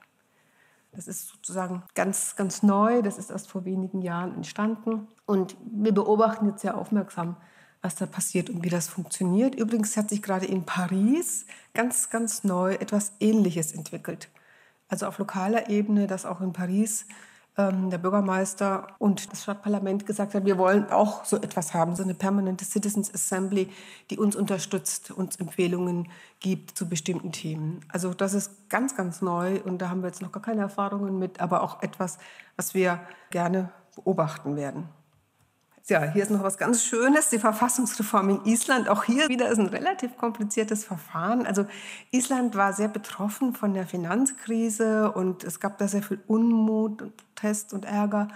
Das 0.95 1.07
ist 1.07 1.27
sozusagen 1.27 1.83
ganz, 1.95 2.35
ganz 2.35 2.61
neu, 2.61 3.01
das 3.01 3.17
ist 3.17 3.31
erst 3.31 3.49
vor 3.49 3.65
wenigen 3.65 4.01
Jahren 4.01 4.35
entstanden. 4.35 5.07
Und 5.25 5.57
wir 5.65 5.91
beobachten 5.91 6.47
jetzt 6.47 6.61
sehr 6.61 6.77
aufmerksam, 6.77 7.35
was 7.81 7.95
da 7.95 8.05
passiert 8.05 8.49
und 8.49 8.63
wie 8.63 8.69
das 8.69 8.87
funktioniert. 8.87 9.55
Übrigens 9.55 9.97
hat 9.97 10.09
sich 10.09 10.21
gerade 10.21 10.45
in 10.45 10.65
Paris 10.65 11.45
ganz, 11.73 12.09
ganz 12.09 12.43
neu 12.43 12.75
etwas 12.75 13.13
Ähnliches 13.19 13.73
entwickelt. 13.73 14.29
Also 14.87 15.07
auf 15.07 15.17
lokaler 15.17 15.69
Ebene, 15.69 16.05
dass 16.05 16.25
auch 16.25 16.41
in 16.41 16.53
Paris 16.53 17.07
ähm, 17.57 17.89
der 17.89 17.99
Bürgermeister 17.99 18.87
und 18.99 19.31
das 19.31 19.43
Stadtparlament 19.43 20.05
gesagt 20.05 20.33
hat, 20.33 20.45
wir 20.45 20.57
wollen 20.57 20.89
auch 20.89 21.23
so 21.25 21.37
etwas 21.37 21.73
haben, 21.73 21.95
so 21.95 22.03
eine 22.03 22.13
permanente 22.13 22.65
Citizens 22.65 23.13
Assembly, 23.13 23.69
die 24.09 24.17
uns 24.17 24.35
unterstützt, 24.35 25.11
uns 25.11 25.35
Empfehlungen 25.35 26.09
gibt 26.39 26.77
zu 26.77 26.89
bestimmten 26.89 27.31
Themen. 27.31 27.81
Also 27.89 28.13
das 28.13 28.33
ist 28.33 28.69
ganz, 28.69 28.95
ganz 28.95 29.21
neu 29.21 29.61
und 29.61 29.79
da 29.79 29.89
haben 29.89 30.01
wir 30.01 30.07
jetzt 30.07 30.21
noch 30.21 30.31
gar 30.31 30.41
keine 30.41 30.61
Erfahrungen 30.61 31.19
mit, 31.19 31.39
aber 31.41 31.61
auch 31.61 31.83
etwas, 31.83 32.17
was 32.55 32.73
wir 32.73 32.99
gerne 33.29 33.69
beobachten 33.95 34.55
werden. 34.55 34.89
Ja, 35.89 36.03
hier 36.03 36.23
ist 36.23 36.31
noch 36.31 36.43
was 36.43 36.57
ganz 36.57 36.85
Schönes, 36.85 37.29
die 37.29 37.39
Verfassungsreform 37.39 38.29
in 38.29 38.45
Island. 38.45 38.87
Auch 38.87 39.03
hier 39.03 39.27
wieder 39.27 39.49
ist 39.49 39.59
ein 39.59 39.67
relativ 39.67 40.15
kompliziertes 40.15 40.85
Verfahren. 40.85 41.45
Also 41.45 41.65
Island 42.11 42.55
war 42.55 42.71
sehr 42.71 42.87
betroffen 42.87 43.53
von 43.53 43.73
der 43.73 43.85
Finanzkrise 43.85 45.11
und 45.11 45.43
es 45.43 45.59
gab 45.59 45.77
da 45.79 45.89
sehr 45.89 46.01
viel 46.01 46.21
Unmut 46.27 47.01
und 47.01 47.17
Protest 47.17 47.73
und 47.73 47.83
Ärger. 47.83 48.29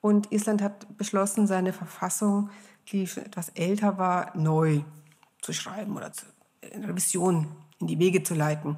Und 0.00 0.30
Island 0.30 0.62
hat 0.62 0.96
beschlossen, 0.96 1.48
seine 1.48 1.72
Verfassung, 1.72 2.50
die 2.92 3.08
schon 3.08 3.24
etwas 3.24 3.48
älter 3.48 3.98
war, 3.98 4.30
neu 4.36 4.82
zu 5.40 5.52
schreiben 5.52 5.96
oder 5.96 6.12
in 6.70 6.84
Revision 6.84 7.48
in 7.80 7.88
die 7.88 7.98
Wege 7.98 8.22
zu 8.22 8.36
leiten. 8.36 8.76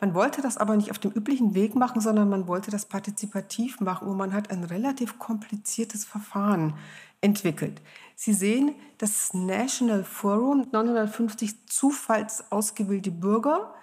Man 0.00 0.14
wollte 0.14 0.42
das 0.42 0.56
aber 0.56 0.76
nicht 0.76 0.92
auf 0.92 1.00
dem 1.00 1.10
üblichen 1.10 1.54
Weg 1.54 1.74
machen, 1.74 2.00
sondern 2.00 2.28
man 2.28 2.46
wollte 2.46 2.70
das 2.70 2.86
partizipativ 2.86 3.80
machen 3.80 4.06
und 4.06 4.16
man 4.16 4.32
hat 4.32 4.50
ein 4.50 4.62
relativ 4.62 5.18
kompliziertes 5.18 6.04
Verfahren 6.04 6.74
entwickelt. 7.20 7.80
Sie 8.14 8.32
sehen 8.32 8.74
das 8.98 9.32
National 9.34 10.04
Forum, 10.04 10.66
950 10.72 11.66
zufallsausgewählte 11.66 13.10
Bürger, 13.10 13.74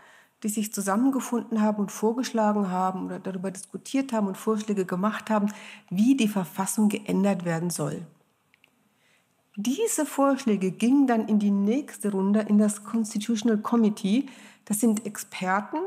die 0.44 0.50
sich 0.50 0.74
zusammengefunden 0.74 1.62
haben 1.62 1.80
und 1.80 1.92
vorgeschlagen 1.92 2.70
haben 2.70 3.06
oder 3.06 3.20
darüber 3.20 3.52
diskutiert 3.52 4.14
haben 4.14 4.28
und 4.28 4.38
Vorschläge 4.38 4.86
gemacht 4.86 5.30
haben, 5.30 5.52
wie 5.90 6.16
die 6.16 6.28
Verfassung 6.28 6.90
geändert 6.90 7.46
werden 7.46 7.70
soll. 7.70 8.06
Diese 9.56 10.06
Vorschläge 10.06 10.72
gingen 10.72 11.08
dann 11.08 11.30
in 11.30 11.40
die 11.40 11.52
nächste 11.52 12.12
Runde 12.12 12.42
in 12.42 12.58
das 12.58 12.84
Constitutional 12.84 13.58
Committee. 13.58 14.26
Das 14.66 14.82
sind 14.82 15.06
Experten, 15.06 15.78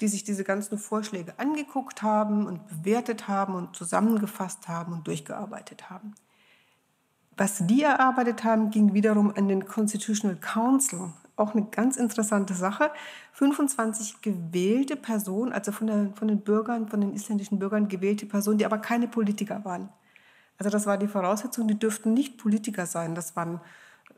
die 0.00 0.08
sich 0.08 0.24
diese 0.24 0.44
ganzen 0.44 0.78
Vorschläge 0.78 1.38
angeguckt 1.38 2.02
haben 2.02 2.46
und 2.46 2.66
bewertet 2.68 3.28
haben 3.28 3.54
und 3.54 3.76
zusammengefasst 3.76 4.66
haben 4.66 4.94
und 4.94 5.06
durchgearbeitet 5.06 5.90
haben. 5.90 6.14
Was 7.38 7.64
die 7.64 7.84
erarbeitet 7.84 8.42
haben, 8.42 8.70
ging 8.70 8.94
wiederum 8.94 9.32
an 9.34 9.46
den 9.46 9.64
Constitutional 9.64 10.36
Council. 10.36 11.12
Auch 11.36 11.54
eine 11.54 11.66
ganz 11.66 11.96
interessante 11.96 12.52
Sache. 12.52 12.90
25 13.34 14.22
gewählte 14.22 14.96
Personen, 14.96 15.52
also 15.52 15.70
von, 15.70 15.86
der, 15.86 16.10
von 16.16 16.26
den 16.26 16.40
Bürgern, 16.40 16.88
von 16.88 17.00
den 17.00 17.14
isländischen 17.14 17.60
Bürgern 17.60 17.86
gewählte 17.86 18.26
Personen, 18.26 18.58
die 18.58 18.66
aber 18.66 18.78
keine 18.78 19.06
Politiker 19.06 19.64
waren. 19.64 19.88
Also 20.58 20.68
das 20.68 20.86
war 20.86 20.98
die 20.98 21.06
Voraussetzung, 21.06 21.68
die 21.68 21.78
dürften 21.78 22.12
nicht 22.12 22.38
Politiker 22.38 22.86
sein. 22.86 23.14
Das 23.14 23.36
waren 23.36 23.60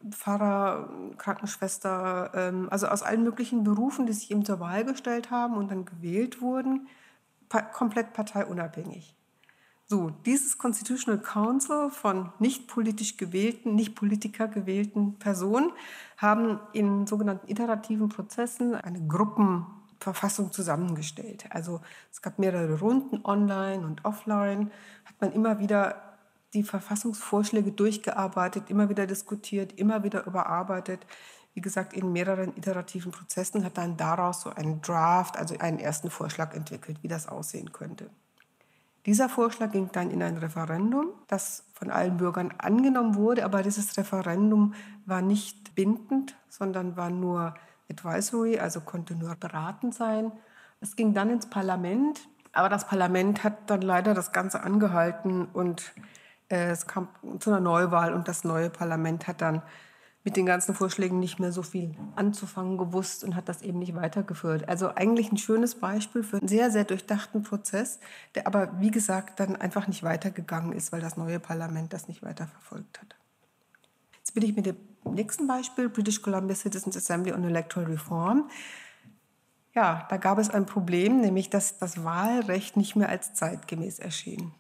Pfarrer, 0.09 0.89
Krankenschwester, 1.19 2.31
ähm, 2.35 2.69
also 2.71 2.87
aus 2.87 3.03
allen 3.03 3.23
möglichen 3.23 3.65
Berufen, 3.65 4.07
die 4.07 4.15
sich 4.15 4.31
eben 4.31 4.47
zur 4.47 4.61
Wahl 4.61 4.87
gestellt 4.87 5.31
haben 5.31 5.59
und 5.59 5.71
dann 5.71 5.85
gewählt 5.85 6.41
wurden, 6.41 6.89
komplett 7.75 8.15
parteiunabhängig. 8.15 9.15
So, 9.91 10.11
dieses 10.25 10.57
Constitutional 10.57 11.21
Council 11.21 11.91
von 11.91 12.33
nicht 12.39 12.69
politisch 12.69 13.17
gewählten, 13.17 13.75
nicht 13.75 13.97
Politiker 13.97 14.47
gewählten 14.47 15.19
Personen 15.19 15.73
haben 16.17 16.61
in 16.73 17.09
sogenannten 17.09 17.51
iterativen 17.51 18.09
Prozessen 18.09 18.77
eine 18.77 19.05
Gruppenverfassung 19.09 20.53
zusammengestellt. 20.53 21.47
Also 21.51 21.81
es 22.13 22.23
gab 22.23 22.39
mehrere 22.39 22.79
Runden, 22.79 23.25
online 23.25 23.85
und 23.85 24.05
offline, 24.05 24.71
hat 25.07 25.21
man 25.21 25.33
immer 25.33 25.59
wieder 25.59 26.01
die 26.55 26.63
Verfassungsvorschläge 26.63 27.73
durchgearbeitet, 27.73 28.71
immer 28.71 28.91
wieder 28.91 29.09
diskutiert, 29.09 29.73
immer 29.73 30.05
wieder 30.05 30.25
überarbeitet. 30.25 31.05
Wie 31.53 31.63
gesagt, 31.63 31.95
in 31.95 32.13
mehreren 32.13 32.57
iterativen 32.57 33.11
Prozessen 33.11 33.65
hat 33.65 33.77
dann 33.77 33.97
daraus 33.97 34.43
so 34.43 34.51
einen 34.51 34.83
Draft, 34.83 35.37
also 35.37 35.59
einen 35.59 35.81
ersten 35.81 36.11
Vorschlag 36.11 36.55
entwickelt, 36.55 37.03
wie 37.03 37.09
das 37.09 37.27
aussehen 37.27 37.73
könnte. 37.73 38.09
Dieser 39.07 39.29
Vorschlag 39.29 39.73
ging 39.73 39.91
dann 39.93 40.11
in 40.11 40.23
ein 40.23 40.37
Referendum, 40.37 41.09
das 41.27 41.65
von 41.73 41.91
allen 41.91 42.19
Bürgern 42.19 42.53
angenommen 42.59 43.15
wurde, 43.15 43.45
aber 43.45 43.63
dieses 43.63 43.97
Referendum 43.97 44.75
war 45.07 45.23
nicht 45.23 45.75
bindend, 45.75 46.37
sondern 46.49 46.97
war 46.97 47.09
nur 47.09 47.55
Advisory, 47.91 48.59
also 48.59 48.83
konnte 48.83 49.15
nur 49.15 49.35
beratend 49.37 49.95
sein. 49.95 50.33
Es 50.81 50.97
ging 50.97 51.15
dann 51.15 51.31
ins 51.31 51.49
Parlament, 51.49 52.21
aber 52.53 52.69
das 52.69 52.87
Parlament 52.87 53.43
hat 53.43 53.71
dann 53.71 53.83
leider 53.83 54.13
das 54.13 54.33
Ganze 54.33 54.63
angehalten 54.63 55.47
und 55.47 55.93
äh, 56.51 56.71
es 56.71 56.87
kam 56.87 57.09
zu 57.39 57.51
einer 57.51 57.61
Neuwahl 57.61 58.13
und 58.13 58.29
das 58.29 58.45
neue 58.45 58.69
Parlament 58.69 59.27
hat 59.27 59.41
dann 59.41 59.63
mit 60.23 60.37
den 60.37 60.45
ganzen 60.45 60.75
Vorschlägen 60.75 61.19
nicht 61.19 61.41
mehr 61.41 61.51
so 61.51 61.63
viel 61.63 61.95
anzufangen 62.15 62.77
gewusst 62.77 63.25
und 63.25 63.35
hat 63.35 63.49
das 63.49 63.63
eben 63.63 63.79
nicht 63.79 63.95
weitergeführt. 63.95 64.69
Also 64.69 64.95
eigentlich 64.95 65.33
ein 65.33 65.39
schönes 65.39 65.77
Beispiel 65.77 66.23
für 66.23 66.39
einen 66.39 66.49
sehr, 66.49 66.71
sehr 66.71 66.85
durchdachten 66.85 67.43
Prozess, 67.43 68.01
der 68.35 68.47
aber, 68.47 68.81
wie 68.81 68.91
gesagt, 68.91 69.41
dann 69.41 69.57
einfach 69.57 69.89
nicht 69.89 70.03
weitergegangen 70.03 70.73
ist, 70.73 70.93
weil 70.93 71.01
das 71.01 71.17
neue 71.17 71.41
Parlament 71.41 71.93
das 71.93 72.07
nicht 72.07 72.23
weiterverfolgt 72.23 73.01
hat. 73.01 73.17
Jetzt 74.19 74.35
bin 74.35 74.45
ich 74.45 74.55
mit 74.55 74.67
dem 74.67 74.77
nächsten 75.05 75.47
Beispiel, 75.47 75.89
British 75.89 76.21
Columbia 76.21 76.55
Citizens 76.55 76.97
Assembly 76.97 77.33
on 77.33 77.43
Electoral 77.45 77.91
Reform. 77.91 78.51
Ja, 79.75 80.07
da 80.11 80.19
gab 80.19 80.39
es 80.39 80.51
ein 80.51 80.67
Problem, 80.67 81.21
nämlich 81.21 81.49
dass 81.49 81.79
das 81.79 82.05
Wahlrecht 82.05 82.77
nicht 82.77 82.95
mehr 82.97 83.09
als 83.09 83.33
zeitgemäß 83.35 83.99
erschien. 84.01 84.53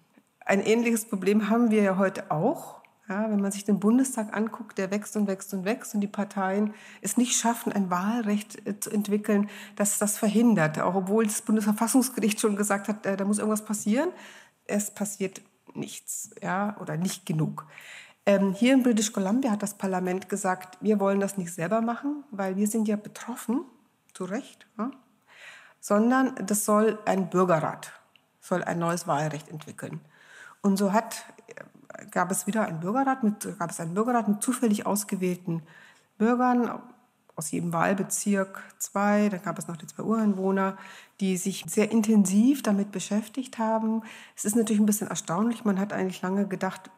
Ein 0.44 0.60
ähnliches 0.60 1.04
Problem 1.04 1.50
haben 1.50 1.70
wir 1.70 1.82
ja 1.82 1.98
heute 1.98 2.30
auch. 2.30 2.79
Ja, 3.10 3.28
wenn 3.28 3.40
man 3.40 3.50
sich 3.50 3.64
den 3.64 3.80
Bundestag 3.80 4.36
anguckt, 4.36 4.78
der 4.78 4.92
wächst 4.92 5.16
und 5.16 5.26
wächst 5.26 5.52
und 5.52 5.64
wächst 5.64 5.96
und 5.96 6.00
die 6.00 6.06
Parteien 6.06 6.74
es 7.00 7.16
nicht 7.16 7.36
schaffen, 7.36 7.72
ein 7.72 7.90
Wahlrecht 7.90 8.64
äh, 8.68 8.78
zu 8.78 8.88
entwickeln, 8.88 9.50
das 9.74 9.98
das 9.98 10.16
verhindert. 10.16 10.78
Auch 10.78 10.94
obwohl 10.94 11.26
das 11.26 11.42
Bundesverfassungsgericht 11.42 12.40
schon 12.40 12.54
gesagt 12.54 12.86
hat, 12.86 13.04
äh, 13.06 13.16
da 13.16 13.24
muss 13.24 13.38
irgendwas 13.38 13.64
passieren. 13.64 14.10
Es 14.64 14.92
passiert 14.92 15.42
nichts 15.74 16.30
ja, 16.40 16.76
oder 16.80 16.96
nicht 16.96 17.26
genug. 17.26 17.66
Ähm, 18.26 18.52
hier 18.52 18.74
in 18.74 18.84
British 18.84 19.12
Columbia 19.12 19.50
hat 19.50 19.64
das 19.64 19.74
Parlament 19.74 20.28
gesagt, 20.28 20.78
wir 20.80 21.00
wollen 21.00 21.18
das 21.18 21.36
nicht 21.36 21.52
selber 21.52 21.80
machen, 21.80 22.22
weil 22.30 22.54
wir 22.54 22.68
sind 22.68 22.86
ja 22.86 22.94
betroffen, 22.94 23.64
zu 24.14 24.24
Recht, 24.24 24.68
ja, 24.78 24.92
sondern 25.80 26.36
das 26.46 26.64
soll 26.64 26.96
ein 27.06 27.28
Bürgerrat, 27.28 27.92
soll 28.40 28.62
ein 28.62 28.78
neues 28.78 29.08
Wahlrecht 29.08 29.48
entwickeln. 29.48 30.00
Und 30.62 30.76
so 30.76 30.92
hat 30.92 31.24
gab 32.10 32.30
es 32.30 32.46
wieder 32.46 32.66
einen 32.66 32.80
Bürgerrat 32.80 33.22
mit, 33.22 33.46
gab 33.58 33.70
es 33.70 33.80
einen 33.80 33.94
Bürgerrat 33.94 34.28
mit 34.28 34.42
zufällig 34.42 34.86
ausgewählten 34.86 35.62
Bürgern 36.18 36.80
aus 37.36 37.50
jedem 37.50 37.72
Wahlbezirk 37.72 38.62
zwei. 38.78 39.28
Dann 39.28 39.42
gab 39.42 39.58
es 39.58 39.66
noch 39.66 39.76
die 39.76 39.86
zwei 39.86 40.02
Ureinwohner, 40.02 40.76
die 41.20 41.36
sich 41.36 41.64
sehr 41.66 41.90
intensiv 41.90 42.62
damit 42.62 42.92
beschäftigt 42.92 43.58
haben. 43.58 44.02
Es 44.36 44.44
ist 44.44 44.56
natürlich 44.56 44.80
ein 44.80 44.86
bisschen 44.86 45.08
erstaunlich. 45.08 45.64
Man 45.64 45.80
hat 45.80 45.92
eigentlich 45.92 46.20
lange 46.22 46.46
gedacht, 46.46 46.90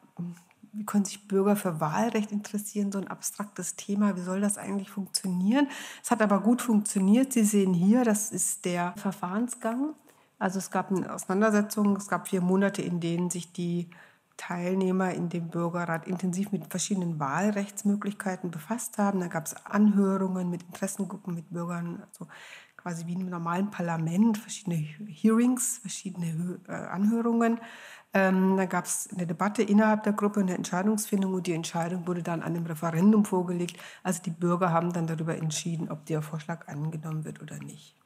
wie 0.73 0.85
können 0.85 1.05
sich 1.05 1.29
Bürger 1.29 1.55
für 1.55 1.81
Wahlrecht 1.81 2.33
interessieren? 2.33 2.91
So 2.91 2.99
ein 2.99 3.09
abstraktes 3.09 3.77
Thema. 3.77 4.17
Wie 4.17 4.23
soll 4.23 4.41
das 4.41 4.59
eigentlich 4.59 4.91
funktionieren? 4.91 5.69
Es 6.03 6.11
hat 6.11 6.23
aber 6.23 6.41
gut 6.41 6.62
funktioniert. 6.62 7.33
Sie 7.33 7.45
sehen 7.45 7.75
hier, 7.75 8.05
das 8.05 8.33
ist 8.33 8.65
der 8.65 8.95
Verfahrensgang. 8.97 9.95
Also 10.38 10.59
es 10.59 10.71
gab 10.71 10.91
eine 10.91 11.12
Auseinandersetzung. 11.12 11.95
Es 11.97 12.09
gab 12.09 12.27
vier 12.27 12.41
Monate, 12.41 12.83
in 12.83 13.01
denen 13.01 13.31
sich 13.31 13.53
die 13.53 13.91
Teilnehmer 14.37 15.12
in 15.12 15.29
dem 15.29 15.49
Bürgerrat 15.49 16.07
intensiv 16.07 16.53
mit 16.53 16.66
verschiedenen 16.68 17.18
Wahlrechtsmöglichkeiten 17.18 18.51
befasst 18.51 18.99
haben. 18.99 19.21
Da 19.21 19.29
gab 19.29 19.47
es 19.47 19.55
Anhörungen 19.66 20.51
mit 20.51 20.62
Interessengruppen, 20.62 21.35
mit 21.35 21.51
Bürgern, 21.51 22.03
also 22.09 22.27
quasi 22.77 23.07
wie 23.07 23.14
im 23.14 23.29
normalen 23.29 23.71
Parlament, 23.71 24.38
verschiedene 24.38 24.77
Hearings, 24.77 25.79
verschiedene 25.79 26.61
äh, 26.68 26.73
Anhörungen. 26.73 27.61
Ähm, 28.14 28.57
da 28.57 28.66
gab 28.66 28.85
es 28.85 29.09
eine 29.12 29.27
Debatte 29.27 29.62
innerhalb 29.62 30.03
der 30.03 30.12
Gruppe, 30.12 30.40
eine 30.40 30.55
Entscheidungsfindung 30.55 31.33
und 31.35 31.47
die 31.47 31.55
Entscheidung 31.55 32.07
wurde 32.07 32.23
dann 32.23 32.42
an 32.42 32.55
einem 32.55 32.66
Referendum 32.66 33.25
vorgelegt. 33.25 33.79
Also 34.03 34.23
die 34.23 34.31
Bürger 34.31 34.71
haben 34.71 34.92
dann 34.92 35.07
darüber 35.07 35.37
entschieden, 35.37 35.90
ob 35.90 36.05
der 36.07 36.23
Vorschlag 36.23 36.68
angenommen 36.68 37.25
wird 37.25 37.40
oder 37.40 37.59
nicht. 37.59 38.02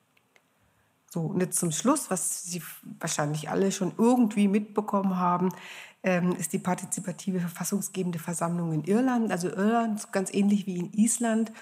So, 1.11 1.21
und 1.21 1.41
jetzt 1.41 1.59
zum 1.59 1.71
Schluss, 1.71 2.11
was 2.11 2.45
Sie 2.45 2.63
wahrscheinlich 2.99 3.49
alle 3.49 3.73
schon 3.73 3.93
irgendwie 3.97 4.49
mitbekommen 4.49 5.19
haben, 5.19 5.51
ähm, 6.03 6.33
ist 6.37 6.53
die 6.53 6.59
partizipative 6.59 7.41
verfassungsgebende 7.41 8.19
Versammlung 8.19 8.73
in 8.73 8.85
Irland. 8.85 9.31
Also 9.31 9.49
Irland, 9.49 10.13
ganz 10.13 10.33
ähnlich 10.33 10.67
wie 10.67 10.79
in 10.79 10.93
Island, 10.93 11.53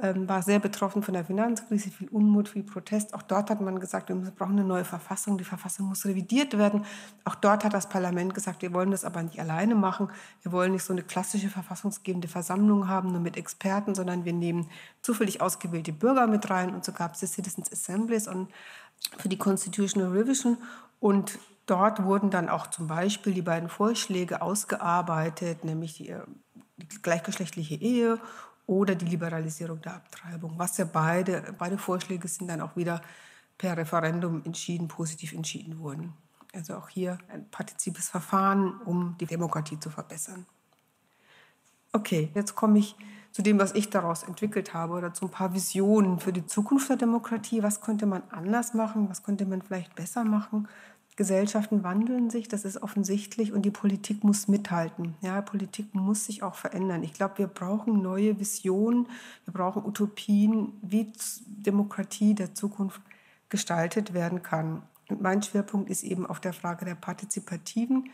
war 0.00 0.42
sehr 0.42 0.58
betroffen 0.58 1.02
von 1.02 1.14
der 1.14 1.24
Finanzkrise, 1.24 1.90
viel 1.90 2.08
Unmut, 2.08 2.48
viel 2.48 2.62
Protest. 2.62 3.14
Auch 3.14 3.22
dort 3.22 3.50
hat 3.50 3.60
man 3.60 3.80
gesagt, 3.80 4.08
wir 4.08 4.16
brauchen 4.16 4.52
eine 4.52 4.64
neue 4.64 4.84
Verfassung, 4.84 5.38
die 5.38 5.44
Verfassung 5.44 5.88
muss 5.88 6.04
revidiert 6.04 6.56
werden. 6.56 6.84
Auch 7.24 7.34
dort 7.34 7.64
hat 7.64 7.74
das 7.74 7.88
Parlament 7.88 8.34
gesagt, 8.34 8.62
wir 8.62 8.72
wollen 8.72 8.90
das 8.90 9.04
aber 9.04 9.22
nicht 9.22 9.40
alleine 9.40 9.74
machen. 9.74 10.08
Wir 10.42 10.52
wollen 10.52 10.72
nicht 10.72 10.84
so 10.84 10.92
eine 10.92 11.02
klassische 11.02 11.48
verfassungsgebende 11.48 12.28
Versammlung 12.28 12.88
haben, 12.88 13.10
nur 13.12 13.20
mit 13.20 13.36
Experten, 13.36 13.94
sondern 13.94 14.24
wir 14.24 14.32
nehmen 14.32 14.68
zufällig 15.02 15.40
ausgewählte 15.40 15.92
Bürger 15.92 16.26
mit 16.26 16.48
rein. 16.48 16.74
Und 16.74 16.84
so 16.84 16.92
gab 16.92 17.14
es 17.14 17.20
die 17.20 17.26
Citizens 17.26 17.72
Assemblies 17.72 18.28
on, 18.28 18.48
für 19.18 19.28
die 19.28 19.38
Constitutional 19.38 20.10
Revision. 20.10 20.58
Und 21.00 21.38
dort 21.66 22.04
wurden 22.04 22.30
dann 22.30 22.48
auch 22.48 22.68
zum 22.68 22.86
Beispiel 22.86 23.34
die 23.34 23.42
beiden 23.42 23.68
Vorschläge 23.68 24.42
ausgearbeitet, 24.42 25.64
nämlich 25.64 25.96
die, 25.96 26.10
äh, 26.10 26.20
die 26.76 27.02
gleichgeschlechtliche 27.02 27.74
Ehe 27.74 28.18
oder 28.68 28.94
die 28.94 29.06
Liberalisierung 29.06 29.80
der 29.80 29.94
Abtreibung, 29.94 30.52
was 30.58 30.76
ja 30.76 30.84
beide, 30.84 31.54
beide 31.58 31.78
Vorschläge 31.78 32.28
sind 32.28 32.48
dann 32.48 32.60
auch 32.60 32.76
wieder 32.76 33.00
per 33.56 33.76
Referendum 33.76 34.44
entschieden, 34.44 34.88
positiv 34.88 35.32
entschieden 35.32 35.78
wurden. 35.78 36.12
Also 36.54 36.76
auch 36.76 36.88
hier 36.90 37.18
ein 37.32 37.48
partizipes 37.50 38.10
Verfahren, 38.10 38.78
um 38.84 39.16
die 39.18 39.26
Demokratie 39.26 39.80
zu 39.80 39.88
verbessern. 39.88 40.46
Okay, 41.92 42.30
jetzt 42.34 42.54
komme 42.54 42.78
ich 42.78 42.94
zu 43.32 43.40
dem, 43.40 43.58
was 43.58 43.72
ich 43.74 43.88
daraus 43.88 44.22
entwickelt 44.22 44.74
habe 44.74 44.94
oder 44.94 45.14
zu 45.14 45.26
ein 45.26 45.30
paar 45.30 45.54
Visionen 45.54 46.18
für 46.18 46.34
die 46.34 46.44
Zukunft 46.44 46.90
der 46.90 46.96
Demokratie. 46.96 47.62
Was 47.62 47.80
könnte 47.80 48.04
man 48.04 48.22
anders 48.30 48.74
machen? 48.74 49.08
Was 49.08 49.22
könnte 49.22 49.46
man 49.46 49.62
vielleicht 49.62 49.94
besser 49.94 50.24
machen? 50.24 50.68
Gesellschaften 51.18 51.82
wandeln 51.82 52.30
sich, 52.30 52.46
das 52.46 52.64
ist 52.64 52.80
offensichtlich, 52.80 53.52
und 53.52 53.62
die 53.62 53.72
Politik 53.72 54.22
muss 54.22 54.46
mithalten. 54.46 55.16
Ja, 55.20 55.42
Politik 55.42 55.92
muss 55.92 56.26
sich 56.26 56.44
auch 56.44 56.54
verändern. 56.54 57.02
Ich 57.02 57.12
glaube, 57.12 57.38
wir 57.38 57.48
brauchen 57.48 58.00
neue 58.02 58.38
Visionen, 58.38 59.08
wir 59.44 59.52
brauchen 59.52 59.84
Utopien, 59.84 60.74
wie 60.80 61.12
Demokratie 61.44 62.36
der 62.36 62.54
Zukunft 62.54 63.00
gestaltet 63.48 64.14
werden 64.14 64.44
kann. 64.44 64.82
Und 65.08 65.20
mein 65.20 65.42
Schwerpunkt 65.42 65.90
ist 65.90 66.04
eben 66.04 66.24
auf 66.24 66.38
der 66.38 66.52
Frage 66.52 66.84
der 66.84 66.94
partizipativen 66.94 68.10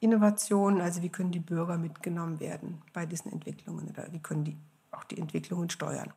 Innovation, 0.00 0.80
also 0.80 1.02
wie 1.02 1.10
können 1.10 1.32
die 1.32 1.40
Bürger 1.40 1.76
mitgenommen 1.76 2.40
werden 2.40 2.80
bei 2.94 3.04
diesen 3.04 3.30
Entwicklungen 3.32 3.86
oder 3.90 4.10
wie 4.12 4.20
können 4.20 4.44
die 4.44 4.56
auch 4.92 5.04
die 5.04 5.18
Entwicklungen 5.18 5.68
steuern. 5.68 6.10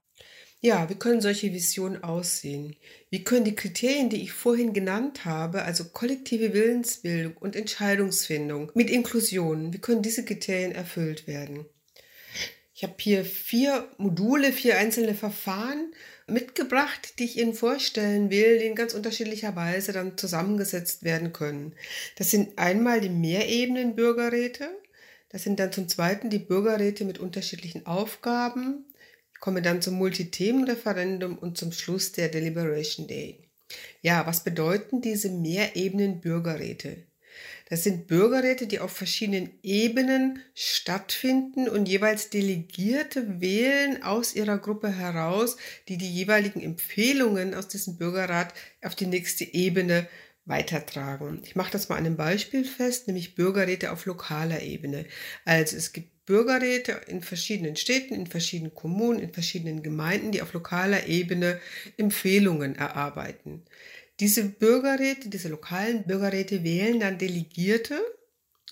Ja, 0.62 0.90
wie 0.90 0.96
können 0.96 1.22
solche 1.22 1.54
Visionen 1.54 2.04
aussehen? 2.04 2.76
Wie 3.10 3.24
können 3.24 3.46
die 3.46 3.56
Kriterien, 3.56 4.10
die 4.10 4.22
ich 4.22 4.34
vorhin 4.34 4.74
genannt 4.74 5.24
habe, 5.24 5.64
also 5.64 5.86
kollektive 5.86 6.54
Willensbildung 6.54 7.38
und 7.38 7.56
Entscheidungsfindung 7.56 8.70
mit 8.74 8.90
Inklusion, 8.90 9.72
wie 9.72 9.80
können 9.80 10.02
diese 10.02 10.26
Kriterien 10.26 10.74
erfüllt 10.74 11.28
werden? 11.28 11.66
Ich 12.76 12.84
habe 12.84 12.96
hier 13.00 13.24
vier 13.24 13.88
Module, 13.98 14.52
vier 14.52 14.78
einzelne 14.78 15.16
Verfahren 15.16 15.94
mitgebracht, 16.28 17.20
die 17.20 17.26
ich 17.26 17.38
Ihnen 17.38 17.54
vorstellen 17.54 18.30
will, 18.30 18.60
die 18.60 18.66
in 18.66 18.76
ganz 18.76 18.94
unterschiedlicher 18.94 19.56
Weise 19.56 19.94
dann 19.94 20.18
zusammengesetzt 20.18 21.04
werden 21.04 21.32
können. 21.32 21.74
Das 22.18 22.32
sind 22.32 22.58
einmal 22.58 23.00
die 23.00 23.10
Mehrebenen-Bürgerräte, 23.10 24.70
das 25.30 25.44
sind 25.44 25.60
dann 25.60 25.72
zum 25.72 25.88
Zweiten 25.88 26.30
die 26.30 26.40
Bürgerräte 26.40 27.06
mit 27.06 27.18
unterschiedlichen 27.18 27.86
Aufgaben, 27.86 28.86
komme 29.40 29.62
dann 29.62 29.82
zum 29.82 29.96
Multithemenreferendum 29.96 31.38
und 31.38 31.58
zum 31.58 31.72
Schluss 31.72 32.12
der 32.12 32.30
Deliberation 32.30 33.08
Day. 33.08 33.50
Ja, 34.02 34.26
was 34.26 34.44
bedeuten 34.44 35.02
diese 35.02 35.30
Mehrebenen 35.30 36.22
Bürgerräte? 36.22 37.06
Das 37.70 37.84
sind 37.84 38.08
Bürgerräte, 38.08 38.66
die 38.66 38.80
auf 38.80 38.92
verschiedenen 38.92 39.52
Ebenen 39.62 40.40
stattfinden 40.56 41.70
und 41.70 41.88
jeweils 41.88 42.32
Delegierte 42.32 43.40
wählen 43.40 44.02
aus 44.02 44.36
ihrer 44.36 44.58
Gruppe 44.58 44.90
heraus, 44.90 45.56
die 45.88 45.98
die 45.98 46.12
jeweiligen 46.12 46.62
Empfehlungen 46.62 47.54
aus 47.54 47.68
diesem 47.68 47.98
Bürgerrat 47.98 48.56
auf 48.82 48.96
die 48.96 49.06
nächste 49.06 49.44
Ebene 49.44 50.08
weitertragen. 50.46 51.42
Ich 51.46 51.56
mache 51.56 51.72
das 51.72 51.90
mal 51.90 51.98
an 51.98 52.08
einem 52.08 52.18
Beispiel 52.18 52.66
fest, 52.66 53.06
nämlich 53.06 53.36
Bürgerräte 53.36 53.92
auf 53.92 54.08
lokaler 54.08 54.62
Ebene. 54.64 55.06
Also 55.46 55.78
es 55.78 55.94
gibt 55.94 56.10
Bürgerräte 56.30 57.02
in 57.08 57.24
verschiedenen 57.24 57.76
Städten, 57.76 58.14
in 58.14 58.28
verschiedenen 58.28 58.76
Kommunen, 58.76 59.18
in 59.18 59.34
verschiedenen 59.34 59.82
Gemeinden, 59.82 60.32
die 60.32 60.44
auf 60.44 60.54
lokaler 60.54 61.08
Ebene 61.08 61.60
Empfehlungen 61.98 62.76
erarbeiten. 62.76 63.64
Diese 64.20 64.44
Bürgerräte, 64.44 65.30
diese 65.30 65.50
lokalen 65.50 66.04
Bürgerräte 66.04 66.64
wählen 66.64 67.00
dann 67.00 67.18
Delegierte 67.18 68.00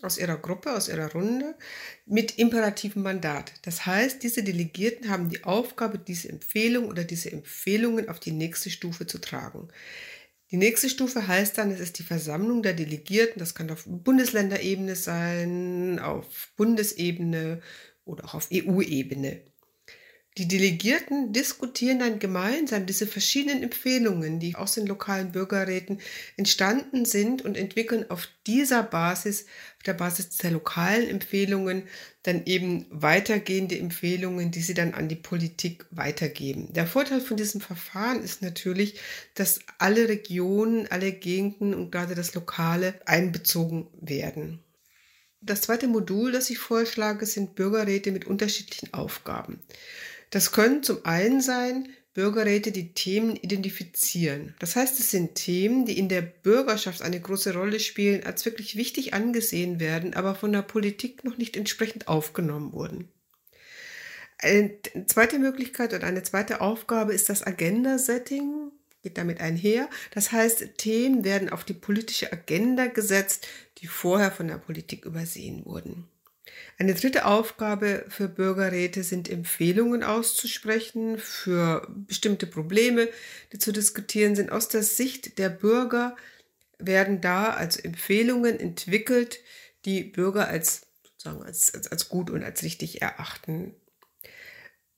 aus 0.04 0.20
ihrer 0.20 0.38
Gruppe, 0.38 0.76
aus 0.76 0.88
ihrer 0.88 1.12
Runde 1.12 1.56
mit 2.06 2.38
imperativem 2.38 3.02
Mandat. 3.02 3.52
Das 3.63 3.88
heißt, 3.88 4.22
diese 4.22 4.43
Delegierten 4.43 5.10
haben 5.10 5.30
die 5.30 5.43
Aufgabe, 5.43 5.98
diese 5.98 6.30
Empfehlung 6.30 6.86
oder 6.86 7.06
diese 7.06 7.32
Empfehlungen 7.32 8.08
auf 8.08 8.20
die 8.20 8.34
nächste 8.34 8.70
Stufe 8.70 9.08
zu 9.08 9.17
tragen. 9.17 9.70
Die 10.51 10.57
nächste 10.57 10.89
Stufe 10.89 11.27
heißt 11.27 11.57
dann, 11.57 11.71
es 11.71 11.79
ist 11.81 11.99
die 11.99 12.03
Versammlung 12.03 12.63
der 12.63 12.73
Delegierten. 12.73 13.39
Das 13.39 13.54
kann 13.54 13.69
auf 13.69 13.83
Bundesländerebene 13.85 14.95
sein, 14.95 16.00
auf 16.00 16.54
Bundesebene 16.56 17.62
oder 18.06 18.25
auch 18.25 18.33
auf 18.35 18.50
EU-Ebene. 18.54 19.41
Die 20.38 20.48
Delegierten 20.48 21.33
diskutieren 21.33 21.98
dann 21.98 22.19
gemeinsam 22.19 22.85
diese 22.85 23.08
verschiedenen 23.08 23.63
Empfehlungen, 23.63 24.40
die 24.40 24.56
aus 24.56 24.73
den 24.73 24.85
lokalen 24.85 25.31
Bürgerräten 25.31 26.00
entstanden 26.35 27.06
sind 27.06 27.44
und 27.44 27.58
entwickeln 27.58 28.08
auf 28.12 28.27
dieser 28.46 28.83
Basis, 28.83 29.46
auf 29.77 29.83
der 29.83 29.96
Basis 29.96 30.38
der 30.38 30.52
lokalen 30.52 31.10
Empfehlungen, 31.10 31.88
dann 32.21 32.46
eben 32.46 32.85
weitergehende 32.92 33.79
Empfehlungen, 33.79 34.52
die 34.52 34.62
sie 34.62 34.75
dann 34.75 34.94
an 34.94 35.10
die 35.10 35.15
Politik 35.15 35.88
weitergeben. 35.90 36.71
Der 36.71 36.85
Vorteil 36.85 37.19
von 37.19 37.35
diesem 37.35 37.60
Verfahren 37.60 38.21
ist 38.21 38.44
natürlich, 38.44 39.00
dass 39.33 39.62
alle 39.79 40.08
Regionen, 40.08 40.85
alle 40.92 41.13
Gegenden 41.13 41.73
und 41.73 41.92
gerade 41.92 42.13
das 42.13 42.35
Lokale 42.35 42.94
einbezogen 43.06 43.88
werden. 44.00 44.60
Das 45.42 45.62
zweite 45.62 45.88
Modul, 45.88 46.31
das 46.31 46.52
ich 46.52 46.60
vorschlage, 46.60 47.25
sind 47.25 47.56
Bürgerräte 47.56 48.12
mit 48.12 48.25
unterschiedlichen 48.25 48.94
Aufgaben. 48.94 49.62
Das 50.30 50.52
können 50.52 50.84
zum 50.84 51.06
einen 51.06 51.42
sein, 51.42 51.90
Bürgerräte, 52.17 52.71
die 52.71 52.94
Themen 52.94 53.36
identifizieren. 53.36 54.56
Das 54.58 54.75
heißt, 54.75 55.00
es 55.00 55.12
sind 55.12 55.36
Themen, 55.36 55.86
die 55.86 56.00
in 56.00 56.10
der 56.10 56.23
Bürgerschaft 56.23 57.04
eine 57.04 57.21
große 57.21 57.54
Rolle 57.54 57.80
spielen, 57.80 58.23
als 58.23 58.44
wirklich 58.44 58.75
wichtig 58.75 59.13
angesehen 59.13 59.80
werden, 59.80 60.15
aber 60.15 60.34
von 60.34 60.52
der 60.52 60.63
Politik 60.63 61.23
noch 61.23 61.38
nicht 61.38 61.56
entsprechend 61.56 62.08
aufgenommen 62.08 62.73
wurden. 62.73 63.08
Eine 64.40 64.71
zweite 65.06 65.38
Möglichkeit 65.38 65.94
oder 65.94 66.08
eine 66.08 66.23
zweite 66.23 66.62
Aufgabe 66.62 67.13
ist 67.13 67.30
das 67.30 67.46
Agenda-Setting, 67.46 68.71
geht 69.04 69.19
damit 69.19 69.40
einher. 69.40 69.88
Das 70.10 70.32
heißt, 70.32 70.78
Themen 70.78 71.23
werden 71.23 71.50
auf 71.50 71.63
die 71.63 71.73
politische 71.73 72.34
Agenda 72.34 72.88
gesetzt, 72.88 73.48
die 73.78 73.88
vorher 73.88 74.32
von 74.32 74.48
der 74.48 74.58
Politik 74.58 75.06
übersehen 75.06 75.65
wurden. 75.65 76.08
Eine 76.77 76.93
dritte 76.93 77.25
Aufgabe 77.25 78.06
für 78.10 78.27
Bürgerräte 78.27 79.04
sind 79.04 79.29
Empfehlungen 79.29 80.04
auszusprechen 80.04 81.17
für 81.17 81.87
bestimmte 81.89 82.45
Probleme, 82.48 83.10
die 83.52 83.60
zu 83.60 83.71
diskutieren 83.71 84.35
sind. 84.35 84.52
Aus 84.52 84.69
der 84.69 84.83
Sicht 84.83 85.39
der 85.39 85.50
Bürger 85.50 86.15
werden 86.79 87.21
da 87.21 87.52
als 87.54 87.77
Empfehlungen 87.77 88.60
entwickelt, 88.60 89.39
die 89.85 90.04
Bürger 90.04 90.48
als, 90.48 90.87
sozusagen 91.04 91.43
als, 91.43 91.73
als, 91.73 91.87
als 91.91 92.10
gut 92.10 92.29
und 92.29 92.43
als 92.43 92.63
richtig 92.63 93.02
erachten. 93.02 93.73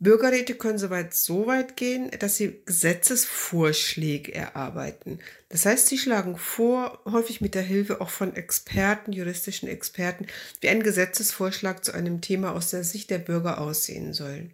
Bürgerräte 0.02 0.56
können 0.56 0.78
soweit 0.78 1.14
so 1.14 1.46
weit 1.46 1.76
gehen, 1.76 2.10
dass 2.20 2.38
sie 2.38 2.62
Gesetzesvorschläge 2.66 4.34
erarbeiten. 4.34 5.20
Das 5.50 5.66
heißt, 5.66 5.88
sie 5.88 5.98
schlagen 5.98 6.38
vor, 6.38 7.00
häufig 7.06 7.42
mit 7.42 7.54
der 7.54 7.64
Hilfe 7.64 8.00
auch 8.00 8.10
von 8.10 8.34
Experten, 8.34 9.12
juristischen 9.12 9.68
Experten, 9.68 10.28
wie 10.62 10.70
ein 10.70 10.84
Gesetzesvorschlag 10.84 11.84
zu 11.84 11.92
einem 11.92 12.22
Thema 12.22 12.54
aus 12.54 12.70
der 12.70 12.86
Sicht 12.86 13.10
der 13.10 13.18
Bürger 13.18 13.60
aussehen 13.60 14.14
soll. 14.14 14.50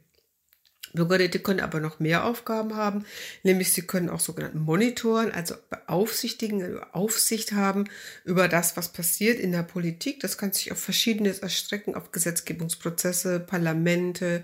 Bürgerräte 0.96 1.40
können 1.40 1.60
aber 1.60 1.80
noch 1.80 2.00
mehr 2.00 2.26
Aufgaben 2.26 2.76
haben, 2.76 3.06
nämlich 3.44 3.72
sie 3.74 3.84
können 3.84 4.10
auch 4.10 4.20
sogenannten 4.20 4.60
Monitoren, 4.60 5.32
also 5.32 5.56
beaufsichtigen, 5.70 6.80
Aufsicht 6.94 7.52
haben 7.52 7.86
über 8.24 8.48
das, 8.48 8.78
was 8.78 8.90
passiert 8.90 9.40
in 9.40 9.52
der 9.52 9.64
Politik. 9.64 10.22
Das 10.22 10.38
kann 10.38 10.54
sich 10.54 10.72
auf 10.72 10.80
verschiedenes 10.80 11.40
erstrecken, 11.40 11.94
auf 11.94 12.12
Gesetzgebungsprozesse, 12.12 13.40
Parlamente, 13.42 14.44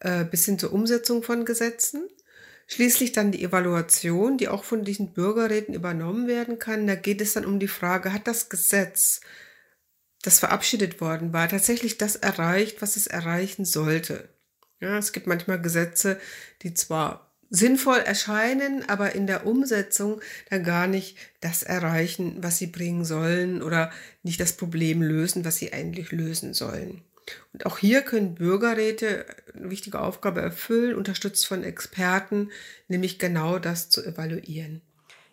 äh, 0.00 0.24
bis 0.24 0.44
hin 0.44 0.58
zur 0.58 0.72
Umsetzung 0.72 1.22
von 1.22 1.44
Gesetzen. 1.44 2.08
Schließlich 2.66 3.12
dann 3.12 3.32
die 3.32 3.42
Evaluation, 3.42 4.38
die 4.38 4.48
auch 4.48 4.64
von 4.64 4.84
diesen 4.84 5.12
Bürgerräten 5.12 5.74
übernommen 5.74 6.28
werden 6.28 6.58
kann. 6.58 6.86
Da 6.86 6.94
geht 6.94 7.20
es 7.20 7.32
dann 7.32 7.44
um 7.44 7.58
die 7.58 7.68
Frage, 7.68 8.12
hat 8.12 8.26
das 8.26 8.48
Gesetz, 8.48 9.20
das 10.22 10.38
verabschiedet 10.38 11.00
worden 11.00 11.32
war, 11.32 11.48
tatsächlich 11.48 11.98
das 11.98 12.16
erreicht, 12.16 12.80
was 12.82 12.96
es 12.96 13.06
erreichen 13.06 13.64
sollte? 13.64 14.28
Ja, 14.80 14.98
es 14.98 15.12
gibt 15.12 15.26
manchmal 15.26 15.60
Gesetze, 15.60 16.20
die 16.62 16.74
zwar 16.74 17.30
sinnvoll 17.50 17.98
erscheinen, 17.98 18.88
aber 18.88 19.14
in 19.14 19.26
der 19.26 19.46
Umsetzung 19.46 20.20
dann 20.48 20.62
gar 20.62 20.86
nicht 20.86 21.16
das 21.40 21.62
erreichen, 21.62 22.36
was 22.40 22.58
sie 22.58 22.68
bringen 22.68 23.04
sollen 23.04 23.62
oder 23.62 23.90
nicht 24.22 24.40
das 24.40 24.52
Problem 24.52 25.02
lösen, 25.02 25.44
was 25.44 25.56
sie 25.56 25.72
eigentlich 25.72 26.12
lösen 26.12 26.54
sollen. 26.54 27.02
Und 27.52 27.66
auch 27.66 27.78
hier 27.78 28.02
können 28.02 28.34
Bürgerräte 28.34 29.26
eine 29.54 29.70
wichtige 29.70 30.00
Aufgabe 30.00 30.40
erfüllen, 30.40 30.96
unterstützt 30.96 31.46
von 31.46 31.62
Experten, 31.62 32.50
nämlich 32.88 33.18
genau 33.18 33.58
das 33.58 33.90
zu 33.90 34.04
evaluieren. 34.04 34.80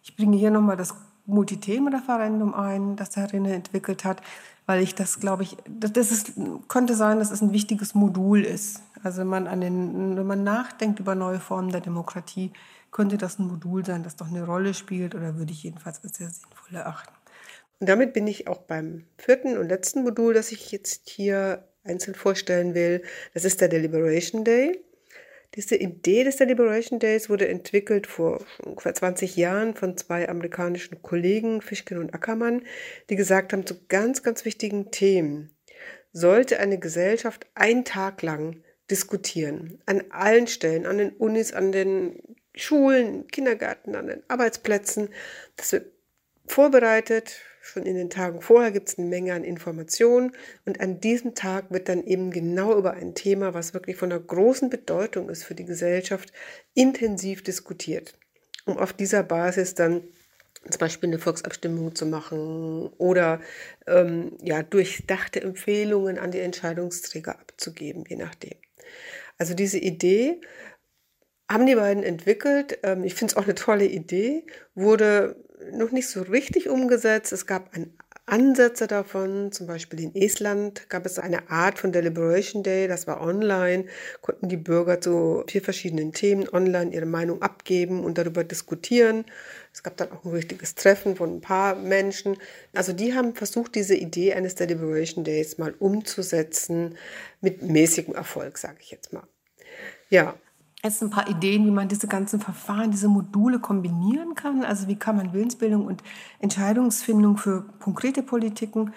Ich 0.03 0.15
bringe 0.15 0.37
hier 0.37 0.51
nochmal 0.51 0.77
das 0.77 0.95
Multithemenreferendum 1.25 2.53
ein, 2.53 2.95
das 2.95 3.15
Herr 3.15 3.31
Rinne 3.31 3.53
entwickelt 3.53 4.05
hat, 4.05 4.21
weil 4.65 4.81
ich 4.81 4.95
das, 4.95 5.19
glaube 5.19 5.43
ich, 5.43 5.57
das 5.67 6.11
ist, 6.11 6.33
könnte 6.67 6.95
sein, 6.95 7.19
dass 7.19 7.31
es 7.31 7.41
ein 7.41 7.53
wichtiges 7.53 7.95
Modul 7.95 8.43
ist. 8.43 8.81
Also 9.03 9.21
wenn 9.21 9.27
man, 9.27 9.47
an 9.47 9.61
den, 9.61 10.17
wenn 10.17 10.25
man 10.25 10.43
nachdenkt 10.43 10.99
über 10.99 11.15
neue 11.15 11.39
Formen 11.39 11.71
der 11.71 11.81
Demokratie, 11.81 12.51
könnte 12.91 13.17
das 13.17 13.39
ein 13.39 13.47
Modul 13.47 13.85
sein, 13.85 14.03
das 14.03 14.15
doch 14.15 14.27
eine 14.27 14.45
Rolle 14.45 14.73
spielt 14.73 15.15
oder 15.15 15.37
würde 15.37 15.51
ich 15.51 15.63
jedenfalls 15.63 16.03
als 16.03 16.17
sehr 16.17 16.29
sinnvoll 16.29 16.75
erachten. 16.75 17.13
Und 17.79 17.87
damit 17.89 18.13
bin 18.13 18.25
ich 18.25 18.47
auch 18.47 18.59
beim 18.59 19.05
vierten 19.17 19.57
und 19.57 19.69
letzten 19.69 20.03
Modul, 20.03 20.33
das 20.33 20.51
ich 20.51 20.71
jetzt 20.71 21.09
hier 21.09 21.63
einzeln 21.87 22.15
vorstellen 22.15 22.73
will. 22.73 23.01
Das 23.33 23.45
ist 23.45 23.61
der 23.61 23.67
Deliberation 23.67 24.43
Day. 24.43 24.79
Diese 25.55 25.75
Idee 25.75 26.23
des 26.23 26.35
Deliberation 26.35 26.99
Days 26.99 27.29
wurde 27.29 27.47
entwickelt 27.47 28.05
vor 28.05 28.45
ungefähr 28.63 28.93
20 28.93 29.37
Jahren 29.37 29.75
von 29.75 29.97
zwei 29.97 30.27
amerikanischen 30.29 31.01
Kollegen, 31.01 31.61
Fischkin 31.61 31.97
und 31.97 32.13
Ackermann, 32.13 32.63
die 33.09 33.15
gesagt 33.15 33.53
haben, 33.53 33.65
zu 33.65 33.87
ganz, 33.87 34.23
ganz 34.23 34.45
wichtigen 34.45 34.91
Themen 34.91 35.51
sollte 36.11 36.59
eine 36.59 36.79
Gesellschaft 36.79 37.47
einen 37.55 37.85
Tag 37.85 38.21
lang 38.21 38.63
diskutieren. 38.89 39.81
An 39.85 40.03
allen 40.09 40.47
Stellen, 40.47 40.85
an 40.85 40.97
den 40.97 41.11
Unis, 41.11 41.53
an 41.53 41.71
den 41.71 42.21
Schulen, 42.55 43.27
Kindergärten, 43.27 43.95
an 43.95 44.07
den 44.07 44.23
Arbeitsplätzen. 44.27 45.09
Das 45.55 45.71
wird 45.71 45.91
vorbereitet, 46.47 47.39
Schon 47.67 47.83
in 47.83 47.95
den 47.95 48.09
Tagen 48.09 48.39
vorher 48.39 48.71
gibt 48.71 48.87
es 48.87 48.97
eine 48.97 49.09
Menge 49.09 49.33
an 49.33 49.43
Informationen 49.43 50.31
und 50.65 50.79
an 50.79 51.01
diesem 51.01 51.35
Tag 51.35 51.65
wird 51.69 51.89
dann 51.89 52.01
eben 52.05 52.31
genau 52.31 52.77
über 52.77 52.93
ein 52.93 53.13
Thema, 53.13 53.53
was 53.53 53.73
wirklich 53.73 53.97
von 53.97 54.09
einer 54.09 54.21
großen 54.21 54.69
Bedeutung 54.69 55.27
ist 55.27 55.43
für 55.43 55.53
die 55.53 55.65
Gesellschaft, 55.65 56.31
intensiv 56.73 57.43
diskutiert, 57.43 58.17
um 58.65 58.77
auf 58.77 58.93
dieser 58.93 59.21
Basis 59.21 59.75
dann 59.75 60.03
zum 60.69 60.79
Beispiel 60.79 61.09
eine 61.09 61.19
Volksabstimmung 61.19 61.93
zu 61.93 62.05
machen 62.05 62.87
oder 62.99 63.41
ähm, 63.85 64.37
ja, 64.41 64.63
durchdachte 64.63 65.41
Empfehlungen 65.41 66.17
an 66.17 66.31
die 66.31 66.39
Entscheidungsträger 66.39 67.37
abzugeben, 67.37 68.05
je 68.07 68.15
nachdem. 68.15 68.55
Also 69.37 69.53
diese 69.53 69.77
Idee 69.77 70.39
haben 71.51 71.65
die 71.65 71.75
beiden 71.75 72.03
entwickelt. 72.03 72.79
Ähm, 72.83 73.03
ich 73.03 73.13
finde 73.13 73.33
es 73.33 73.37
auch 73.37 73.43
eine 73.43 73.55
tolle 73.55 73.85
Idee, 73.85 74.45
wurde 74.73 75.35
noch 75.71 75.91
nicht 75.91 76.09
so 76.09 76.21
richtig 76.21 76.69
umgesetzt. 76.69 77.31
Es 77.31 77.45
gab 77.45 77.69
Ansätze 78.29 78.87
davon, 78.87 79.53
zum 79.53 79.67
Beispiel 79.67 80.01
in 80.01 80.13
Estland 80.13 80.89
gab 80.89 81.05
es 81.05 81.17
eine 81.17 81.49
Art 81.49 81.79
von 81.79 81.93
Deliberation 81.93 82.61
Day, 82.61 82.89
das 82.89 83.07
war 83.07 83.21
online, 83.21 83.85
konnten 84.21 84.49
die 84.49 84.57
Bürger 84.57 84.99
zu 84.99 85.45
vier 85.47 85.61
verschiedenen 85.61 86.11
Themen 86.11 86.49
online 86.49 86.93
ihre 86.93 87.05
Meinung 87.05 87.41
abgeben 87.41 88.03
und 88.03 88.17
darüber 88.17 88.43
diskutieren. 88.43 89.23
Es 89.71 89.81
gab 89.81 89.95
dann 89.95 90.11
auch 90.11 90.25
ein 90.25 90.31
richtiges 90.31 90.75
Treffen 90.75 91.15
von 91.15 91.37
ein 91.37 91.41
paar 91.41 91.75
Menschen. 91.75 92.35
Also 92.73 92.91
die 92.91 93.13
haben 93.13 93.33
versucht, 93.33 93.75
diese 93.75 93.95
Idee 93.95 94.33
eines 94.33 94.55
Deliberation 94.55 95.23
Days 95.23 95.57
mal 95.57 95.73
umzusetzen, 95.79 96.97
mit 97.39 97.61
mäßigem 97.61 98.13
Erfolg, 98.13 98.57
sage 98.57 98.79
ich 98.81 98.91
jetzt 98.91 99.13
mal. 99.13 99.23
Ja, 100.09 100.35
jetzt 100.83 101.01
ein 101.01 101.09
paar 101.09 101.27
Ideen, 101.27 101.65
wie 101.65 101.71
man 101.71 101.87
diese 101.87 102.07
ganzen 102.07 102.39
Verfahren, 102.39 102.91
diese 102.91 103.07
Module 103.07 103.59
kombinieren 103.59 104.35
kann. 104.35 104.63
Also 104.63 104.87
wie 104.87 104.95
kann 104.95 105.17
man 105.17 105.33
Willensbildung 105.33 105.85
und 105.85 106.03
Entscheidungsfindung 106.39 107.37
für 107.37 107.65
konkrete 107.79 108.23
Politiken 108.23 108.93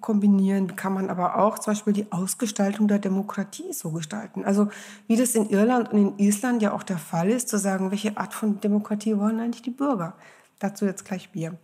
kombinieren, 0.00 0.68
wie 0.70 0.76
kann 0.76 0.92
man 0.92 1.10
aber 1.10 1.38
auch 1.38 1.58
zum 1.58 1.72
Beispiel 1.72 1.92
die 1.92 2.12
Ausgestaltung 2.12 2.88
der 2.88 2.98
Demokratie 2.98 3.72
so 3.72 3.90
gestalten. 3.90 4.44
Also 4.44 4.68
wie 5.06 5.16
das 5.16 5.34
in 5.34 5.48
Irland 5.48 5.92
und 5.92 5.98
in 5.98 6.18
Island 6.18 6.62
ja 6.62 6.72
auch 6.72 6.82
der 6.82 6.98
Fall 6.98 7.30
ist, 7.30 7.48
zu 7.48 7.58
sagen, 7.58 7.90
welche 7.90 8.16
Art 8.16 8.34
von 8.34 8.60
Demokratie 8.60 9.16
wollen 9.18 9.40
eigentlich 9.40 9.62
die 9.62 9.70
Bürger. 9.70 10.14
Dazu 10.58 10.84
jetzt 10.84 11.04
gleich 11.04 11.30
Bier. 11.30 11.56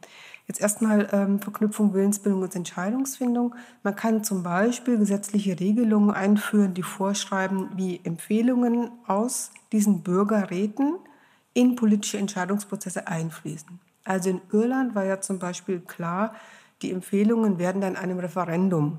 Jetzt 0.47 0.61
erstmal 0.61 1.09
ähm, 1.13 1.41
Verknüpfung 1.41 1.95
Willensbildung 1.95 2.43
und 2.43 2.55
Entscheidungsfindung. 2.55 3.55
Man 3.83 3.97
kann 3.97 4.25
zum 4.25 4.43
Beispiel 4.43 4.99
gesetzliche 4.99 5.59
Regelungen 5.59 6.11
einführen, 6.11 6.75
die 6.75 6.83
vorschreiben, 6.83 7.71
wie 7.77 8.01
Empfehlungen 8.05 8.91
aus 9.07 9.53
diesen 9.73 10.03
Bürgerräten 10.03 10.97
in 11.55 11.77
politische 11.77 12.19
Entscheidungsprozesse 12.19 13.09
einfließen. 13.09 13.81
Also 14.05 14.31
in 14.31 14.43
Irland 14.53 14.95
war 14.95 15.05
ja 15.05 15.21
zum 15.21 15.39
Beispiel 15.39 15.81
klar, 15.81 16.35
die 16.83 16.91
Empfehlungen 16.91 17.59
werden 17.59 17.81
dann 17.81 17.97
einem 17.97 18.19
Referendum 18.19 18.99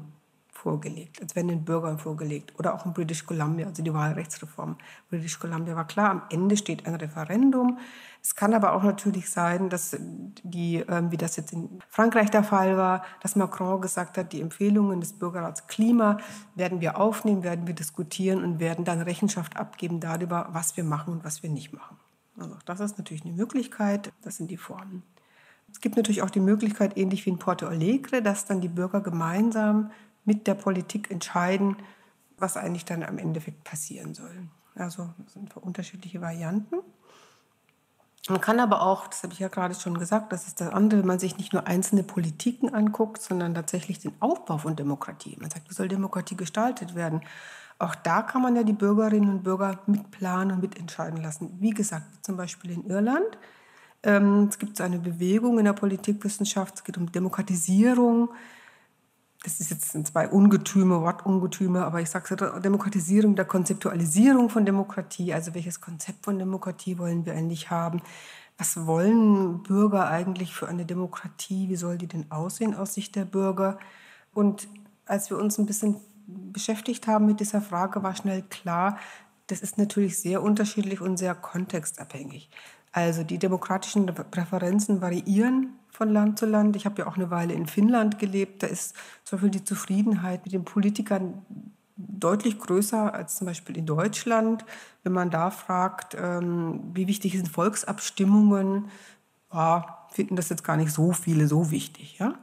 vorgelegt, 0.66 1.22
als 1.22 1.36
wenn 1.36 1.48
den 1.48 1.64
Bürgern 1.64 2.00
vorgelegt. 2.00 2.58
Oder 2.58 2.74
auch 2.74 2.88
in 2.88 2.94
British 2.94 3.24
Columbia, 3.24 3.68
also 3.68 3.84
die 3.84 3.94
Wahlrechtsreform. 3.94 4.78
British 5.12 5.38
Columbia 5.38 5.76
war 5.76 5.86
klar, 5.86 6.10
am 6.10 6.24
Ende 6.32 6.58
steht 6.58 6.88
ein 6.88 6.96
Referendum. 6.96 7.78
Es 8.20 8.34
kann 8.34 8.56
aber 8.56 8.74
auch 8.74 8.82
natürlich 8.82 9.30
sein, 9.30 9.70
dass 9.70 9.96
die, 10.42 10.78
ähm, 10.78 11.12
wie 11.12 11.18
das 11.18 11.36
jetzt 11.36 11.54
in 11.54 11.70
Frankreich 11.88 12.32
der 12.32 12.44
Fall 12.44 12.78
war, 12.78 13.04
dass 13.22 13.36
Macron 13.36 13.80
gesagt 13.80 14.18
hat, 14.18 14.34
die 14.34 14.42
Empfehlungen 14.42 15.02
des 15.02 15.14
Bürgerrats 15.14 15.68
Klima 15.68 16.18
werden 16.56 16.82
wir 16.82 16.98
aufnehmen, 16.98 17.44
werden 17.44 17.68
wir 17.68 17.76
diskutieren 17.76 18.44
und 18.44 18.60
werden 18.60 18.86
dann 18.86 19.02
Rechenschaft 19.02 19.58
abgeben 19.58 20.00
darüber, 20.00 20.50
was 20.52 20.76
wir 20.78 20.84
machen 20.84 21.14
und 21.14 21.24
was 21.24 21.44
wir 21.44 21.52
nicht 21.52 21.74
machen. 21.74 21.98
Also 22.40 22.56
das 22.66 22.80
ist 22.80 22.98
natürlich 22.98 23.24
eine 23.24 23.36
Möglichkeit, 23.36 24.12
das 24.24 24.38
sind 24.38 24.50
die 24.50 24.58
Formen. 24.58 25.04
Es 25.72 25.82
gibt 25.82 25.98
natürlich 25.98 26.22
auch 26.22 26.30
die 26.30 26.40
Möglichkeit, 26.40 26.98
ähnlich 26.98 27.26
wie 27.26 27.32
in 27.32 27.38
Porto 27.38 27.68
Alegre, 27.68 28.22
dass 28.22 28.46
dann 28.46 28.62
die 28.62 28.70
Bürger 28.70 29.02
gemeinsam 29.02 29.92
mit 30.26 30.48
der 30.48 30.56
Politik 30.56 31.12
entscheiden, 31.12 31.78
was 32.38 32.58
eigentlich 32.58 32.86
dann 32.86 33.04
am 33.04 33.18
Endeffekt 33.18 33.64
passieren 33.64 34.14
soll. 34.14 34.48
Also 34.76 35.10
das 35.24 35.34
sind 35.34 35.56
unterschiedliche 35.56 36.22
Varianten. 36.22 36.78
Man 38.28 38.42
kann 38.42 38.60
aber 38.60 38.82
auch, 38.82 39.08
das 39.08 39.22
habe 39.24 39.34
ich 39.34 39.40
ja 39.40 39.50
gerade 39.50 39.76
schon 39.76 39.98
gesagt, 39.98 40.34
das 40.34 40.48
ist 40.48 40.60
das 40.60 40.74
andere, 40.74 41.02
wenn 41.02 41.08
man 41.08 41.20
sich 41.20 41.38
nicht 41.38 41.54
nur 41.54 41.68
einzelne 41.68 42.04
Politiken 42.04 42.74
anguckt, 42.74 43.22
sondern 43.22 43.54
tatsächlich 43.54 44.00
den 44.00 44.14
Aufbau 44.20 44.58
von 44.58 44.76
Demokratie. 44.76 45.38
Man 45.40 45.52
sagt, 45.52 45.70
wie 45.70 45.76
soll 45.76 45.88
Demokratie 45.88 46.36
gestaltet 46.36 46.96
werden? 46.96 47.22
Auch 47.78 47.94
da 47.94 48.24
kann 48.24 48.42
man 48.42 48.56
ja 48.56 48.64
die 48.64 48.74
Bürgerinnen 48.74 49.30
und 49.30 49.44
Bürger 49.44 49.80
mitplanen 49.86 50.56
und 50.56 50.62
mitentscheiden 50.62 51.22
lassen. 51.22 51.56
Wie 51.60 51.70
gesagt, 51.70 52.26
zum 52.26 52.36
Beispiel 52.36 52.72
in 52.72 52.90
Irland 52.90 53.38
ähm, 54.06 54.48
es 54.50 54.60
gibt 54.60 54.80
eine 54.80 55.00
Bewegung 55.00 55.58
in 55.58 55.66
der 55.66 55.74
Politikwissenschaft, 55.74 56.76
es 56.76 56.84
geht 56.84 56.98
um 56.98 57.12
Demokratisierung. 57.12 58.30
Das 59.46 59.60
ist 59.60 59.70
jetzt 59.70 59.92
zwei 60.08 60.28
Ungetüme, 60.28 61.02
Wortungetüme, 61.02 61.86
aber 61.86 62.02
ich 62.02 62.10
sage 62.10 62.34
es 62.34 62.62
Demokratisierung 62.64 63.36
der 63.36 63.46
Konzeptualisierung 63.46 64.50
von 64.50 64.66
Demokratie. 64.66 65.36
Also 65.36 65.54
welches 65.54 65.80
Konzept 65.80 66.26
von 66.26 66.40
Demokratie 66.40 66.98
wollen 66.98 67.28
wir 67.28 67.34
eigentlich 67.34 67.70
haben? 67.70 68.02
Was 68.58 68.88
wollen 68.88 69.62
Bürger 69.62 70.10
eigentlich 70.10 70.56
für 70.56 70.68
eine 70.68 70.84
Demokratie? 70.84 71.70
Wie 71.70 71.76
soll 71.76 72.00
die 72.00 72.08
denn 72.08 72.32
aussehen 72.32 72.74
aus 72.74 72.96
Sicht 72.96 73.16
der 73.16 73.26
Bürger? 73.26 73.78
Und 74.34 74.68
als 75.06 75.30
wir 75.30 75.38
uns 75.38 75.60
ein 75.60 75.68
bisschen 75.68 75.98
beschäftigt 76.26 77.06
haben 77.06 77.28
mit 77.28 77.40
dieser 77.40 77.62
Frage, 77.62 78.02
war 78.02 78.16
schnell 78.16 78.42
klar, 78.42 78.98
das 79.46 79.62
ist 79.62 79.78
natürlich 79.78 80.18
sehr 80.18 80.42
unterschiedlich 80.42 81.02
und 81.02 81.18
sehr 81.18 81.36
kontextabhängig. 81.36 82.50
Also 82.96 83.24
die 83.24 83.38
demokratischen 83.38 84.06
Präferenzen 84.06 85.02
variieren 85.02 85.74
von 85.90 86.08
Land 86.08 86.40
zu 86.40 86.46
Land. 86.46 86.78
Ich 86.78 86.86
habe 86.86 87.02
ja 87.02 87.08
auch 87.08 87.18
eine 87.18 87.30
Weile 87.30 87.54
in 87.54 87.68
Finnland 87.68 88.20
gelebt. 88.20 88.64
Da 88.64 88.68
ist 88.68 88.96
zum 89.26 89.36
Beispiel 89.36 89.50
die 89.50 89.66
Zufriedenheit 89.66 90.46
mit 90.46 90.54
den 90.54 90.64
Politikern 90.64 91.46
deutlich 91.98 92.58
größer 92.58 93.14
als 93.14 93.36
zum 93.36 93.48
Beispiel 93.48 93.76
in 93.76 93.86
Deutschland. 93.86 94.64
Wenn 95.04 95.12
man 95.12 95.30
da 95.30 95.52
fragt, 95.52 96.16
ähm, 96.18 96.80
wie 96.94 97.08
wichtig 97.08 97.34
sind 97.34 97.50
Volksabstimmungen, 97.50 98.86
ja, 99.52 100.08
finden 100.12 100.38
das 100.38 100.48
jetzt 100.48 100.64
gar 100.64 100.78
nicht 100.78 100.94
so 100.94 101.12
viele 101.12 101.48
so 101.48 101.72
wichtig. 101.72 102.18
Ja? 102.18 102.36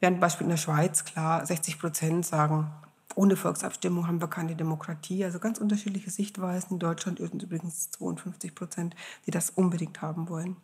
Während 0.00 0.20
Beispiel 0.20 0.46
in 0.46 0.50
der 0.50 0.56
Schweiz 0.56 1.04
klar 1.04 1.44
60 1.44 1.78
Prozent 1.78 2.24
sagen, 2.24 2.70
ohne 3.18 3.34
Volksabstimmung 3.34 4.06
haben 4.06 4.20
wir 4.20 4.28
keine 4.28 4.54
Demokratie. 4.54 5.24
Also 5.24 5.40
ganz 5.40 5.58
unterschiedliche 5.58 6.08
Sichtweisen. 6.08 6.74
In 6.74 6.78
Deutschland 6.78 7.18
übrigens 7.18 7.90
52 7.90 8.54
Prozent, 8.54 8.94
die 9.26 9.32
das 9.32 9.50
unbedingt 9.50 10.00
haben 10.02 10.28
wollen. 10.28 10.56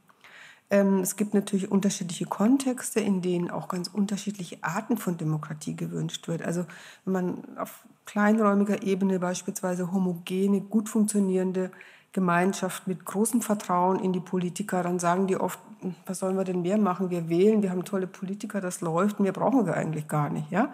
Ähm, 0.71 1.01
es 1.01 1.17
gibt 1.17 1.35
natürlich 1.35 1.73
unterschiedliche 1.73 2.27
Kontexte, 2.27 3.01
in 3.01 3.23
denen 3.23 3.51
auch 3.51 3.67
ganz 3.67 3.89
unterschiedliche 3.89 4.59
Arten 4.63 4.97
von 4.99 5.17
Demokratie 5.17 5.75
gewünscht 5.75 6.29
wird. 6.29 6.43
Also 6.43 6.65
wenn 7.05 7.13
man 7.13 7.59
auf 7.59 7.85
kleinräumiger 8.07 8.85
Ebene 8.85 9.19
beispielsweise 9.19 9.91
homogene, 9.91 10.61
gut 10.61 10.89
funktionierende 10.89 11.73
Gemeinschaft 12.15 12.87
mit 12.87 13.05
großem 13.05 13.43
Vertrauen 13.43 13.99
in 13.99 14.13
die 14.13 14.21
Politiker, 14.21 14.83
dann 14.83 14.99
sagen 15.01 15.27
die 15.27 15.37
oft, 15.37 15.59
was 16.07 16.21
sollen 16.21 16.37
wir 16.37 16.45
denn 16.45 16.63
mehr 16.63 16.79
machen? 16.79 17.11
Wir 17.11 17.29
wählen, 17.29 17.63
wir 17.63 17.71
haben 17.71 17.85
tolle 17.85 18.07
Politiker, 18.07 18.61
das 18.61 18.81
läuft, 18.81 19.21
mehr 19.21 19.33
brauchen 19.33 19.67
wir 19.67 19.75
eigentlich 19.75 20.07
gar 20.09 20.31
nicht. 20.31 20.51
Ja? 20.51 20.73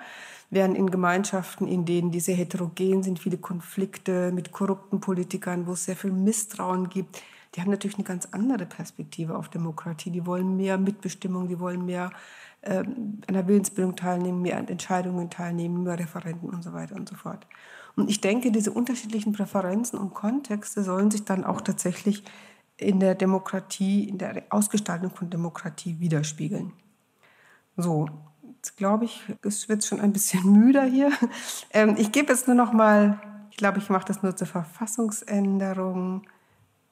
Während 0.50 0.76
in 0.76 0.90
Gemeinschaften, 0.90 1.66
in 1.66 1.86
denen 1.86 2.10
diese 2.10 2.32
heterogen 2.32 3.02
sind, 3.02 3.18
viele 3.18 3.38
Konflikte 3.38 4.32
mit 4.32 4.52
korrupten 4.52 5.00
Politikern, 5.00 5.66
wo 5.66 5.72
es 5.72 5.86
sehr 5.86 5.96
viel 5.96 6.12
Misstrauen 6.12 6.90
gibt, 6.90 7.22
die 7.54 7.62
haben 7.62 7.70
natürlich 7.70 7.96
eine 7.96 8.04
ganz 8.04 8.28
andere 8.30 8.66
Perspektive 8.66 9.36
auf 9.36 9.48
Demokratie. 9.48 10.10
Die 10.10 10.26
wollen 10.26 10.56
mehr 10.56 10.76
Mitbestimmung, 10.76 11.48
die 11.48 11.58
wollen 11.58 11.84
mehr 11.86 12.10
äh, 12.60 12.84
an 12.84 13.34
der 13.34 13.48
Willensbildung 13.48 13.96
teilnehmen, 13.96 14.42
mehr 14.42 14.58
an 14.58 14.68
Entscheidungen 14.68 15.30
teilnehmen, 15.30 15.82
mehr 15.82 15.98
Referenten 15.98 16.50
und 16.50 16.62
so 16.62 16.74
weiter 16.74 16.94
und 16.94 17.08
so 17.08 17.16
fort. 17.16 17.46
Und 18.00 18.08
ich 18.08 18.22
denke, 18.22 18.50
diese 18.50 18.72
unterschiedlichen 18.72 19.34
Präferenzen 19.34 19.98
und 19.98 20.14
Kontexte 20.14 20.82
sollen 20.82 21.10
sich 21.10 21.24
dann 21.26 21.44
auch 21.44 21.60
tatsächlich 21.60 22.24
in 22.78 22.98
der 22.98 23.14
Demokratie, 23.14 24.08
in 24.08 24.16
der 24.16 24.44
Ausgestaltung 24.48 25.10
von 25.10 25.28
Demokratie 25.28 26.00
widerspiegeln. 26.00 26.72
So, 27.76 28.08
jetzt 28.56 28.78
glaube 28.78 29.04
ich, 29.04 29.22
es 29.42 29.68
wird 29.68 29.84
schon 29.84 30.00
ein 30.00 30.14
bisschen 30.14 30.50
müder 30.52 30.84
hier. 30.84 31.12
Ähm, 31.72 31.94
ich 31.98 32.10
gebe 32.10 32.32
jetzt 32.32 32.46
nur 32.46 32.56
noch 32.56 32.72
mal, 32.72 33.20
ich 33.50 33.58
glaube, 33.58 33.78
ich 33.78 33.90
mache 33.90 34.06
das 34.06 34.22
nur 34.22 34.34
zur 34.34 34.46
Verfassungsänderung. 34.46 36.22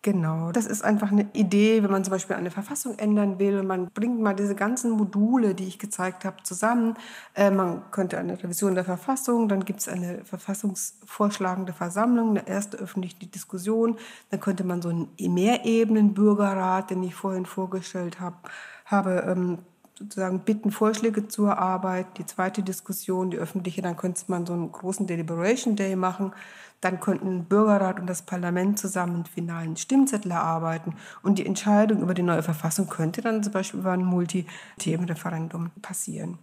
Genau, 0.03 0.53
das 0.53 0.67
ist 0.67 0.85
einfach 0.85 1.11
eine 1.11 1.29
Idee, 1.33 1.83
wenn 1.83 1.91
man 1.91 2.05
zum 2.05 2.13
Beispiel 2.13 2.37
eine 2.37 2.53
Verfassung 2.53 2.97
ändern 3.01 3.41
will 3.41 3.59
und 3.59 3.67
man 3.67 3.91
bringt 3.91 4.21
mal 4.21 4.33
diese 4.35 4.55
ganzen 4.55 4.93
Module, 4.93 5.57
die 5.57 5.67
ich 5.67 5.81
gezeigt 5.81 6.25
habe, 6.25 6.37
zusammen. 6.45 6.95
Äh, 7.35 7.51
man 7.51 7.91
könnte 7.91 8.17
eine 8.17 8.41
Revision 8.41 8.77
der 8.77 8.85
Verfassung, 8.85 9.49
dann 9.49 9.65
gibt 9.65 9.81
es 9.81 9.89
eine 9.89 10.25
verfassungsvorschlagende 10.25 11.73
Versammlung, 11.73 12.31
eine 12.31 12.47
erste 12.47 12.77
öffentliche 12.77 13.27
Diskussion, 13.27 13.99
dann 14.31 14.39
könnte 14.39 14.63
man 14.63 14.81
so 14.83 14.89
einen 14.91 15.09
Mehrebenen-Bürgerrat, 15.19 16.91
den 16.91 17.03
ich 17.03 17.17
vorhin 17.17 17.45
vorgestellt 17.45 18.21
habe, 18.21 18.37
habe 18.85 19.25
ähm, 19.29 19.59
sozusagen 19.99 20.41
bitten, 20.41 20.71
Vorschläge 20.71 21.29
zur 21.29 21.59
Arbeit, 21.59 22.07
die 22.19 22.27
zweite 22.27 22.63
Diskussion, 22.63 23.31
die 23.31 23.39
öffentliche, 23.39 23.83
dann 23.83 23.97
könnte 23.97 24.23
man 24.29 24.47
so 24.47 24.53
einen 24.53 24.71
großen 24.71 25.07
Deliberation 25.07 25.77
Day 25.77 25.97
machen 25.97 26.33
dann 26.81 27.01
könnten 27.01 27.45
Bürgerrat 27.45 27.99
und 27.99 28.07
das 28.07 28.23
Parlament 28.23 28.79
zusammen 28.79 29.17
einen 29.17 29.27
finalen 29.27 29.77
Stimmzettel 29.77 30.31
erarbeiten 30.31 30.95
und 31.23 31.39
die 31.39 31.47
Entscheidung 31.47 32.03
über 32.03 32.15
die 32.15 32.23
neue 32.23 32.43
Verfassung 32.43 32.89
könnte 32.89 33.21
dann 33.21 33.43
zum 33.43 33.53
Beispiel 33.53 33.81
über 33.81 33.93
ein 33.93 34.05
Multi-Themen-Referendum 34.05 35.71
passieren. 35.83 36.39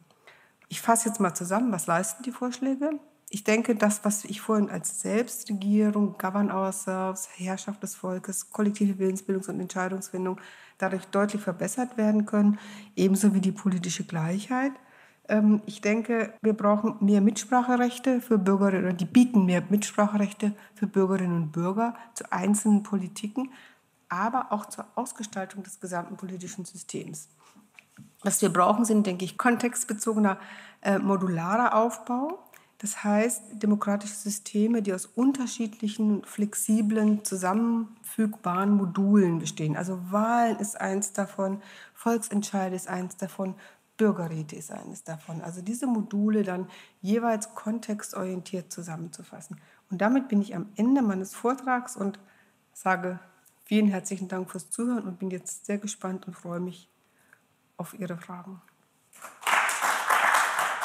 Ich 0.68 0.82
fasse 0.82 1.10
jetzt 1.10 1.20
mal 1.20 1.34
zusammen, 1.34 1.72
was 1.72 1.88
leisten 1.88 2.24
die 2.24 2.32
Vorschläge? 2.32 3.00
Ich 3.30 3.44
denke, 3.44 3.76
das, 3.76 4.04
was 4.04 4.26
ich 4.26 4.42
vorhin 4.42 4.70
als 4.70 5.02
Selbstregierung, 5.02 6.18
Govern 6.18 6.52
Ourselves, 6.52 7.30
Herrschaft 7.36 7.82
des 7.82 7.96
Volkes, 7.96 8.50
kollektive 8.52 9.02
Willensbildungs- 9.04 9.50
und 9.50 9.60
Entscheidungsfindung 9.60 10.40
dadurch 10.78 11.06
deutlich 11.06 11.42
verbessert 11.42 11.98
werden 11.98 12.26
können, 12.26 12.60
ebenso 12.96 13.34
wie 13.34 13.42
die 13.42 13.52
politische 13.52 14.04
Gleichheit. 14.04 14.74
Ähm, 15.28 15.62
ich 15.66 15.82
denke, 15.82 16.34
wir 16.42 16.54
brauchen 16.54 16.98
mehr 17.00 17.22
Mitspracherechte 17.22 18.22
für 18.22 18.38
Bürgerinnen, 18.38 18.86
oder 18.86 18.94
die 18.94 19.06
bieten 19.06 19.46
mehr 19.46 19.64
Mitspracherechte 19.70 20.54
für 20.74 20.88
Bürgerinnen 20.88 21.44
und 21.44 21.52
Bürger 21.52 21.96
zu 22.14 22.32
einzelnen 22.32 22.84
Politiken, 22.84 23.52
aber 24.10 24.52
auch 24.52 24.66
zur 24.68 24.86
Ausgestaltung 24.96 25.64
des 25.64 25.80
gesamten 25.80 26.16
politischen 26.18 26.66
Systems. 26.66 27.30
Was 28.24 28.42
wir 28.42 28.50
brauchen, 28.50 28.86
sind, 28.86 29.06
denke 29.06 29.26
ich, 29.26 29.38
kontextbezogener 29.38 30.40
äh, 30.82 31.00
modularer 31.00 31.76
Aufbau. 31.76 32.40
Das 32.86 33.04
heißt, 33.04 33.42
demokratische 33.64 34.14
Systeme, 34.14 34.84
die 34.84 34.94
aus 34.94 35.08
unterschiedlichen, 35.08 36.24
flexiblen, 36.24 37.26
zusammenfügbaren 37.26 38.70
Modulen 38.70 39.40
bestehen. 39.40 39.76
Also 39.76 40.00
Wahlen 40.12 40.60
ist 40.60 40.80
eins 40.80 41.12
davon, 41.12 41.64
Volksentscheide 41.96 42.76
ist 42.76 42.88
eins 42.88 43.18
davon, 43.18 43.56
Bürgerräte 43.98 44.56
ist 44.56 44.72
eines 44.72 45.04
davon. 45.04 45.42
Also 45.42 45.64
diese 45.64 45.88
Module 45.88 46.44
dann 46.44 46.70
jeweils 47.02 47.56
kontextorientiert 47.56 48.72
zusammenzufassen. 48.72 49.60
Und 49.90 50.00
damit 50.00 50.28
bin 50.28 50.40
ich 50.40 50.56
am 50.56 50.68
Ende 50.76 51.02
meines 51.02 51.34
Vortrags 51.34 51.98
und 51.98 52.20
sage 52.72 53.20
vielen 53.64 53.88
herzlichen 53.88 54.28
Dank 54.28 54.52
fürs 54.52 54.70
Zuhören 54.70 55.08
und 55.08 55.18
bin 55.18 55.32
jetzt 55.32 55.66
sehr 55.66 55.80
gespannt 55.80 56.28
und 56.28 56.36
freue 56.36 56.60
mich 56.60 56.88
auf 57.78 57.98
Ihre 57.98 58.18
Fragen. 58.18 58.62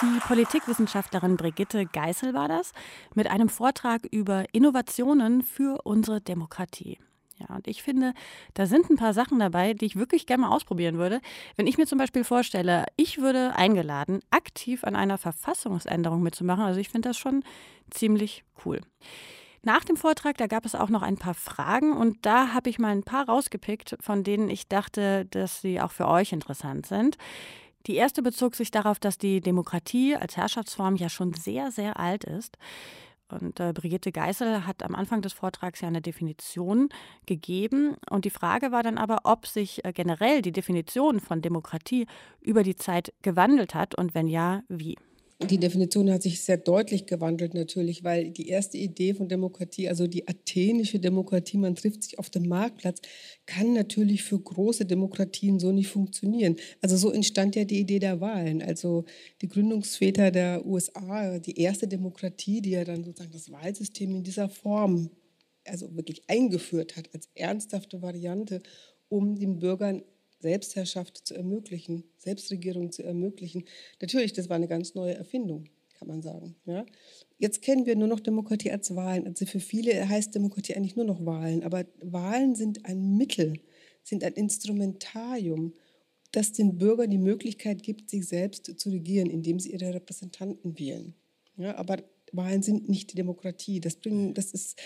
Die 0.03 0.21
Politikwissenschaftlerin 0.21 1.37
Brigitte 1.37 1.85
Geißel 1.85 2.33
war 2.33 2.49
das 2.49 2.73
mit 3.15 3.31
einem 3.31 3.51
Vortrag 3.51 4.07
über 4.11 4.47
Innovationen 4.53 5.43
für 5.43 5.83
unsere 5.85 6.23
Demokratie. 6.23 6.99
Ja, 7.37 7.55
und 7.55 7.69
ich 7.69 7.83
finde, 7.83 8.15
da 8.55 8.65
sind 8.65 8.89
ein 8.89 8.97
paar 8.97 9.13
Sachen 9.13 9.39
dabei, 9.39 9.75
die 9.75 9.85
ich 9.85 9.97
wirklich 9.97 10.25
gerne 10.25 10.43
mal 10.43 10.55
ausprobieren 10.55 10.97
würde. 10.97 11.21
Wenn 11.57 11.67
ich 11.67 11.77
mir 11.77 11.87
zum 11.87 11.99
Beispiel 11.99 12.25
vorstelle, 12.25 12.87
ich 12.97 13.19
würde 13.19 13.55
eingeladen, 13.57 14.21
aktiv 14.31 14.85
an 14.85 14.97
einer 14.97 15.19
Verfassungsänderung 15.19 16.23
mitzumachen, 16.23 16.65
also 16.65 16.81
ich 16.81 16.89
finde 16.89 17.11
das 17.11 17.19
schon 17.19 17.45
ziemlich 17.91 18.45
cool. 18.65 18.81
Nach 19.63 19.85
dem 19.85 19.97
Vortrag, 19.97 20.39
da 20.39 20.47
gab 20.47 20.65
es 20.65 20.75
auch 20.75 20.89
noch 20.89 21.03
ein 21.03 21.19
paar 21.19 21.35
Fragen 21.35 21.95
und 21.95 22.25
da 22.25 22.55
habe 22.55 22.71
ich 22.71 22.79
mal 22.79 22.93
ein 22.93 23.03
paar 23.03 23.27
rausgepickt, 23.29 23.99
von 24.01 24.25
denen 24.25 24.49
ich 24.49 24.69
dachte, 24.69 25.27
dass 25.27 25.61
sie 25.61 25.79
auch 25.79 25.93
für 25.93 26.09
euch 26.09 26.33
interessant 26.33 26.87
sind. 26.87 27.19
Die 27.87 27.97
erste 27.97 28.23
bezog 28.23 28.55
sich 28.55 28.71
darauf, 28.71 28.99
dass 28.99 29.19
die 29.19 29.41
Demokratie 29.41 30.15
als 30.17 30.37
Herrschaftsform 30.37 30.97
ja 30.97 31.09
schon 31.09 31.33
sehr, 31.35 31.71
sehr 31.71 31.99
alt 31.99 32.25
ist. 32.25 32.59
Und 33.31 33.61
äh, 33.61 33.73
Brigitte 33.73 34.13
Geißel 34.13 34.67
hat 34.67 34.83
am 34.83 34.95
Anfang 34.95 35.23
des 35.23 35.33
Vortrags 35.33 35.81
ja 35.81 35.89
eine 35.89 36.03
Definition 36.03 36.89
gegeben. 37.27 37.97
Und 38.11 38.25
die 38.25 38.31
Frage 38.31 38.73
war 38.73 38.83
dann 38.83 38.99
aber, 38.99 39.21
ob 39.25 39.47
sich 39.47 39.85
äh, 39.85 39.93
generell 39.93 40.43
die 40.43 40.53
Definition 40.53 41.21
von 41.21 41.41
Demokratie 41.41 42.07
über 42.41 42.63
die 42.63 42.77
Zeit 42.77 43.13
gewandelt 43.23 43.75
hat 43.75 43.95
und 43.95 44.15
wenn 44.15 44.27
ja, 44.27 44.63
wie. 44.69 44.97
Die 45.49 45.57
Definition 45.57 46.11
hat 46.11 46.23
sich 46.23 46.43
sehr 46.43 46.59
deutlich 46.59 47.07
gewandelt 47.07 47.55
natürlich, 47.55 48.05
weil 48.05 48.31
die 48.31 48.49
erste 48.49 48.77
Idee 48.77 49.15
von 49.15 49.27
Demokratie, 49.27 49.89
also 49.89 50.07
die 50.07 50.29
athenische 50.29 51.01
Demokratie, 51.01 51.57
man 51.57 51.75
trifft 51.75 52.03
sich 52.03 52.19
auf 52.19 52.29
dem 52.29 52.47
Marktplatz, 52.47 53.01
kann 53.47 53.73
natürlich 53.73 54.23
für 54.23 54.39
große 54.39 54.85
Demokratien 54.85 55.59
so 55.59 55.73
nicht 55.73 55.89
funktionieren. 55.89 56.57
Also 56.83 56.99
so 56.99 57.11
entstand 57.11 57.57
ja 57.57 57.65
die 57.65 57.81
Idee 57.81 58.01
der 58.01 58.21
Wahlen. 58.21 58.61
Also 58.61 59.07
die 59.41 59.49
Gründungsväter 59.49 60.31
der 60.31 60.67
USA, 60.67 61.39
die 61.39 61.59
erste 61.59 61.89
Demokratie, 61.89 62.61
die 62.61 62.73
ja 62.73 62.85
dann 62.85 63.03
sozusagen 63.03 63.33
das 63.33 63.51
Wahlsystem 63.51 64.15
in 64.17 64.23
dieser 64.23 64.51
Form 64.51 65.09
also 65.65 65.95
wirklich 65.97 66.23
eingeführt 66.29 66.97
hat 66.97 67.09
als 67.15 67.31
ernsthafte 67.35 68.03
Variante, 68.03 68.61
um 69.09 69.37
den 69.37 69.59
Bürgern 69.59 70.03
Selbstherrschaft 70.41 71.27
zu 71.27 71.35
ermöglichen, 71.35 72.05
Selbstregierung 72.19 72.93
zu 72.93 73.03
ermöglichen. 73.03 73.65
Natürlich, 74.01 74.33
das 74.33 74.49
war 74.49 74.57
eine 74.57 74.69
ganz 74.69 74.95
neue 74.95 75.15
Erfindung, 75.15 75.67
kann 75.99 76.09
man 76.09 76.23
sagen. 76.23 76.57
Ja? 76.67 76.87
Jetzt 77.39 77.63
kennen 77.63 77.87
wir 77.87 77.97
nur 77.97 78.09
noch 78.09 78.21
Demokratie 78.21 78.71
als 78.71 78.95
Wahlen. 78.97 79.27
Also 79.27 79.47
für 79.47 79.61
viele 79.61 80.09
heißt 80.09 80.35
Demokratie 80.35 80.75
eigentlich 80.75 80.97
nur 80.97 81.05
noch 81.05 81.25
Wahlen. 81.25 81.63
Aber 81.63 81.85
Wahlen 82.03 82.55
sind 82.55 82.87
ein 82.87 83.17
Mittel, 83.17 83.61
sind 84.03 84.25
ein 84.25 84.33
Instrumentarium, 84.33 85.75
das 86.33 86.53
den 86.53 86.79
Bürgern 86.79 87.11
die 87.11 87.19
Möglichkeit 87.19 87.83
gibt, 87.83 88.09
sich 88.09 88.27
selbst 88.27 88.79
zu 88.79 88.91
regieren, 88.91 89.29
indem 89.29 89.59
sie 89.59 89.73
ihre 89.73 89.93
Repräsentanten 89.95 90.79
wählen. 90.79 91.15
Ja, 91.57 91.77
aber 91.77 91.99
Wahlen 92.33 92.63
sind 92.63 92.89
nicht 92.89 93.13
die 93.13 93.17
Demokratie. 93.17 93.81
Das, 93.81 93.97
bringen, 93.97 94.35
das 94.35 94.53
ist 94.53 94.79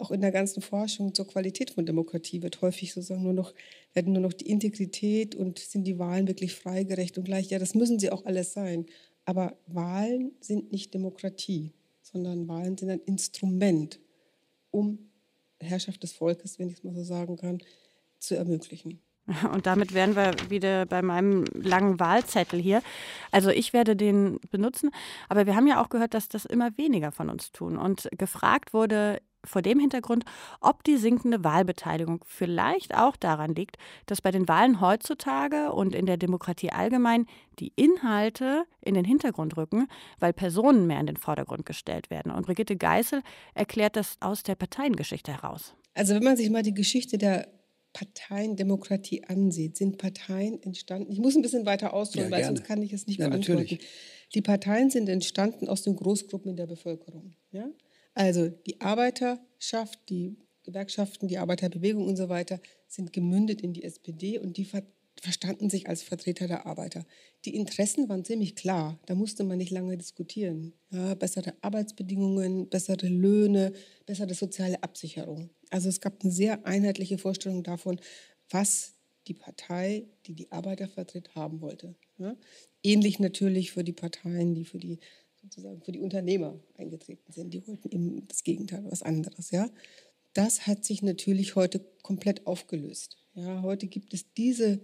auch 0.00 0.10
in 0.10 0.20
der 0.20 0.32
ganzen 0.32 0.62
Forschung 0.62 1.14
zur 1.14 1.26
Qualität 1.26 1.70
von 1.70 1.86
Demokratie 1.86 2.42
wird 2.42 2.60
häufig 2.62 2.92
sozusagen 2.92 3.22
nur 3.22 3.32
noch, 3.32 3.54
werden 3.92 4.12
nur 4.12 4.22
noch 4.22 4.32
die 4.32 4.48
Integrität 4.48 5.34
und 5.34 5.58
sind 5.58 5.84
die 5.84 5.98
Wahlen 5.98 6.26
wirklich 6.28 6.54
frei, 6.54 6.84
gerecht 6.84 7.18
und 7.18 7.24
gleich. 7.24 7.50
Ja, 7.50 7.58
das 7.58 7.74
müssen 7.74 7.98
sie 7.98 8.10
auch 8.10 8.24
alles 8.24 8.52
sein. 8.52 8.86
Aber 9.24 9.56
Wahlen 9.66 10.32
sind 10.40 10.72
nicht 10.72 10.94
Demokratie, 10.94 11.72
sondern 12.02 12.48
Wahlen 12.48 12.76
sind 12.76 12.90
ein 12.90 13.00
Instrument, 13.00 14.00
um 14.70 15.10
Herrschaft 15.60 16.02
des 16.02 16.12
Volkes, 16.12 16.58
wenn 16.58 16.68
ich 16.68 16.74
es 16.74 16.84
mal 16.84 16.94
so 16.94 17.04
sagen 17.04 17.36
kann, 17.36 17.58
zu 18.18 18.34
ermöglichen. 18.34 19.00
Und 19.52 19.66
damit 19.66 19.94
wären 19.94 20.16
wir 20.16 20.32
wieder 20.48 20.86
bei 20.86 21.02
meinem 21.02 21.44
langen 21.52 22.00
Wahlzettel 22.00 22.60
hier. 22.60 22.82
Also 23.30 23.50
ich 23.50 23.72
werde 23.72 23.96
den 23.96 24.40
benutzen, 24.50 24.90
aber 25.28 25.46
wir 25.46 25.56
haben 25.56 25.66
ja 25.66 25.82
auch 25.82 25.88
gehört, 25.88 26.14
dass 26.14 26.28
das 26.28 26.44
immer 26.44 26.76
weniger 26.76 27.12
von 27.12 27.30
uns 27.30 27.52
tun. 27.52 27.76
Und 27.76 28.08
gefragt 28.16 28.72
wurde 28.72 29.20
vor 29.44 29.62
dem 29.62 29.78
Hintergrund, 29.78 30.24
ob 30.60 30.84
die 30.84 30.96
sinkende 30.96 31.44
Wahlbeteiligung 31.44 32.24
vielleicht 32.26 32.94
auch 32.94 33.16
daran 33.16 33.54
liegt, 33.54 33.76
dass 34.06 34.20
bei 34.20 34.30
den 34.30 34.48
Wahlen 34.48 34.80
heutzutage 34.80 35.72
und 35.72 35.94
in 35.94 36.06
der 36.06 36.16
Demokratie 36.16 36.70
allgemein 36.70 37.26
die 37.58 37.72
Inhalte 37.76 38.64
in 38.80 38.94
den 38.94 39.04
Hintergrund 39.04 39.56
rücken, 39.56 39.88
weil 40.18 40.32
Personen 40.32 40.86
mehr 40.86 41.00
in 41.00 41.06
den 41.06 41.16
Vordergrund 41.16 41.66
gestellt 41.66 42.10
werden. 42.10 42.32
Und 42.32 42.46
Brigitte 42.46 42.76
Geißel 42.76 43.22
erklärt 43.54 43.96
das 43.96 44.16
aus 44.20 44.42
der 44.42 44.54
Parteiengeschichte 44.54 45.32
heraus. 45.32 45.74
Also 45.94 46.14
wenn 46.14 46.24
man 46.24 46.36
sich 46.36 46.50
mal 46.50 46.62
die 46.62 46.74
Geschichte 46.74 47.18
der 47.18 47.48
Parteiendemokratie 47.92 49.24
ansieht, 49.24 49.76
sind 49.76 49.98
Parteien 49.98 50.62
entstanden. 50.62 51.10
Ich 51.10 51.18
muss 51.18 51.34
ein 51.34 51.42
bisschen 51.42 51.66
weiter 51.66 51.92
ausholen, 51.92 52.30
ja, 52.30 52.36
weil 52.36 52.44
sonst 52.44 52.64
kann 52.64 52.82
ich 52.82 52.92
es 52.92 53.06
nicht 53.06 53.18
ja, 53.18 53.28
beantworten. 53.28 53.62
Natürlich. 53.62 53.86
Die 54.34 54.42
Parteien 54.42 54.90
sind 54.90 55.08
entstanden 55.08 55.68
aus 55.68 55.82
den 55.82 55.96
Großgruppen 55.96 56.50
in 56.50 56.56
der 56.56 56.66
Bevölkerung. 56.66 57.34
Ja? 57.50 57.68
Also 58.20 58.48
die 58.50 58.82
Arbeiterschaft, 58.82 59.98
die 60.10 60.36
Gewerkschaften, 60.64 61.26
die 61.26 61.38
Arbeiterbewegung 61.38 62.06
und 62.06 62.16
so 62.16 62.28
weiter 62.28 62.60
sind 62.86 63.14
gemündet 63.14 63.62
in 63.62 63.72
die 63.72 63.82
SPD 63.82 64.38
und 64.38 64.58
die 64.58 64.66
ver 64.66 64.82
verstanden 65.18 65.68
sich 65.68 65.86
als 65.88 66.02
Vertreter 66.02 66.46
der 66.46 66.66
Arbeiter. 66.66 67.04
Die 67.44 67.54
Interessen 67.54 68.08
waren 68.08 68.24
ziemlich 68.24 68.56
klar, 68.56 68.98
da 69.06 69.14
musste 69.14 69.44
man 69.44 69.58
nicht 69.58 69.70
lange 69.70 69.96
diskutieren. 69.96 70.74
Ja, 70.90 71.14
bessere 71.14 71.54
Arbeitsbedingungen, 71.62 72.68
bessere 72.68 73.06
Löhne, 73.06 73.72
bessere 74.04 74.34
soziale 74.34 74.82
Absicherung. 74.82 75.50
Also 75.70 75.88
es 75.88 76.00
gab 76.00 76.22
eine 76.22 76.32
sehr 76.32 76.66
einheitliche 76.66 77.18
Vorstellung 77.18 77.62
davon, 77.62 78.00
was 78.50 78.94
die 79.28 79.34
Partei, 79.34 80.06
die 80.26 80.34
die 80.34 80.52
Arbeiter 80.52 80.88
vertritt, 80.88 81.34
haben 81.34 81.60
wollte. 81.60 81.94
Ja, 82.18 82.36
ähnlich 82.82 83.18
natürlich 83.18 83.72
für 83.72 83.84
die 83.84 83.92
Parteien, 83.92 84.54
die 84.54 84.64
für 84.64 84.78
die 84.78 85.00
sozusagen 85.42 85.82
für 85.82 85.92
die 85.92 86.00
Unternehmer 86.00 86.58
eingetreten 86.76 87.32
sind. 87.32 87.54
Die 87.54 87.66
wollten 87.66 87.90
eben 87.90 88.28
das 88.28 88.44
Gegenteil, 88.44 88.84
was 88.88 89.02
anderes. 89.02 89.50
Ja? 89.50 89.68
Das 90.32 90.66
hat 90.66 90.84
sich 90.84 91.02
natürlich 91.02 91.56
heute 91.56 91.80
komplett 92.02 92.46
aufgelöst. 92.46 93.16
Ja? 93.34 93.62
Heute 93.62 93.86
gibt 93.86 94.14
es 94.14 94.32
diese 94.34 94.80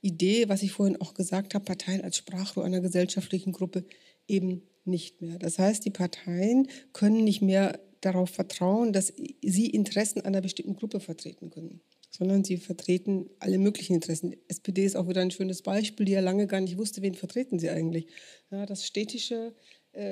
Idee, 0.00 0.48
was 0.48 0.62
ich 0.62 0.72
vorhin 0.72 1.00
auch 1.00 1.14
gesagt 1.14 1.54
habe, 1.54 1.64
Parteien 1.64 2.02
als 2.02 2.16
Sprachrohr 2.16 2.64
einer 2.64 2.80
gesellschaftlichen 2.80 3.52
Gruppe 3.52 3.84
eben 4.28 4.62
nicht 4.84 5.20
mehr. 5.20 5.38
Das 5.38 5.58
heißt, 5.58 5.84
die 5.84 5.90
Parteien 5.90 6.68
können 6.92 7.24
nicht 7.24 7.42
mehr 7.42 7.80
darauf 8.00 8.30
vertrauen, 8.30 8.92
dass 8.92 9.12
sie 9.42 9.66
Interessen 9.66 10.20
einer 10.20 10.40
bestimmten 10.40 10.76
Gruppe 10.76 11.00
vertreten 11.00 11.50
können, 11.50 11.80
sondern 12.10 12.44
sie 12.44 12.56
vertreten 12.56 13.28
alle 13.40 13.58
möglichen 13.58 13.94
Interessen. 13.94 14.30
Die 14.30 14.38
SPD 14.48 14.84
ist 14.84 14.96
auch 14.96 15.08
wieder 15.08 15.22
ein 15.22 15.30
schönes 15.32 15.62
Beispiel, 15.62 16.06
die 16.06 16.12
ja 16.12 16.20
lange 16.20 16.46
gar 16.46 16.60
nicht 16.60 16.78
wusste, 16.78 17.02
wen 17.02 17.14
vertreten 17.14 17.58
sie 17.58 17.70
eigentlich. 17.70 18.06
Ja, 18.50 18.64
das 18.64 18.86
städtische 18.86 19.54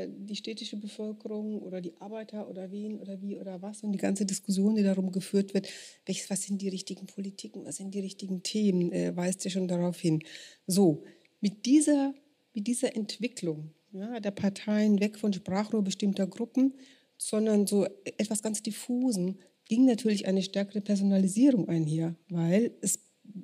die 0.09 0.37
städtische 0.37 0.77
Bevölkerung 0.79 1.61
oder 1.61 1.81
die 1.81 1.93
Arbeiter 2.01 2.49
oder 2.49 2.71
wen 2.71 2.99
oder 2.99 3.21
wie 3.21 3.37
oder 3.37 3.61
was 3.61 3.83
und 3.83 3.93
die 3.93 3.99
ganze 3.99 4.25
Diskussion, 4.25 4.75
die 4.75 4.83
darum 4.83 5.13
geführt 5.13 5.53
wird, 5.53 5.69
welches, 6.07 6.31
was 6.31 6.43
sind 6.43 6.63
die 6.63 6.71
richtigen 6.71 7.07
Politiken, 7.07 7.67
was 7.67 7.77
sind 7.77 7.95
die 7.95 8.01
richtigen 8.01 8.43
Themen, 8.43 8.93
äh, 8.93 9.15
weist 9.15 9.45
ja 9.45 9.51
schon 9.51 9.69
darauf 9.69 10.01
hin. 10.01 10.23
So, 10.67 11.05
mit 11.41 11.67
dieser, 11.67 12.15
mit 12.55 12.67
dieser 12.67 12.97
Entwicklung 12.97 13.75
ja, 13.93 14.21
der 14.21 14.31
Parteien 14.31 15.01
weg 15.01 15.19
von 15.19 15.33
Sprachrohr 15.33 15.83
bestimmter 15.83 16.27
Gruppen, 16.27 16.75
sondern 17.17 17.67
so 17.67 17.87
etwas 18.05 18.43
ganz 18.43 18.63
diffusen, 18.63 19.39
ging 19.67 19.85
natürlich 19.87 20.27
eine 20.27 20.43
stärkere 20.43 20.81
Personalisierung 20.81 21.69
einher, 21.69 22.17
weil 22.29 22.73
es, 22.81 23.01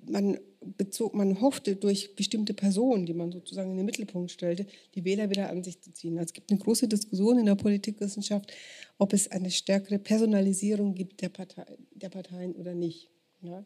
man 0.07 0.39
bezog, 0.61 1.15
man 1.15 1.41
hoffte 1.41 1.77
durch 1.77 2.15
bestimmte 2.15 2.55
Personen, 2.55 3.07
die 3.07 3.15
man 3.15 3.33
sozusagen 3.33 3.71
in 3.71 3.77
den 3.79 3.87
Mittelpunkt 3.87 4.31
stellte, 4.31 4.67
die 4.95 5.05
Wähler 5.05 5.31
wieder 5.31 5.49
an 5.49 5.65
sich 5.65 5.81
zu 5.81 5.93
ziehen. 5.93 6.19
Also 6.19 6.29
es 6.29 6.33
gibt 6.35 6.51
eine 6.51 6.61
große 6.61 6.89
Diskussion 6.89 7.39
in 7.39 7.47
der 7.47 7.55
Politikwissenschaft, 7.55 8.53
ob 8.99 9.13
es 9.13 9.31
eine 9.31 9.51
stärkere 9.51 9.99
Personalisierung 9.99 10.95
gibt 10.95 11.23
der, 11.23 11.31
Partei, 11.31 11.65
der 11.93 12.11
Parteien 12.11 12.55
oder 12.55 12.75
nicht. 12.75 13.11
Ja? 13.43 13.65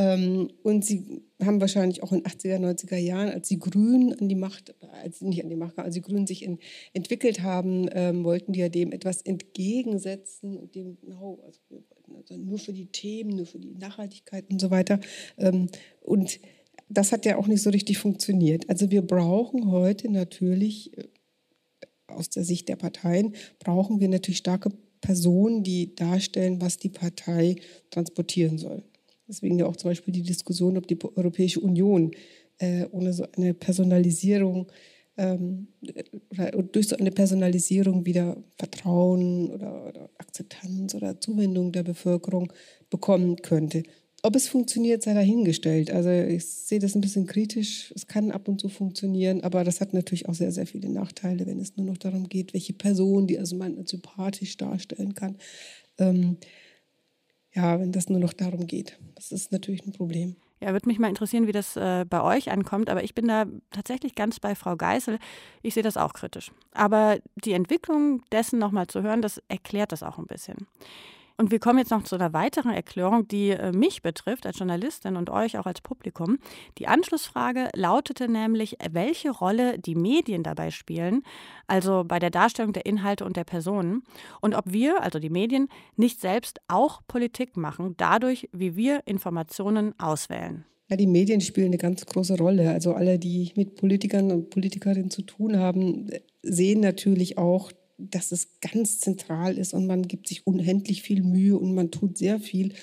Ähm, 0.00 0.50
und 0.62 0.82
sie 0.82 1.22
haben 1.44 1.60
wahrscheinlich 1.60 2.02
auch 2.02 2.12
in 2.12 2.22
80er, 2.22 2.58
90er 2.58 2.96
Jahren, 2.96 3.28
als 3.28 3.48
die 3.48 3.58
Grünen 3.58 4.18
an 4.18 4.30
die 4.30 4.34
Macht, 4.34 4.74
als 5.02 5.20
nicht 5.20 5.42
an 5.42 5.50
die 5.50 5.56
Macht, 5.56 5.78
als 5.78 5.94
die 5.94 6.00
Grünen 6.00 6.26
sich 6.26 6.42
in, 6.42 6.58
entwickelt 6.94 7.42
haben, 7.42 7.86
ähm, 7.92 8.24
wollten 8.24 8.52
die 8.52 8.60
ja 8.60 8.70
dem 8.70 8.92
etwas 8.92 9.20
entgegensetzen 9.20 10.56
und 10.56 10.74
dem, 10.74 10.96
no, 11.02 11.40
also 11.44 11.60
wir 11.68 11.82
wollten 12.06 12.16
also 12.16 12.36
nur 12.38 12.58
für 12.58 12.72
die 12.72 12.86
Themen, 12.86 13.36
nur 13.36 13.44
für 13.44 13.58
die 13.58 13.74
Nachhaltigkeit 13.74 14.48
und 14.50 14.58
so 14.58 14.70
weiter. 14.70 15.00
Ähm, 15.36 15.66
und 16.00 16.40
das 16.88 17.12
hat 17.12 17.26
ja 17.26 17.36
auch 17.36 17.46
nicht 17.46 17.62
so 17.62 17.68
richtig 17.68 17.98
funktioniert. 17.98 18.70
Also 18.70 18.90
wir 18.90 19.02
brauchen 19.02 19.70
heute 19.70 20.10
natürlich 20.10 20.96
äh, 20.96 21.08
aus 22.06 22.30
der 22.30 22.44
Sicht 22.44 22.70
der 22.70 22.76
Parteien, 22.76 23.34
brauchen 23.58 24.00
wir 24.00 24.08
natürlich 24.08 24.38
starke 24.38 24.70
Personen, 25.02 25.62
die 25.62 25.94
darstellen, 25.94 26.62
was 26.62 26.78
die 26.78 26.88
Partei 26.88 27.56
transportieren 27.90 28.56
soll. 28.56 28.82
Deswegen 29.30 29.58
ja 29.58 29.66
auch 29.66 29.76
zum 29.76 29.90
Beispiel 29.90 30.12
die 30.12 30.22
Diskussion, 30.22 30.76
ob 30.76 30.88
die 30.88 30.98
Europäische 31.16 31.60
Union 31.60 32.10
äh, 32.58 32.86
ohne 32.90 33.12
so 33.12 33.24
eine 33.36 33.54
Personalisierung 33.54 34.66
ähm, 35.16 35.68
oder 36.30 36.50
durch 36.62 36.88
so 36.88 36.96
eine 36.96 37.10
Personalisierung 37.10 38.04
wieder 38.06 38.36
Vertrauen 38.58 39.50
oder, 39.50 39.86
oder 39.86 40.10
Akzeptanz 40.18 40.94
oder 40.94 41.20
Zuwendung 41.20 41.72
der 41.72 41.84
Bevölkerung 41.84 42.52
bekommen 42.90 43.36
könnte. 43.36 43.84
Ob 44.22 44.36
es 44.36 44.48
funktioniert, 44.48 45.02
sei 45.02 45.14
dahingestellt. 45.14 45.90
Also 45.90 46.10
ich 46.10 46.44
sehe 46.44 46.78
das 46.78 46.94
ein 46.94 47.00
bisschen 47.00 47.26
kritisch. 47.26 47.92
Es 47.94 48.06
kann 48.06 48.30
ab 48.30 48.48
und 48.48 48.60
zu 48.60 48.68
funktionieren, 48.68 49.42
aber 49.42 49.64
das 49.64 49.80
hat 49.80 49.94
natürlich 49.94 50.28
auch 50.28 50.34
sehr, 50.34 50.52
sehr 50.52 50.66
viele 50.66 50.90
Nachteile, 50.90 51.46
wenn 51.46 51.58
es 51.58 51.76
nur 51.76 51.86
noch 51.86 51.96
darum 51.96 52.28
geht, 52.28 52.52
welche 52.52 52.74
Person, 52.74 53.26
die 53.26 53.38
also 53.38 53.56
man 53.56 53.86
sympathisch 53.86 54.56
darstellen 54.58 55.14
kann, 55.14 55.36
ähm, 55.98 56.36
ja, 57.52 57.80
wenn 57.80 57.92
das 57.92 58.08
nur 58.08 58.20
noch 58.20 58.32
darum 58.32 58.66
geht. 58.66 58.98
Das 59.14 59.32
ist 59.32 59.52
natürlich 59.52 59.84
ein 59.86 59.92
Problem. 59.92 60.36
Ja, 60.60 60.72
würde 60.72 60.88
mich 60.88 60.98
mal 60.98 61.08
interessieren, 61.08 61.46
wie 61.46 61.52
das 61.52 61.76
äh, 61.76 62.04
bei 62.08 62.20
euch 62.22 62.50
ankommt. 62.50 62.90
Aber 62.90 63.02
ich 63.02 63.14
bin 63.14 63.26
da 63.26 63.46
tatsächlich 63.70 64.14
ganz 64.14 64.40
bei 64.40 64.54
Frau 64.54 64.76
Geißel. 64.76 65.18
Ich 65.62 65.74
sehe 65.74 65.82
das 65.82 65.96
auch 65.96 66.12
kritisch. 66.12 66.52
Aber 66.72 67.18
die 67.44 67.54
Entwicklung 67.54 68.22
dessen 68.30 68.58
nochmal 68.58 68.86
zu 68.86 69.02
hören, 69.02 69.22
das 69.22 69.42
erklärt 69.48 69.92
das 69.92 70.02
auch 70.02 70.18
ein 70.18 70.26
bisschen. 70.26 70.66
Und 71.40 71.50
wir 71.50 71.58
kommen 71.58 71.78
jetzt 71.78 71.90
noch 71.90 72.02
zu 72.02 72.16
einer 72.16 72.34
weiteren 72.34 72.70
Erklärung, 72.70 73.26
die 73.26 73.48
äh, 73.48 73.72
mich 73.72 74.02
betrifft 74.02 74.44
als 74.44 74.58
Journalistin 74.58 75.16
und 75.16 75.30
euch 75.30 75.56
auch 75.56 75.64
als 75.64 75.80
Publikum. 75.80 76.36
Die 76.76 76.86
Anschlussfrage 76.86 77.70
lautete 77.74 78.28
nämlich, 78.30 78.76
welche 78.90 79.30
Rolle 79.30 79.78
die 79.78 79.94
Medien 79.94 80.42
dabei 80.42 80.70
spielen, 80.70 81.22
also 81.66 82.04
bei 82.06 82.18
der 82.18 82.28
Darstellung 82.28 82.74
der 82.74 82.84
Inhalte 82.84 83.24
und 83.24 83.38
der 83.38 83.44
Personen, 83.44 84.02
und 84.42 84.54
ob 84.54 84.70
wir, 84.70 85.02
also 85.02 85.18
die 85.18 85.30
Medien, 85.30 85.68
nicht 85.96 86.20
selbst 86.20 86.60
auch 86.68 87.00
Politik 87.08 87.56
machen, 87.56 87.94
dadurch, 87.96 88.50
wie 88.52 88.76
wir 88.76 89.00
Informationen 89.06 89.98
auswählen. 89.98 90.66
Ja, 90.90 90.96
die 90.96 91.06
Medien 91.06 91.40
spielen 91.40 91.68
eine 91.68 91.78
ganz 91.78 92.04
große 92.04 92.36
Rolle. 92.36 92.68
Also 92.68 92.92
alle, 92.92 93.18
die 93.18 93.50
mit 93.56 93.76
Politikern 93.76 94.30
und 94.30 94.50
Politikerinnen 94.50 95.08
zu 95.08 95.22
tun 95.22 95.56
haben, 95.56 96.10
sehen 96.42 96.80
natürlich 96.80 97.38
auch, 97.38 97.72
dass 98.10 98.32
es 98.32 98.60
ganz 98.60 98.98
zentral 98.98 99.58
ist 99.58 99.74
und 99.74 99.86
man 99.86 100.02
gibt 100.02 100.28
sich 100.28 100.46
unendlich 100.46 101.02
viel 101.02 101.22
Mühe 101.22 101.58
und 101.58 101.74
man 101.74 101.90
tut 101.90 102.18
sehr 102.18 102.40
viel, 102.40 102.74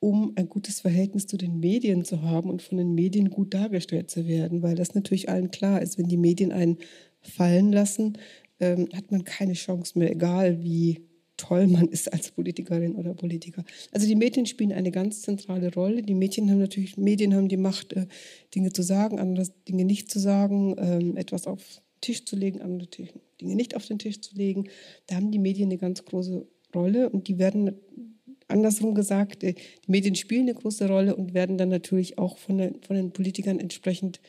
um 0.00 0.32
ein 0.36 0.48
gutes 0.48 0.80
Verhältnis 0.80 1.26
zu 1.26 1.36
den 1.36 1.60
Medien 1.60 2.04
zu 2.04 2.22
haben 2.22 2.50
und 2.50 2.62
von 2.62 2.78
den 2.78 2.94
Medien 2.94 3.30
gut 3.30 3.54
dargestellt 3.54 4.10
zu 4.10 4.26
werden, 4.26 4.62
weil 4.62 4.74
das 4.74 4.94
natürlich 4.94 5.28
allen 5.28 5.50
klar 5.50 5.82
ist, 5.82 5.98
wenn 5.98 6.08
die 6.08 6.16
Medien 6.16 6.52
einen 6.52 6.78
fallen 7.20 7.70
lassen, 7.70 8.18
ähm, 8.60 8.88
hat 8.94 9.12
man 9.12 9.24
keine 9.24 9.52
Chance 9.52 9.98
mehr, 9.98 10.10
egal 10.10 10.62
wie 10.62 11.00
toll 11.36 11.66
man 11.66 11.88
ist 11.88 12.12
als 12.12 12.30
Politikerin 12.30 12.94
oder 12.94 13.14
Politiker. 13.14 13.64
Also 13.92 14.06
die 14.06 14.14
Medien 14.14 14.46
spielen 14.46 14.72
eine 14.72 14.90
ganz 14.90 15.22
zentrale 15.22 15.72
Rolle. 15.72 16.02
Die 16.02 16.14
Medien 16.14 16.50
haben 16.50 16.60
natürlich, 16.60 16.96
Medien 16.98 17.34
haben 17.34 17.48
die 17.48 17.56
Macht, 17.56 17.94
äh, 17.94 18.06
Dinge 18.54 18.72
zu 18.72 18.82
sagen, 18.82 19.18
andere 19.18 19.46
Dinge 19.66 19.84
nicht 19.84 20.10
zu 20.10 20.18
sagen, 20.18 20.76
ähm, 20.78 21.16
etwas 21.16 21.46
auf 21.46 21.82
Tisch 22.00 22.24
zu 22.24 22.36
legen, 22.36 22.60
andere 22.60 22.88
Dinge 22.88 23.56
nicht 23.56 23.76
auf 23.76 23.86
den 23.86 23.98
Tisch 23.98 24.20
zu 24.20 24.34
legen. 24.34 24.68
Da 25.06 25.16
haben 25.16 25.30
die 25.30 25.38
Medien 25.38 25.68
eine 25.68 25.78
ganz 25.78 26.04
große 26.04 26.46
Rolle 26.74 27.10
und 27.10 27.28
die 27.28 27.38
werden 27.38 27.74
andersrum 28.48 28.94
gesagt, 28.94 29.44
äh, 29.44 29.54
die 29.54 29.90
Medien 29.90 30.14
spielen 30.14 30.42
eine 30.42 30.54
große 30.54 30.88
Rolle 30.88 31.16
und 31.16 31.34
werden 31.34 31.58
dann 31.58 31.68
natürlich 31.68 32.18
auch 32.18 32.36
von, 32.38 32.58
den, 32.58 32.82
von 32.82 32.96
den 32.96 33.12
Politikern 33.12 33.58
entsprechend 33.58 34.20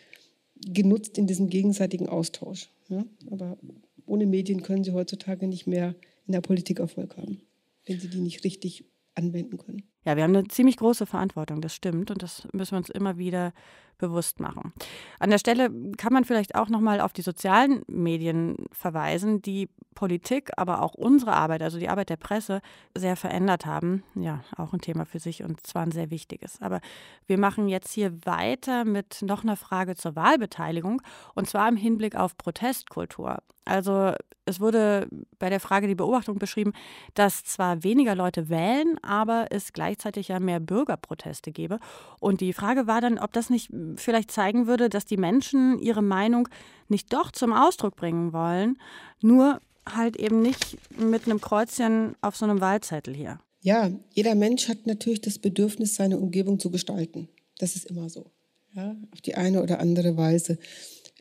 genutzt 0.56 1.18
in 1.18 1.28
diesem 1.28 1.50
gegenseitigen 1.50 2.08
Austausch. 2.08 2.70
Ja? 2.90 3.06
Aber 3.30 3.58
ohne 4.06 4.26
Medien 4.26 4.62
können 4.62 4.84
sie 4.84 4.92
heutzutage 4.92 5.48
nicht 5.48 5.68
mehr 5.68 5.96
in 6.28 6.34
der 6.34 6.42
Politik 6.42 6.80
Erfolg 6.80 7.18
haben, 7.18 7.42
wenn 7.86 8.00
sie 8.00 8.10
die 8.10 8.20
nicht 8.20 8.44
richtig 8.44 8.86
anwenden 9.16 9.58
können. 9.58 9.84
Ja, 10.04 10.16
wir 10.16 10.24
haben 10.24 10.36
eine 10.36 10.48
ziemlich 10.48 10.78
große 10.78 11.06
Verantwortung, 11.06 11.62
das 11.62 11.76
stimmt. 11.76 12.12
Und 12.12 12.24
das 12.24 12.48
müssen 12.54 12.72
wir 12.72 12.78
uns 12.78 12.90
immer 12.90 13.18
wieder 13.18 13.54
bewusst 14.02 14.40
machen. 14.40 14.74
An 15.20 15.30
der 15.30 15.38
Stelle 15.38 15.70
kann 15.96 16.12
man 16.12 16.26
vielleicht 16.26 16.56
auch 16.56 16.68
noch 16.68 16.82
mal 16.82 17.00
auf 17.00 17.14
die 17.14 17.22
sozialen 17.22 17.84
Medien 17.88 18.58
verweisen, 18.72 19.42
die 19.42 19.70
Politik, 19.94 20.50
aber 20.58 20.82
auch 20.82 20.96
unsere 20.96 21.34
Arbeit, 21.34 21.62
also 21.62 21.78
die 21.78 21.88
Arbeit 21.88 22.10
der 22.10 22.18
Presse, 22.18 22.62
sehr 22.98 23.16
verändert 23.16 23.66
haben. 23.66 24.04
Ja, 24.16 24.44
auch 24.58 24.74
ein 24.74 24.82
Thema 24.82 25.06
für 25.06 25.20
sich 25.20 25.44
und 25.44 25.66
zwar 25.66 25.84
ein 25.84 25.92
sehr 25.92 26.10
wichtiges. 26.10 26.60
Aber 26.62 26.82
wir 27.28 27.38
machen 27.38 27.70
jetzt 27.70 27.94
hier 27.94 28.14
weiter 28.26 28.84
mit 28.84 29.22
noch 29.22 29.44
einer 29.44 29.56
Frage 29.56 29.96
zur 29.96 30.16
Wahlbeteiligung 30.16 31.02
und 31.36 31.48
zwar 31.48 31.70
im 31.70 31.78
Hinblick 31.78 32.16
auf 32.16 32.38
Protestkultur. 32.38 33.38
Also 33.66 34.14
es 34.46 34.60
wurde 34.60 35.08
bei 35.38 35.50
der 35.50 35.60
Frage 35.60 35.88
die 35.88 35.96
Beobachtung 35.96 36.40
beschrieben, 36.40 36.74
dass 37.14 37.44
zwar 37.44 37.84
weniger 37.84 38.16
Leute 38.16 38.50
wählen, 38.50 38.98
aber 39.04 39.48
es 39.52 39.72
gleichzeitig 39.92 40.30
ja 40.30 40.40
mehr 40.40 40.60
Bürgerproteste 40.60 41.52
gäbe. 41.52 41.80
Und 42.20 42.42
die 42.42 42.54
Frage 42.54 42.88
war 42.88 43.02
dann, 43.02 43.20
ob 43.20 43.34
das 43.34 43.50
nicht 43.50 43.70
vielleicht 43.96 44.32
zeigen 44.32 44.68
würde, 44.68 44.90
dass 44.90 45.06
die 45.06 45.18
Menschen 45.18 45.80
ihre 45.80 46.02
Meinung 46.02 46.48
nicht 46.88 47.12
doch 47.12 47.32
zum 47.32 47.52
Ausdruck 47.52 47.96
bringen 47.96 48.32
wollen, 48.32 48.78
nur 49.22 49.60
halt 49.86 50.16
eben 50.16 50.42
nicht 50.42 50.78
mit 50.98 51.26
einem 51.26 51.42
Kreuzchen 51.42 52.16
auf 52.22 52.38
so 52.38 52.46
einem 52.46 52.62
Wahlzettel 52.62 53.14
hier. 53.14 53.40
Ja, 53.62 53.92
jeder 54.12 54.36
Mensch 54.36 54.70
hat 54.70 54.88
natürlich 54.88 55.22
das 55.22 55.40
Bedürfnis, 55.40 55.96
seine 55.96 56.18
Umgebung 56.18 56.60
zu 56.60 56.72
gestalten. 56.72 57.28
Das 57.60 57.76
ist 57.76 57.86
immer 57.86 58.10
so. 58.10 58.32
Ja, 58.74 58.96
auf 59.12 59.20
die 59.22 59.36
eine 59.36 59.62
oder 59.62 59.80
andere 59.80 60.16
Weise. 60.16 60.58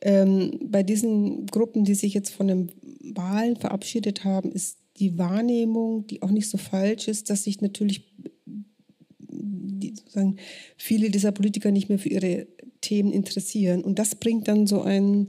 Ähm, 0.00 0.60
bei 0.62 0.82
diesen 0.84 1.46
Gruppen, 1.46 1.84
die 1.84 1.96
sich 1.96 2.14
jetzt 2.14 2.30
von 2.30 2.46
den 2.46 2.70
Wahlen 3.14 3.56
verabschiedet 3.56 4.24
haben, 4.24 4.52
ist 4.52 4.78
die 5.00 5.18
Wahrnehmung, 5.18 6.06
die 6.06 6.22
auch 6.22 6.30
nicht 6.30 6.48
so 6.48 6.58
falsch 6.58 7.08
ist, 7.08 7.30
dass 7.30 7.44
sich 7.44 7.60
natürlich 7.60 8.04
die, 9.42 9.94
sozusagen 9.94 10.36
viele 10.76 11.10
dieser 11.10 11.32
Politiker 11.32 11.70
nicht 11.70 11.88
mehr 11.88 11.98
für 11.98 12.08
ihre 12.08 12.46
Themen 12.80 13.12
interessieren. 13.12 13.82
Und 13.82 13.98
das 13.98 14.14
bringt 14.14 14.48
dann 14.48 14.66
so 14.66 14.82
einen, 14.82 15.28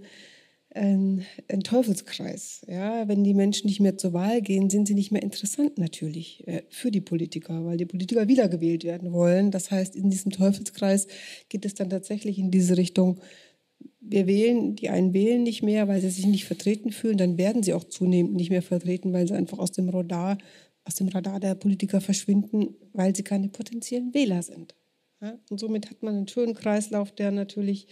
einen, 0.73 1.25
einen 1.49 1.63
Teufelskreis. 1.63 2.65
Ja? 2.67 3.07
Wenn 3.07 3.23
die 3.23 3.33
Menschen 3.33 3.67
nicht 3.67 3.79
mehr 3.79 3.97
zur 3.97 4.13
Wahl 4.13 4.41
gehen, 4.41 4.69
sind 4.69 4.87
sie 4.87 4.93
nicht 4.93 5.11
mehr 5.11 5.23
interessant 5.23 5.77
natürlich 5.77 6.47
äh, 6.47 6.63
für 6.69 6.91
die 6.91 7.01
Politiker, 7.01 7.65
weil 7.65 7.77
die 7.77 7.85
Politiker 7.85 8.27
wiedergewählt 8.27 8.83
werden 8.83 9.11
wollen. 9.11 9.51
Das 9.51 9.71
heißt, 9.71 9.95
in 9.95 10.09
diesem 10.09 10.31
Teufelskreis 10.31 11.07
geht 11.49 11.65
es 11.65 11.73
dann 11.73 11.89
tatsächlich 11.89 12.39
in 12.39 12.51
diese 12.51 12.77
Richtung, 12.77 13.19
wir 13.99 14.27
wählen, 14.27 14.75
die 14.75 14.89
einen 14.89 15.13
wählen 15.13 15.43
nicht 15.43 15.63
mehr, 15.63 15.87
weil 15.87 16.01
sie 16.01 16.09
sich 16.09 16.25
nicht 16.25 16.45
vertreten 16.45 16.91
fühlen, 16.91 17.17
dann 17.17 17.37
werden 17.37 17.63
sie 17.63 17.73
auch 17.73 17.83
zunehmend 17.83 18.33
nicht 18.33 18.49
mehr 18.49 18.61
vertreten, 18.61 19.13
weil 19.13 19.27
sie 19.27 19.35
einfach 19.35 19.59
aus 19.59 19.71
dem 19.71 19.89
Radar, 19.89 20.37
aus 20.85 20.95
dem 20.95 21.07
Radar 21.09 21.39
der 21.39 21.55
Politiker 21.55 22.01
verschwinden, 22.01 22.75
weil 22.93 23.15
sie 23.15 23.23
keine 23.23 23.49
potenziellen 23.49 24.13
Wähler 24.13 24.41
sind. 24.41 24.75
Ja? 25.21 25.37
Und 25.49 25.59
somit 25.59 25.89
hat 25.89 26.01
man 26.03 26.15
einen 26.15 26.27
schönen 26.27 26.55
Kreislauf, 26.55 27.11
der 27.11 27.31
natürlich 27.31 27.87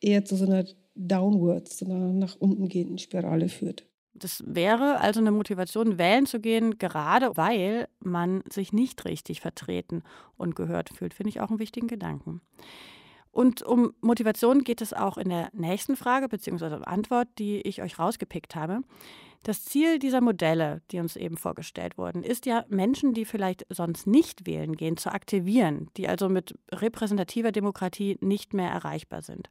eher 0.00 0.24
zu 0.24 0.36
so 0.36 0.44
einer 0.44 0.64
Downwards, 0.94 1.76
zu 1.78 1.86
einer 1.86 2.12
nach 2.12 2.36
unten 2.36 2.68
gehenden 2.68 2.98
Spirale 2.98 3.48
führt. 3.48 3.86
Das 4.16 4.44
wäre 4.46 5.00
also 5.00 5.18
eine 5.20 5.32
Motivation, 5.32 5.98
wählen 5.98 6.26
zu 6.26 6.38
gehen, 6.38 6.78
gerade 6.78 7.36
weil 7.36 7.88
man 7.98 8.44
sich 8.48 8.72
nicht 8.72 9.04
richtig 9.04 9.40
vertreten 9.40 10.02
und 10.36 10.54
gehört 10.54 10.90
fühlt. 10.90 11.14
Finde 11.14 11.30
ich 11.30 11.40
auch 11.40 11.50
einen 11.50 11.58
wichtigen 11.58 11.88
Gedanken. 11.88 12.40
Und 13.32 13.62
um 13.62 13.92
Motivation 14.00 14.62
geht 14.62 14.80
es 14.80 14.92
auch 14.92 15.18
in 15.18 15.28
der 15.28 15.48
nächsten 15.52 15.96
Frage 15.96 16.28
bzw. 16.28 16.84
Antwort, 16.84 17.26
die 17.40 17.60
ich 17.62 17.82
euch 17.82 17.98
rausgepickt 17.98 18.54
habe. 18.54 18.82
Das 19.44 19.62
Ziel 19.62 19.98
dieser 19.98 20.22
Modelle, 20.22 20.80
die 20.90 21.00
uns 21.00 21.16
eben 21.16 21.36
vorgestellt 21.36 21.98
wurden, 21.98 22.22
ist 22.22 22.46
ja, 22.46 22.64
Menschen, 22.70 23.12
die 23.12 23.26
vielleicht 23.26 23.66
sonst 23.68 24.06
nicht 24.06 24.46
wählen 24.46 24.74
gehen, 24.74 24.96
zu 24.96 25.12
aktivieren, 25.12 25.90
die 25.98 26.08
also 26.08 26.30
mit 26.30 26.58
repräsentativer 26.72 27.52
Demokratie 27.52 28.16
nicht 28.22 28.54
mehr 28.54 28.70
erreichbar 28.70 29.20
sind. 29.20 29.50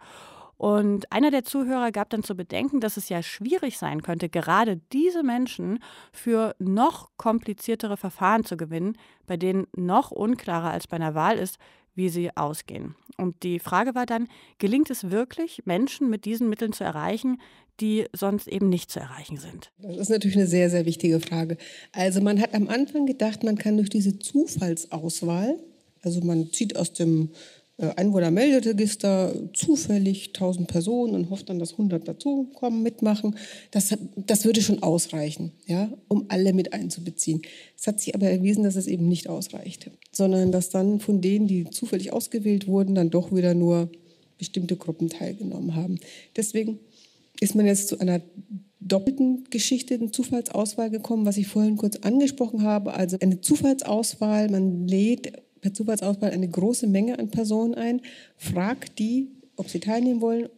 Und 0.57 1.11
einer 1.11 1.29
der 1.29 1.43
Zuhörer 1.43 1.91
gab 1.91 2.09
dann 2.09 2.23
zu 2.23 2.35
bedenken, 2.35 2.79
dass 2.79 2.97
es 2.97 3.09
ja 3.09 3.21
schwierig 3.21 3.77
sein 3.77 4.01
könnte, 4.01 4.29
gerade 4.29 4.77
diese 4.91 5.21
Menschen 5.21 5.77
für 6.11 6.55
noch 6.57 7.11
kompliziertere 7.17 7.97
Verfahren 7.97 8.45
zu 8.45 8.57
gewinnen, 8.57 8.97
bei 9.27 9.37
denen 9.37 9.67
noch 9.75 10.09
unklarer 10.09 10.71
als 10.71 10.87
bei 10.87 10.95
einer 10.95 11.13
Wahl 11.13 11.37
ist, 11.37 11.59
wie 11.95 12.09
sie 12.09 12.35
ausgehen. 12.35 12.95
Und 13.17 13.43
die 13.43 13.59
Frage 13.59 13.93
war 13.93 14.05
dann, 14.05 14.27
gelingt 14.57 14.89
es 14.89 15.11
wirklich, 15.11 15.61
Menschen 15.65 16.09
mit 16.09 16.25
diesen 16.25 16.49
Mitteln 16.49 16.73
zu 16.73 16.83
erreichen, 16.83 17.39
die 17.79 18.05
sonst 18.13 18.47
eben 18.47 18.69
nicht 18.69 18.91
zu 18.91 18.99
erreichen 18.99 19.37
sind? 19.37 19.71
Das 19.79 19.97
ist 19.97 20.09
natürlich 20.09 20.37
eine 20.37 20.47
sehr, 20.47 20.69
sehr 20.69 20.85
wichtige 20.85 21.19
Frage. 21.19 21.57
Also 21.91 22.21
man 22.21 22.39
hat 22.39 22.53
am 22.53 22.67
Anfang 22.67 23.05
gedacht, 23.05 23.43
man 23.43 23.57
kann 23.57 23.77
durch 23.77 23.89
diese 23.89 24.19
Zufallsauswahl, 24.19 25.59
also 26.01 26.21
man 26.21 26.51
zieht 26.51 26.75
aus 26.75 26.93
dem 26.93 27.31
äh, 27.77 27.87
Einwohnermelderegister 27.95 29.33
zufällig 29.53 30.27
1000 30.27 30.67
Personen 30.67 31.15
und 31.15 31.29
hofft 31.31 31.49
dann, 31.49 31.57
dass 31.57 31.71
100 31.71 32.07
dazukommen, 32.07 32.83
mitmachen. 32.83 33.35
Das, 33.71 33.95
das 34.15 34.45
würde 34.45 34.61
schon 34.61 34.83
ausreichen, 34.83 35.53
ja, 35.65 35.91
um 36.07 36.25
alle 36.27 36.53
mit 36.53 36.73
einzubeziehen. 36.73 37.41
Es 37.75 37.87
hat 37.87 37.99
sich 37.99 38.13
aber 38.13 38.29
erwiesen, 38.29 38.63
dass 38.63 38.75
es 38.75 38.85
eben 38.85 39.07
nicht 39.07 39.27
ausreicht, 39.27 39.89
sondern 40.11 40.51
dass 40.51 40.69
dann 40.69 40.99
von 40.99 41.21
denen, 41.21 41.47
die 41.47 41.67
zufällig 41.69 42.13
ausgewählt 42.13 42.67
wurden, 42.67 42.93
dann 42.93 43.09
doch 43.09 43.33
wieder 43.33 43.55
nur 43.55 43.89
bestimmte 44.37 44.75
Gruppen 44.75 45.09
teilgenommen 45.09 45.75
haben. 45.75 45.99
Deswegen 46.35 46.79
ist 47.39 47.55
man 47.55 47.65
jetzt 47.65 47.87
zu 47.87 47.99
einer 47.99 48.21
doppelten 48.79 49.45
Geschichte, 49.49 49.95
eine 49.95 50.11
Zufallsauswahl 50.11 50.89
gekommen, 50.89 51.25
was 51.25 51.37
ich 51.37 51.47
vorhin 51.47 51.77
kurz 51.77 51.97
angesprochen 51.97 52.63
habe. 52.63 52.93
Also 52.93 53.17
eine 53.21 53.41
Zufallsauswahl, 53.41 54.49
man 54.49 54.87
lädt 54.87 55.33
per 55.61 55.73
Zufallsauswahl 55.73 56.31
eine 56.31 56.49
große 56.49 56.87
Menge 56.87 57.17
an 57.19 57.29
Personen 57.29 57.75
ein, 57.75 58.01
fragt 58.35 58.99
die, 58.99 59.29
ob 59.55 59.69
sie 59.69 59.79
teilnehmen 59.79 60.21
wollen, 60.21 60.49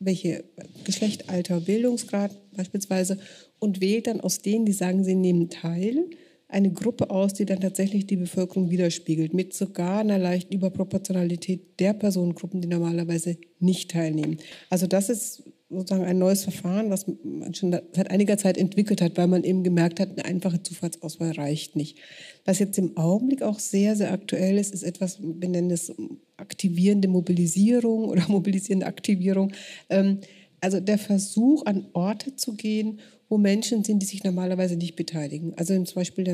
welche 0.00 0.44
Geschlecht, 0.84 1.28
Alter, 1.28 1.60
Bildungsgrad 1.60 2.36
beispielsweise 2.56 3.18
und 3.58 3.80
wählt 3.80 4.06
dann 4.06 4.20
aus 4.20 4.40
denen, 4.40 4.66
die 4.66 4.72
sagen, 4.72 5.04
sie 5.04 5.14
nehmen 5.14 5.48
teil, 5.48 6.04
eine 6.48 6.72
Gruppe 6.72 7.10
aus, 7.10 7.34
die 7.34 7.44
dann 7.44 7.60
tatsächlich 7.60 8.06
die 8.06 8.16
Bevölkerung 8.16 8.70
widerspiegelt, 8.70 9.34
mit 9.34 9.52
sogar 9.52 10.00
einer 10.00 10.18
leichten 10.18 10.54
Überproportionalität 10.54 11.78
der 11.78 11.92
Personengruppen, 11.92 12.62
die 12.62 12.68
normalerweise 12.68 13.36
nicht 13.60 13.90
teilnehmen. 13.90 14.38
Also 14.70 14.86
das 14.86 15.10
ist 15.10 15.42
sozusagen 15.70 16.04
ein 16.04 16.18
neues 16.18 16.44
Verfahren, 16.44 16.90
was 16.90 17.06
man 17.06 17.52
schon 17.54 17.72
seit 17.92 18.10
einiger 18.10 18.38
Zeit 18.38 18.56
entwickelt 18.56 19.02
hat, 19.02 19.18
weil 19.18 19.26
man 19.26 19.44
eben 19.44 19.62
gemerkt 19.62 20.00
hat, 20.00 20.10
eine 20.10 20.24
einfache 20.24 20.62
Zufallsauswahl 20.62 21.32
reicht 21.32 21.76
nicht. 21.76 21.98
Was 22.44 22.58
jetzt 22.58 22.78
im 22.78 22.96
Augenblick 22.96 23.42
auch 23.42 23.58
sehr, 23.58 23.94
sehr 23.94 24.12
aktuell 24.12 24.56
ist, 24.56 24.72
ist 24.72 24.82
etwas, 24.82 25.20
wir 25.20 25.48
nennen 25.48 25.70
es 25.70 25.92
aktivierende 26.38 27.08
Mobilisierung 27.08 28.08
oder 28.08 28.24
mobilisierende 28.28 28.86
Aktivierung. 28.86 29.52
Ähm, 29.90 30.20
also 30.60 30.80
der 30.80 30.98
Versuch, 30.98 31.66
an 31.66 31.86
Orte 31.92 32.34
zu 32.34 32.54
gehen, 32.54 33.00
wo 33.28 33.36
Menschen 33.36 33.84
sind, 33.84 34.00
die 34.00 34.06
sich 34.06 34.24
normalerweise 34.24 34.76
nicht 34.76 34.96
beteiligen. 34.96 35.52
Also 35.54 35.74
zum 35.84 35.94
Beispiel 35.94 36.24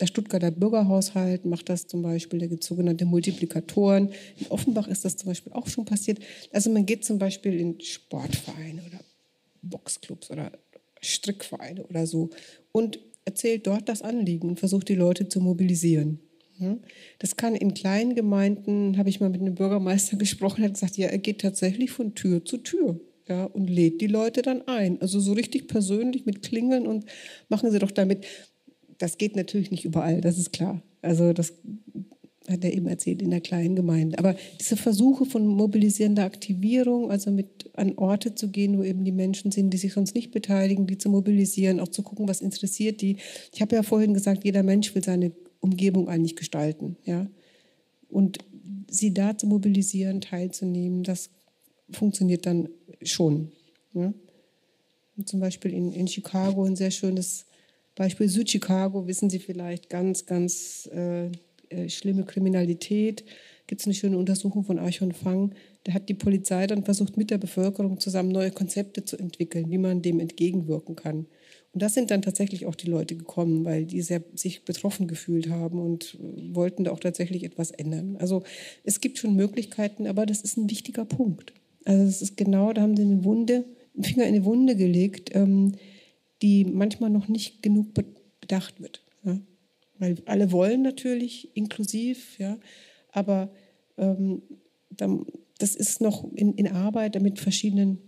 Der 0.00 0.06
Stuttgarter 0.06 0.50
Bürgerhaushalt 0.50 1.44
macht 1.44 1.68
das 1.68 1.86
zum 1.86 2.02
Beispiel, 2.02 2.40
da 2.40 2.46
gibt 2.46 2.62
es 2.62 2.68
sogenannte 2.68 3.04
Multiplikatoren. 3.04 4.10
In 4.38 4.46
Offenbach 4.48 4.88
ist 4.88 5.04
das 5.04 5.16
zum 5.16 5.28
Beispiel 5.28 5.52
auch 5.52 5.68
schon 5.68 5.84
passiert. 5.84 6.18
Also 6.52 6.70
man 6.70 6.84
geht 6.84 7.04
zum 7.04 7.18
Beispiel 7.18 7.54
in 7.54 7.80
Sportvereine 7.80 8.82
oder 8.82 9.00
Boxclubs 9.62 10.30
oder 10.30 10.50
Strickvereine 11.00 11.86
oder 11.86 12.06
so 12.06 12.30
und 12.72 12.98
erzählt 13.24 13.66
dort 13.66 13.88
das 13.88 14.02
Anliegen 14.02 14.48
und 14.48 14.58
versucht 14.58 14.88
die 14.88 14.94
Leute 14.94 15.28
zu 15.28 15.40
mobilisieren. 15.40 16.18
Das 17.18 17.36
kann 17.36 17.54
in 17.54 17.74
kleinen 17.74 18.14
Gemeinden, 18.14 18.96
habe 18.96 19.08
ich 19.08 19.20
mal 19.20 19.30
mit 19.30 19.40
einem 19.40 19.54
Bürgermeister 19.54 20.16
gesprochen, 20.18 20.64
hat 20.64 20.74
gesagt, 20.74 20.96
ja, 20.96 21.08
er 21.08 21.18
geht 21.18 21.40
tatsächlich 21.40 21.90
von 21.90 22.14
Tür 22.14 22.44
zu 22.44 22.58
Tür 22.58 23.00
ja, 23.28 23.44
und 23.44 23.68
lädt 23.68 24.00
die 24.00 24.06
Leute 24.06 24.42
dann 24.42 24.66
ein. 24.68 25.00
Also 25.00 25.18
so 25.20 25.32
richtig 25.32 25.68
persönlich 25.68 26.26
mit 26.26 26.42
Klingeln 26.42 26.86
und 26.86 27.06
machen 27.48 27.70
sie 27.70 27.78
doch 27.78 27.90
damit. 27.90 28.26
Das 28.98 29.18
geht 29.18 29.36
natürlich 29.36 29.70
nicht 29.70 29.84
überall, 29.84 30.20
das 30.20 30.38
ist 30.38 30.52
klar. 30.52 30.82
Also 31.02 31.32
das 31.32 31.52
hat 32.48 32.62
er 32.62 32.74
eben 32.74 32.86
erzählt 32.86 33.22
in 33.22 33.30
der 33.30 33.40
kleinen 33.40 33.74
Gemeinde. 33.74 34.18
Aber 34.18 34.36
diese 34.60 34.76
Versuche 34.76 35.24
von 35.24 35.46
mobilisierender 35.46 36.24
Aktivierung, 36.24 37.10
also 37.10 37.30
mit 37.30 37.70
an 37.74 37.96
Orte 37.96 38.34
zu 38.34 38.48
gehen, 38.48 38.78
wo 38.78 38.82
eben 38.82 39.04
die 39.04 39.12
Menschen 39.12 39.50
sind, 39.50 39.70
die 39.70 39.78
sich 39.78 39.94
sonst 39.94 40.14
nicht 40.14 40.30
beteiligen, 40.30 40.86
die 40.86 40.98
zu 40.98 41.08
mobilisieren, 41.08 41.80
auch 41.80 41.88
zu 41.88 42.02
gucken, 42.02 42.28
was 42.28 42.42
interessiert 42.42 43.00
die. 43.00 43.16
Ich 43.52 43.62
habe 43.62 43.74
ja 43.76 43.82
vorhin 43.82 44.12
gesagt, 44.12 44.44
jeder 44.44 44.62
Mensch 44.62 44.94
will 44.94 45.02
seine 45.02 45.32
Umgebung 45.60 46.08
eigentlich 46.08 46.36
gestalten, 46.36 46.96
ja. 47.04 47.26
Und 48.10 48.38
sie 48.90 49.12
da 49.12 49.36
zu 49.36 49.46
mobilisieren, 49.46 50.20
teilzunehmen, 50.20 51.02
das 51.02 51.30
funktioniert 51.90 52.46
dann 52.46 52.68
schon. 53.02 53.50
Ja? 53.94 54.12
zum 55.24 55.40
Beispiel 55.40 55.72
in, 55.72 55.92
in 55.92 56.08
Chicago 56.08 56.64
ein 56.64 56.76
sehr 56.76 56.90
schönes 56.90 57.46
Beispiel. 57.94 58.28
Südchicago, 58.28 59.06
wissen 59.06 59.30
Sie 59.30 59.38
vielleicht, 59.38 59.88
ganz, 59.88 60.26
ganz 60.26 60.88
äh, 60.92 61.30
äh, 61.68 61.88
schlimme 61.88 62.24
Kriminalität. 62.24 63.24
Gibt 63.66 63.80
es 63.80 63.86
eine 63.86 63.94
schöne 63.94 64.18
Untersuchung 64.18 64.64
von 64.64 64.78
Archon 64.78 65.12
Fang. 65.12 65.54
Da 65.84 65.92
hat 65.92 66.08
die 66.08 66.14
Polizei 66.14 66.66
dann 66.66 66.84
versucht, 66.84 67.16
mit 67.16 67.30
der 67.30 67.38
Bevölkerung 67.38 67.98
zusammen 68.00 68.30
neue 68.30 68.50
Konzepte 68.50 69.04
zu 69.04 69.16
entwickeln, 69.16 69.70
wie 69.70 69.78
man 69.78 70.02
dem 70.02 70.20
entgegenwirken 70.20 70.96
kann. 70.96 71.26
Und 71.72 71.82
das 71.82 71.94
sind 71.94 72.10
dann 72.10 72.22
tatsächlich 72.22 72.66
auch 72.66 72.76
die 72.76 72.88
Leute 72.88 73.16
gekommen, 73.16 73.64
weil 73.64 73.84
die 73.84 74.00
sehr, 74.00 74.22
sich 74.34 74.64
betroffen 74.64 75.08
gefühlt 75.08 75.50
haben 75.50 75.80
und 75.80 76.18
äh, 76.20 76.54
wollten 76.54 76.84
da 76.84 76.92
auch 76.92 77.00
tatsächlich 77.00 77.44
etwas 77.44 77.70
ändern. 77.70 78.16
Also 78.18 78.44
es 78.84 79.00
gibt 79.00 79.18
schon 79.18 79.34
Möglichkeiten, 79.34 80.06
aber 80.06 80.26
das 80.26 80.42
ist 80.42 80.56
ein 80.56 80.70
wichtiger 80.70 81.04
Punkt. 81.04 81.52
Also 81.84 82.04
es 82.04 82.22
ist 82.22 82.36
genau, 82.36 82.72
da 82.72 82.82
haben 82.82 82.96
sie 82.96 83.02
eine 83.02 83.24
Wunde, 83.24 83.64
einen 83.94 84.04
Finger 84.04 84.26
in 84.26 84.34
eine 84.34 84.44
Wunde 84.44 84.76
gelegt, 84.76 85.34
ähm, 85.34 85.72
die 86.42 86.64
manchmal 86.64 87.10
noch 87.10 87.28
nicht 87.28 87.62
genug 87.62 87.94
bedacht 88.40 88.80
wird. 88.80 89.02
Ja? 89.24 89.38
Weil 89.98 90.16
alle 90.26 90.52
wollen 90.52 90.82
natürlich 90.82 91.56
inklusiv, 91.56 92.38
ja, 92.38 92.58
aber 93.12 93.50
ähm, 93.96 94.42
das 95.58 95.76
ist 95.76 96.00
noch 96.00 96.24
in, 96.32 96.54
in 96.54 96.68
Arbeit 96.68 97.20
mit 97.22 97.38
verschiedenen 97.38 97.98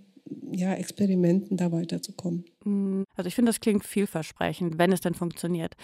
ja, 0.52 0.74
Experimenten 0.74 1.56
da 1.56 1.70
weiterzukommen. 1.70 2.44
Also 3.16 3.28
ich 3.28 3.34
finde, 3.34 3.50
das 3.50 3.60
klingt 3.60 3.84
vielversprechend, 3.84 4.76
wenn 4.76 4.90
es 4.90 5.00
denn 5.00 5.14
funktioniert. 5.14 5.74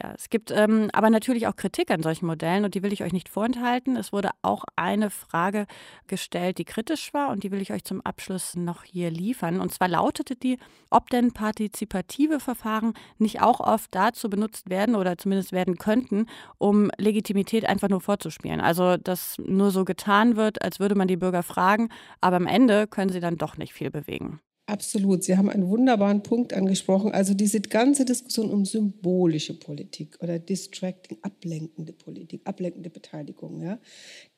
Ja, 0.00 0.12
es 0.16 0.28
gibt 0.30 0.50
ähm, 0.50 0.90
aber 0.92 1.08
natürlich 1.08 1.46
auch 1.46 1.54
Kritik 1.54 1.92
an 1.92 2.02
solchen 2.02 2.26
Modellen 2.26 2.64
und 2.64 2.74
die 2.74 2.82
will 2.82 2.92
ich 2.92 3.04
euch 3.04 3.12
nicht 3.12 3.28
vorenthalten. 3.28 3.96
Es 3.96 4.12
wurde 4.12 4.30
auch 4.42 4.64
eine 4.74 5.10
Frage 5.10 5.66
gestellt, 6.08 6.58
die 6.58 6.64
kritisch 6.64 7.14
war 7.14 7.30
und 7.30 7.44
die 7.44 7.52
will 7.52 7.62
ich 7.62 7.72
euch 7.72 7.84
zum 7.84 8.00
Abschluss 8.00 8.56
noch 8.56 8.82
hier 8.82 9.10
liefern. 9.10 9.60
Und 9.60 9.72
zwar 9.72 9.86
lautete 9.86 10.34
die, 10.34 10.58
ob 10.90 11.08
denn 11.10 11.32
partizipative 11.32 12.40
Verfahren 12.40 12.94
nicht 13.18 13.40
auch 13.40 13.60
oft 13.60 13.94
dazu 13.94 14.28
benutzt 14.28 14.68
werden 14.68 14.96
oder 14.96 15.16
zumindest 15.16 15.52
werden 15.52 15.76
könnten, 15.76 16.26
um 16.58 16.90
Legitimität 16.98 17.64
einfach 17.64 17.88
nur 17.88 18.00
vorzuspielen. 18.00 18.60
Also 18.60 18.96
dass 18.96 19.38
nur 19.38 19.70
so 19.70 19.84
getan 19.84 20.34
wird, 20.34 20.62
als 20.62 20.80
würde 20.80 20.96
man 20.96 21.06
die 21.06 21.16
Bürger 21.16 21.44
fragen, 21.44 21.90
aber 22.20 22.36
am 22.36 22.48
Ende 22.48 22.88
können 22.88 23.10
sie 23.10 23.20
dann 23.20 23.36
doch 23.36 23.56
nicht 23.56 23.72
viel 23.72 23.90
bewegen. 23.92 24.40
Absolut. 24.66 25.22
Sie 25.22 25.36
haben 25.36 25.50
einen 25.50 25.68
wunderbaren 25.68 26.22
Punkt 26.22 26.54
angesprochen. 26.54 27.12
Also 27.12 27.34
diese 27.34 27.60
ganze 27.60 28.06
Diskussion 28.06 28.50
um 28.50 28.64
symbolische 28.64 29.52
Politik 29.52 30.16
oder 30.22 30.38
distracting, 30.38 31.18
ablenkende 31.20 31.92
Politik, 31.92 32.40
ablenkende 32.44 32.88
Beteiligung. 32.88 33.60
Ja. 33.60 33.78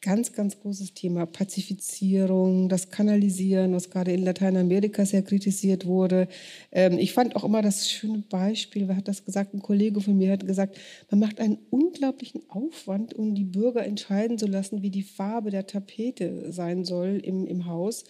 Ganz, 0.00 0.32
ganz 0.32 0.58
großes 0.58 0.94
Thema. 0.94 1.26
Pazifizierung, 1.26 2.68
das 2.68 2.90
Kanalisieren, 2.90 3.72
was 3.72 3.88
gerade 3.88 4.12
in 4.12 4.24
Lateinamerika 4.24 5.06
sehr 5.06 5.22
kritisiert 5.22 5.86
wurde. 5.86 6.26
Ähm, 6.72 6.98
ich 6.98 7.12
fand 7.12 7.36
auch 7.36 7.44
immer 7.44 7.62
das 7.62 7.88
schöne 7.88 8.24
Beispiel, 8.28 8.88
wer 8.88 8.96
hat 8.96 9.06
das 9.06 9.24
gesagt? 9.24 9.54
Ein 9.54 9.62
Kollege 9.62 10.00
von 10.00 10.18
mir 10.18 10.32
hat 10.32 10.44
gesagt, 10.44 10.76
man 11.08 11.20
macht 11.20 11.38
einen 11.38 11.58
unglaublichen 11.70 12.42
Aufwand, 12.48 13.14
um 13.14 13.36
die 13.36 13.44
Bürger 13.44 13.84
entscheiden 13.86 14.38
zu 14.38 14.46
lassen, 14.46 14.82
wie 14.82 14.90
die 14.90 15.04
Farbe 15.04 15.52
der 15.52 15.68
Tapete 15.68 16.50
sein 16.52 16.84
soll 16.84 17.20
im, 17.22 17.46
im 17.46 17.66
Haus 17.66 18.02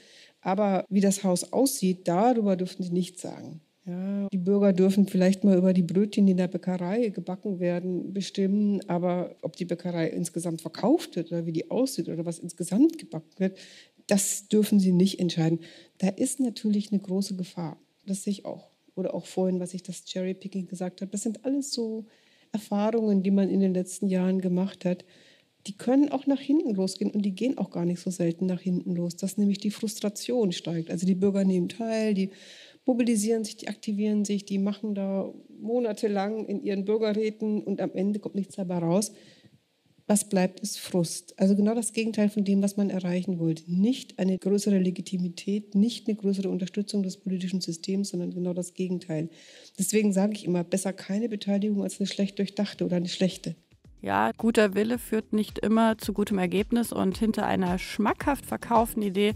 aber 0.47 0.87
wie 0.89 1.01
das 1.01 1.25
Haus 1.25 1.53
aussieht, 1.53 2.07
darüber 2.07 2.55
dürfen 2.55 2.85
sie 2.85 2.93
nichts 2.93 3.21
sagen. 3.21 3.61
Ja, 3.85 4.29
die 4.33 4.39
Bürger 4.39 4.73
dürfen 4.73 5.09
vielleicht 5.09 5.43
mal 5.43 5.59
über 5.59 5.73
die 5.73 5.83
Brötchen, 5.83 6.25
die 6.25 6.33
in 6.33 6.37
der 6.37 6.47
Bäckerei 6.47 7.09
gebacken 7.09 7.59
werden, 7.59 8.13
bestimmen, 8.13 8.81
aber 8.89 9.35
ob 9.43 9.57
die 9.57 9.65
Bäckerei 9.65 10.07
insgesamt 10.07 10.63
verkauft 10.63 11.17
wird 11.17 11.33
oder 11.33 11.47
wie 11.47 11.53
die 11.53 11.69
aussieht 11.69 12.09
oder 12.09 12.25
was 12.25 12.39
insgesamt 12.39 12.97
gebacken 12.97 13.33
wird, 13.39 13.59
das 14.07 14.47
dürfen 14.47 14.79
sie 14.79 14.93
nicht 14.93 15.19
entscheiden. 15.19 15.59
Da 15.99 16.11
ist 16.11 16.39
natürlich 16.39 16.93
eine 16.93 17.01
große 17.01 17.35
Gefahr. 17.35 17.77
Das 18.07 18.23
sehe 18.23 18.31
ich 18.31 18.45
auch. 18.45 18.71
Oder 18.95 19.15
auch 19.15 19.27
vorhin, 19.27 19.59
was 19.59 19.75
ich 19.75 19.83
das 19.83 20.05
Cherrypicking 20.05 20.69
gesagt 20.69 21.01
habe. 21.01 21.11
Das 21.11 21.23
sind 21.23 21.45
alles 21.45 21.73
so 21.73 22.05
Erfahrungen, 22.53 23.25
die 23.25 23.33
man 23.33 23.51
in 23.51 23.59
den 23.59 23.75
letzten 23.75 24.07
Jahren 24.07 24.41
gemacht 24.41 24.85
hat 24.85 25.05
die 25.67 25.77
können 25.77 26.11
auch 26.11 26.27
nach 26.27 26.41
hinten 26.41 26.75
losgehen 26.75 27.11
und 27.11 27.23
die 27.23 27.35
gehen 27.35 27.59
auch 27.59 27.71
gar 27.71 27.85
nicht 27.85 28.01
so 28.01 28.11
selten 28.11 28.47
nach 28.47 28.61
hinten 28.61 28.95
los, 28.95 29.17
dass 29.17 29.37
nämlich 29.37 29.59
die 29.59 29.71
Frustration 29.71 30.53
steigt. 30.53 30.91
Also 30.91 31.07
die 31.07 31.15
Bürger 31.15 31.45
nehmen 31.45 31.69
teil, 31.69 32.15
die 32.15 32.31
mobilisieren 32.85 33.45
sich, 33.45 33.57
die 33.57 33.69
aktivieren 33.69 34.25
sich, 34.25 34.45
die 34.45 34.59
machen 34.59 34.95
da 34.95 35.33
monatelang 35.61 36.47
in 36.47 36.63
ihren 36.63 36.85
Bürgerräten 36.85 37.63
und 37.63 37.81
am 37.81 37.91
Ende 37.95 38.21
kommt 38.21 38.37
nichts 38.37 38.57
dabei 38.57 38.79
raus. 38.79 39.13
Was 40.09 40.29
bleibt, 40.29 40.61
ist 40.61 40.79
Frust. 40.79 41.37
Also 41.37 41.57
genau 41.57 41.75
das 41.75 41.93
Gegenteil 41.93 42.29
von 42.29 42.45
dem, 42.45 42.63
was 42.63 42.77
man 42.77 42.91
erreichen 42.91 43.41
wollte. 43.41 43.65
Nicht 43.67 44.21
eine 44.21 44.39
größere 44.39 44.79
Legitimität, 44.79 45.75
nicht 45.75 46.07
eine 46.07 46.17
größere 46.17 46.49
Unterstützung 46.49 47.03
des 47.03 47.17
politischen 47.17 47.61
Systems, 47.61 48.11
sondern 48.11 48.33
genau 48.33 48.53
das 48.53 48.75
Gegenteil. 48.75 49.31
Deswegen 49.77 50.13
sage 50.13 50.35
ich 50.35 50.45
immer, 50.45 50.63
besser 50.63 50.93
keine 50.93 51.29
Beteiligung 51.29 51.83
als 51.83 51.99
eine 51.99 52.07
schlecht 52.07 52.39
durchdachte 52.39 52.85
oder 52.85 52.99
eine 52.99 53.09
schlechte. 53.09 53.57
Ja, 54.07 54.31
guter 54.37 54.77
Wille 54.77 55.01
führt 55.01 55.33
nicht 55.33 55.59
immer 55.59 55.99
zu 55.99 56.13
gutem 56.13 56.39
Ergebnis 56.39 56.93
und 56.93 57.19
hinter 57.19 57.45
einer 57.45 57.77
schmackhaft 57.77 58.47
verkauften 58.47 59.03
Idee 59.03 59.35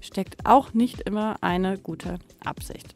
steckt 0.00 0.46
auch 0.46 0.74
nicht 0.74 1.00
immer 1.00 1.38
eine 1.40 1.76
gute 1.76 2.20
Absicht. 2.44 2.94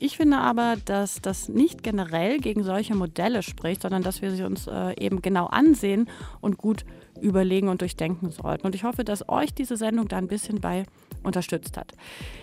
Ich 0.00 0.18
finde 0.18 0.36
aber, 0.36 0.76
dass 0.84 1.22
das 1.22 1.48
nicht 1.48 1.82
generell 1.82 2.40
gegen 2.40 2.62
solche 2.62 2.94
Modelle 2.94 3.42
spricht, 3.42 3.80
sondern 3.80 4.02
dass 4.02 4.20
wir 4.20 4.32
sie 4.32 4.42
uns 4.42 4.66
äh, 4.66 5.02
eben 5.02 5.22
genau 5.22 5.46
ansehen 5.46 6.10
und 6.42 6.58
gut 6.58 6.84
überlegen 7.20 7.68
und 7.68 7.80
durchdenken 7.80 8.30
sollten. 8.30 8.66
Und 8.66 8.74
ich 8.74 8.84
hoffe, 8.84 9.04
dass 9.04 9.28
euch 9.28 9.54
diese 9.54 9.76
Sendung 9.76 10.08
da 10.08 10.16
ein 10.16 10.28
bisschen 10.28 10.60
bei 10.60 10.84
unterstützt 11.22 11.76
hat. 11.76 11.92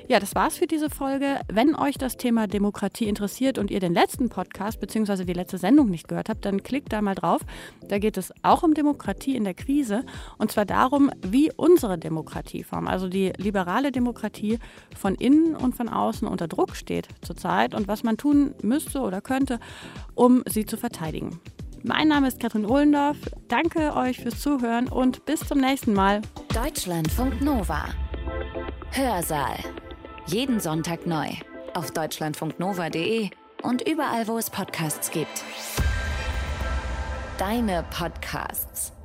Ja, 0.08 0.20
das 0.20 0.36
war's 0.36 0.58
für 0.58 0.68
diese 0.68 0.90
Folge. 0.90 1.42
Wenn 1.52 1.76
euch 1.76 1.98
das 1.98 2.18
Thema 2.18 2.48
Demokratie 2.48 3.06
interessiert 3.06 3.58
und 3.58 3.72
ihr 3.72 3.80
den 3.80 3.94
letzten 3.94 4.30
Podcast 4.30 4.80
bzw. 4.80 5.26
die 5.26 5.34
letzte 5.34 5.58
Sendung 5.58 5.90
nicht 5.90 6.08
gehört 6.08 6.30
habt, 6.30 6.46
dann 6.46 6.64
klickt 6.64 6.94
da 6.94 7.02
mal 7.02 7.16
drauf. 7.16 7.42
Da 7.88 8.00
geht 8.00 8.18
es 8.18 8.32
auch 8.44 8.64
um 8.64 8.74
Demokratie 8.74 9.36
in 9.36 9.44
der 9.44 9.54
Krise 9.54 10.06
und 10.38 10.52
zwar 10.52 10.66
darum, 10.66 11.12
wie 11.26 11.52
unsere 11.56 11.98
Demokratieform, 11.98 12.88
also 12.88 13.10
die 13.10 13.34
liberale 13.38 13.92
Demokratie, 13.92 14.60
von 14.96 15.16
innen 15.16 15.56
und 15.56 15.76
von 15.76 15.90
außen 15.90 16.28
unter 16.28 16.48
Druck 16.48 16.76
steht 16.76 17.08
zurzeit 17.22 17.74
und 17.74 17.88
was 17.88 18.04
man 18.04 18.18
tun 18.18 18.54
müsste 18.62 19.00
oder 19.00 19.22
könnte, 19.22 19.60
um 20.16 20.44
sie 20.48 20.66
zu 20.66 20.78
verteidigen. 20.78 21.40
Mein 21.84 22.08
Name 22.08 22.28
ist 22.28 22.40
Katrin 22.40 22.66
Ohlendorf. 22.66 23.18
Danke 23.48 23.96
euch 23.96 24.20
fürs 24.20 24.42
Zuhören 24.42 24.88
und 24.88 25.26
bis 25.26 25.42
zum 25.42 25.60
nächsten 25.60 25.94
Mal. 25.94 26.22
Deutschlandfunk 26.54 27.42
Nova. 27.42 27.86
Hörsaal. 28.92 29.58
Jeden 30.26 30.60
Sonntag 30.60 31.06
neu. 31.06 31.28
Auf 31.74 31.92
deutschlandfunknova.de 31.92 33.30
und 33.64 33.88
überall, 33.88 34.28
wo 34.28 34.38
es 34.38 34.50
Podcasts 34.50 35.12
gibt. 35.12 35.44
Deine 37.38 37.86
Podcasts. 37.96 38.97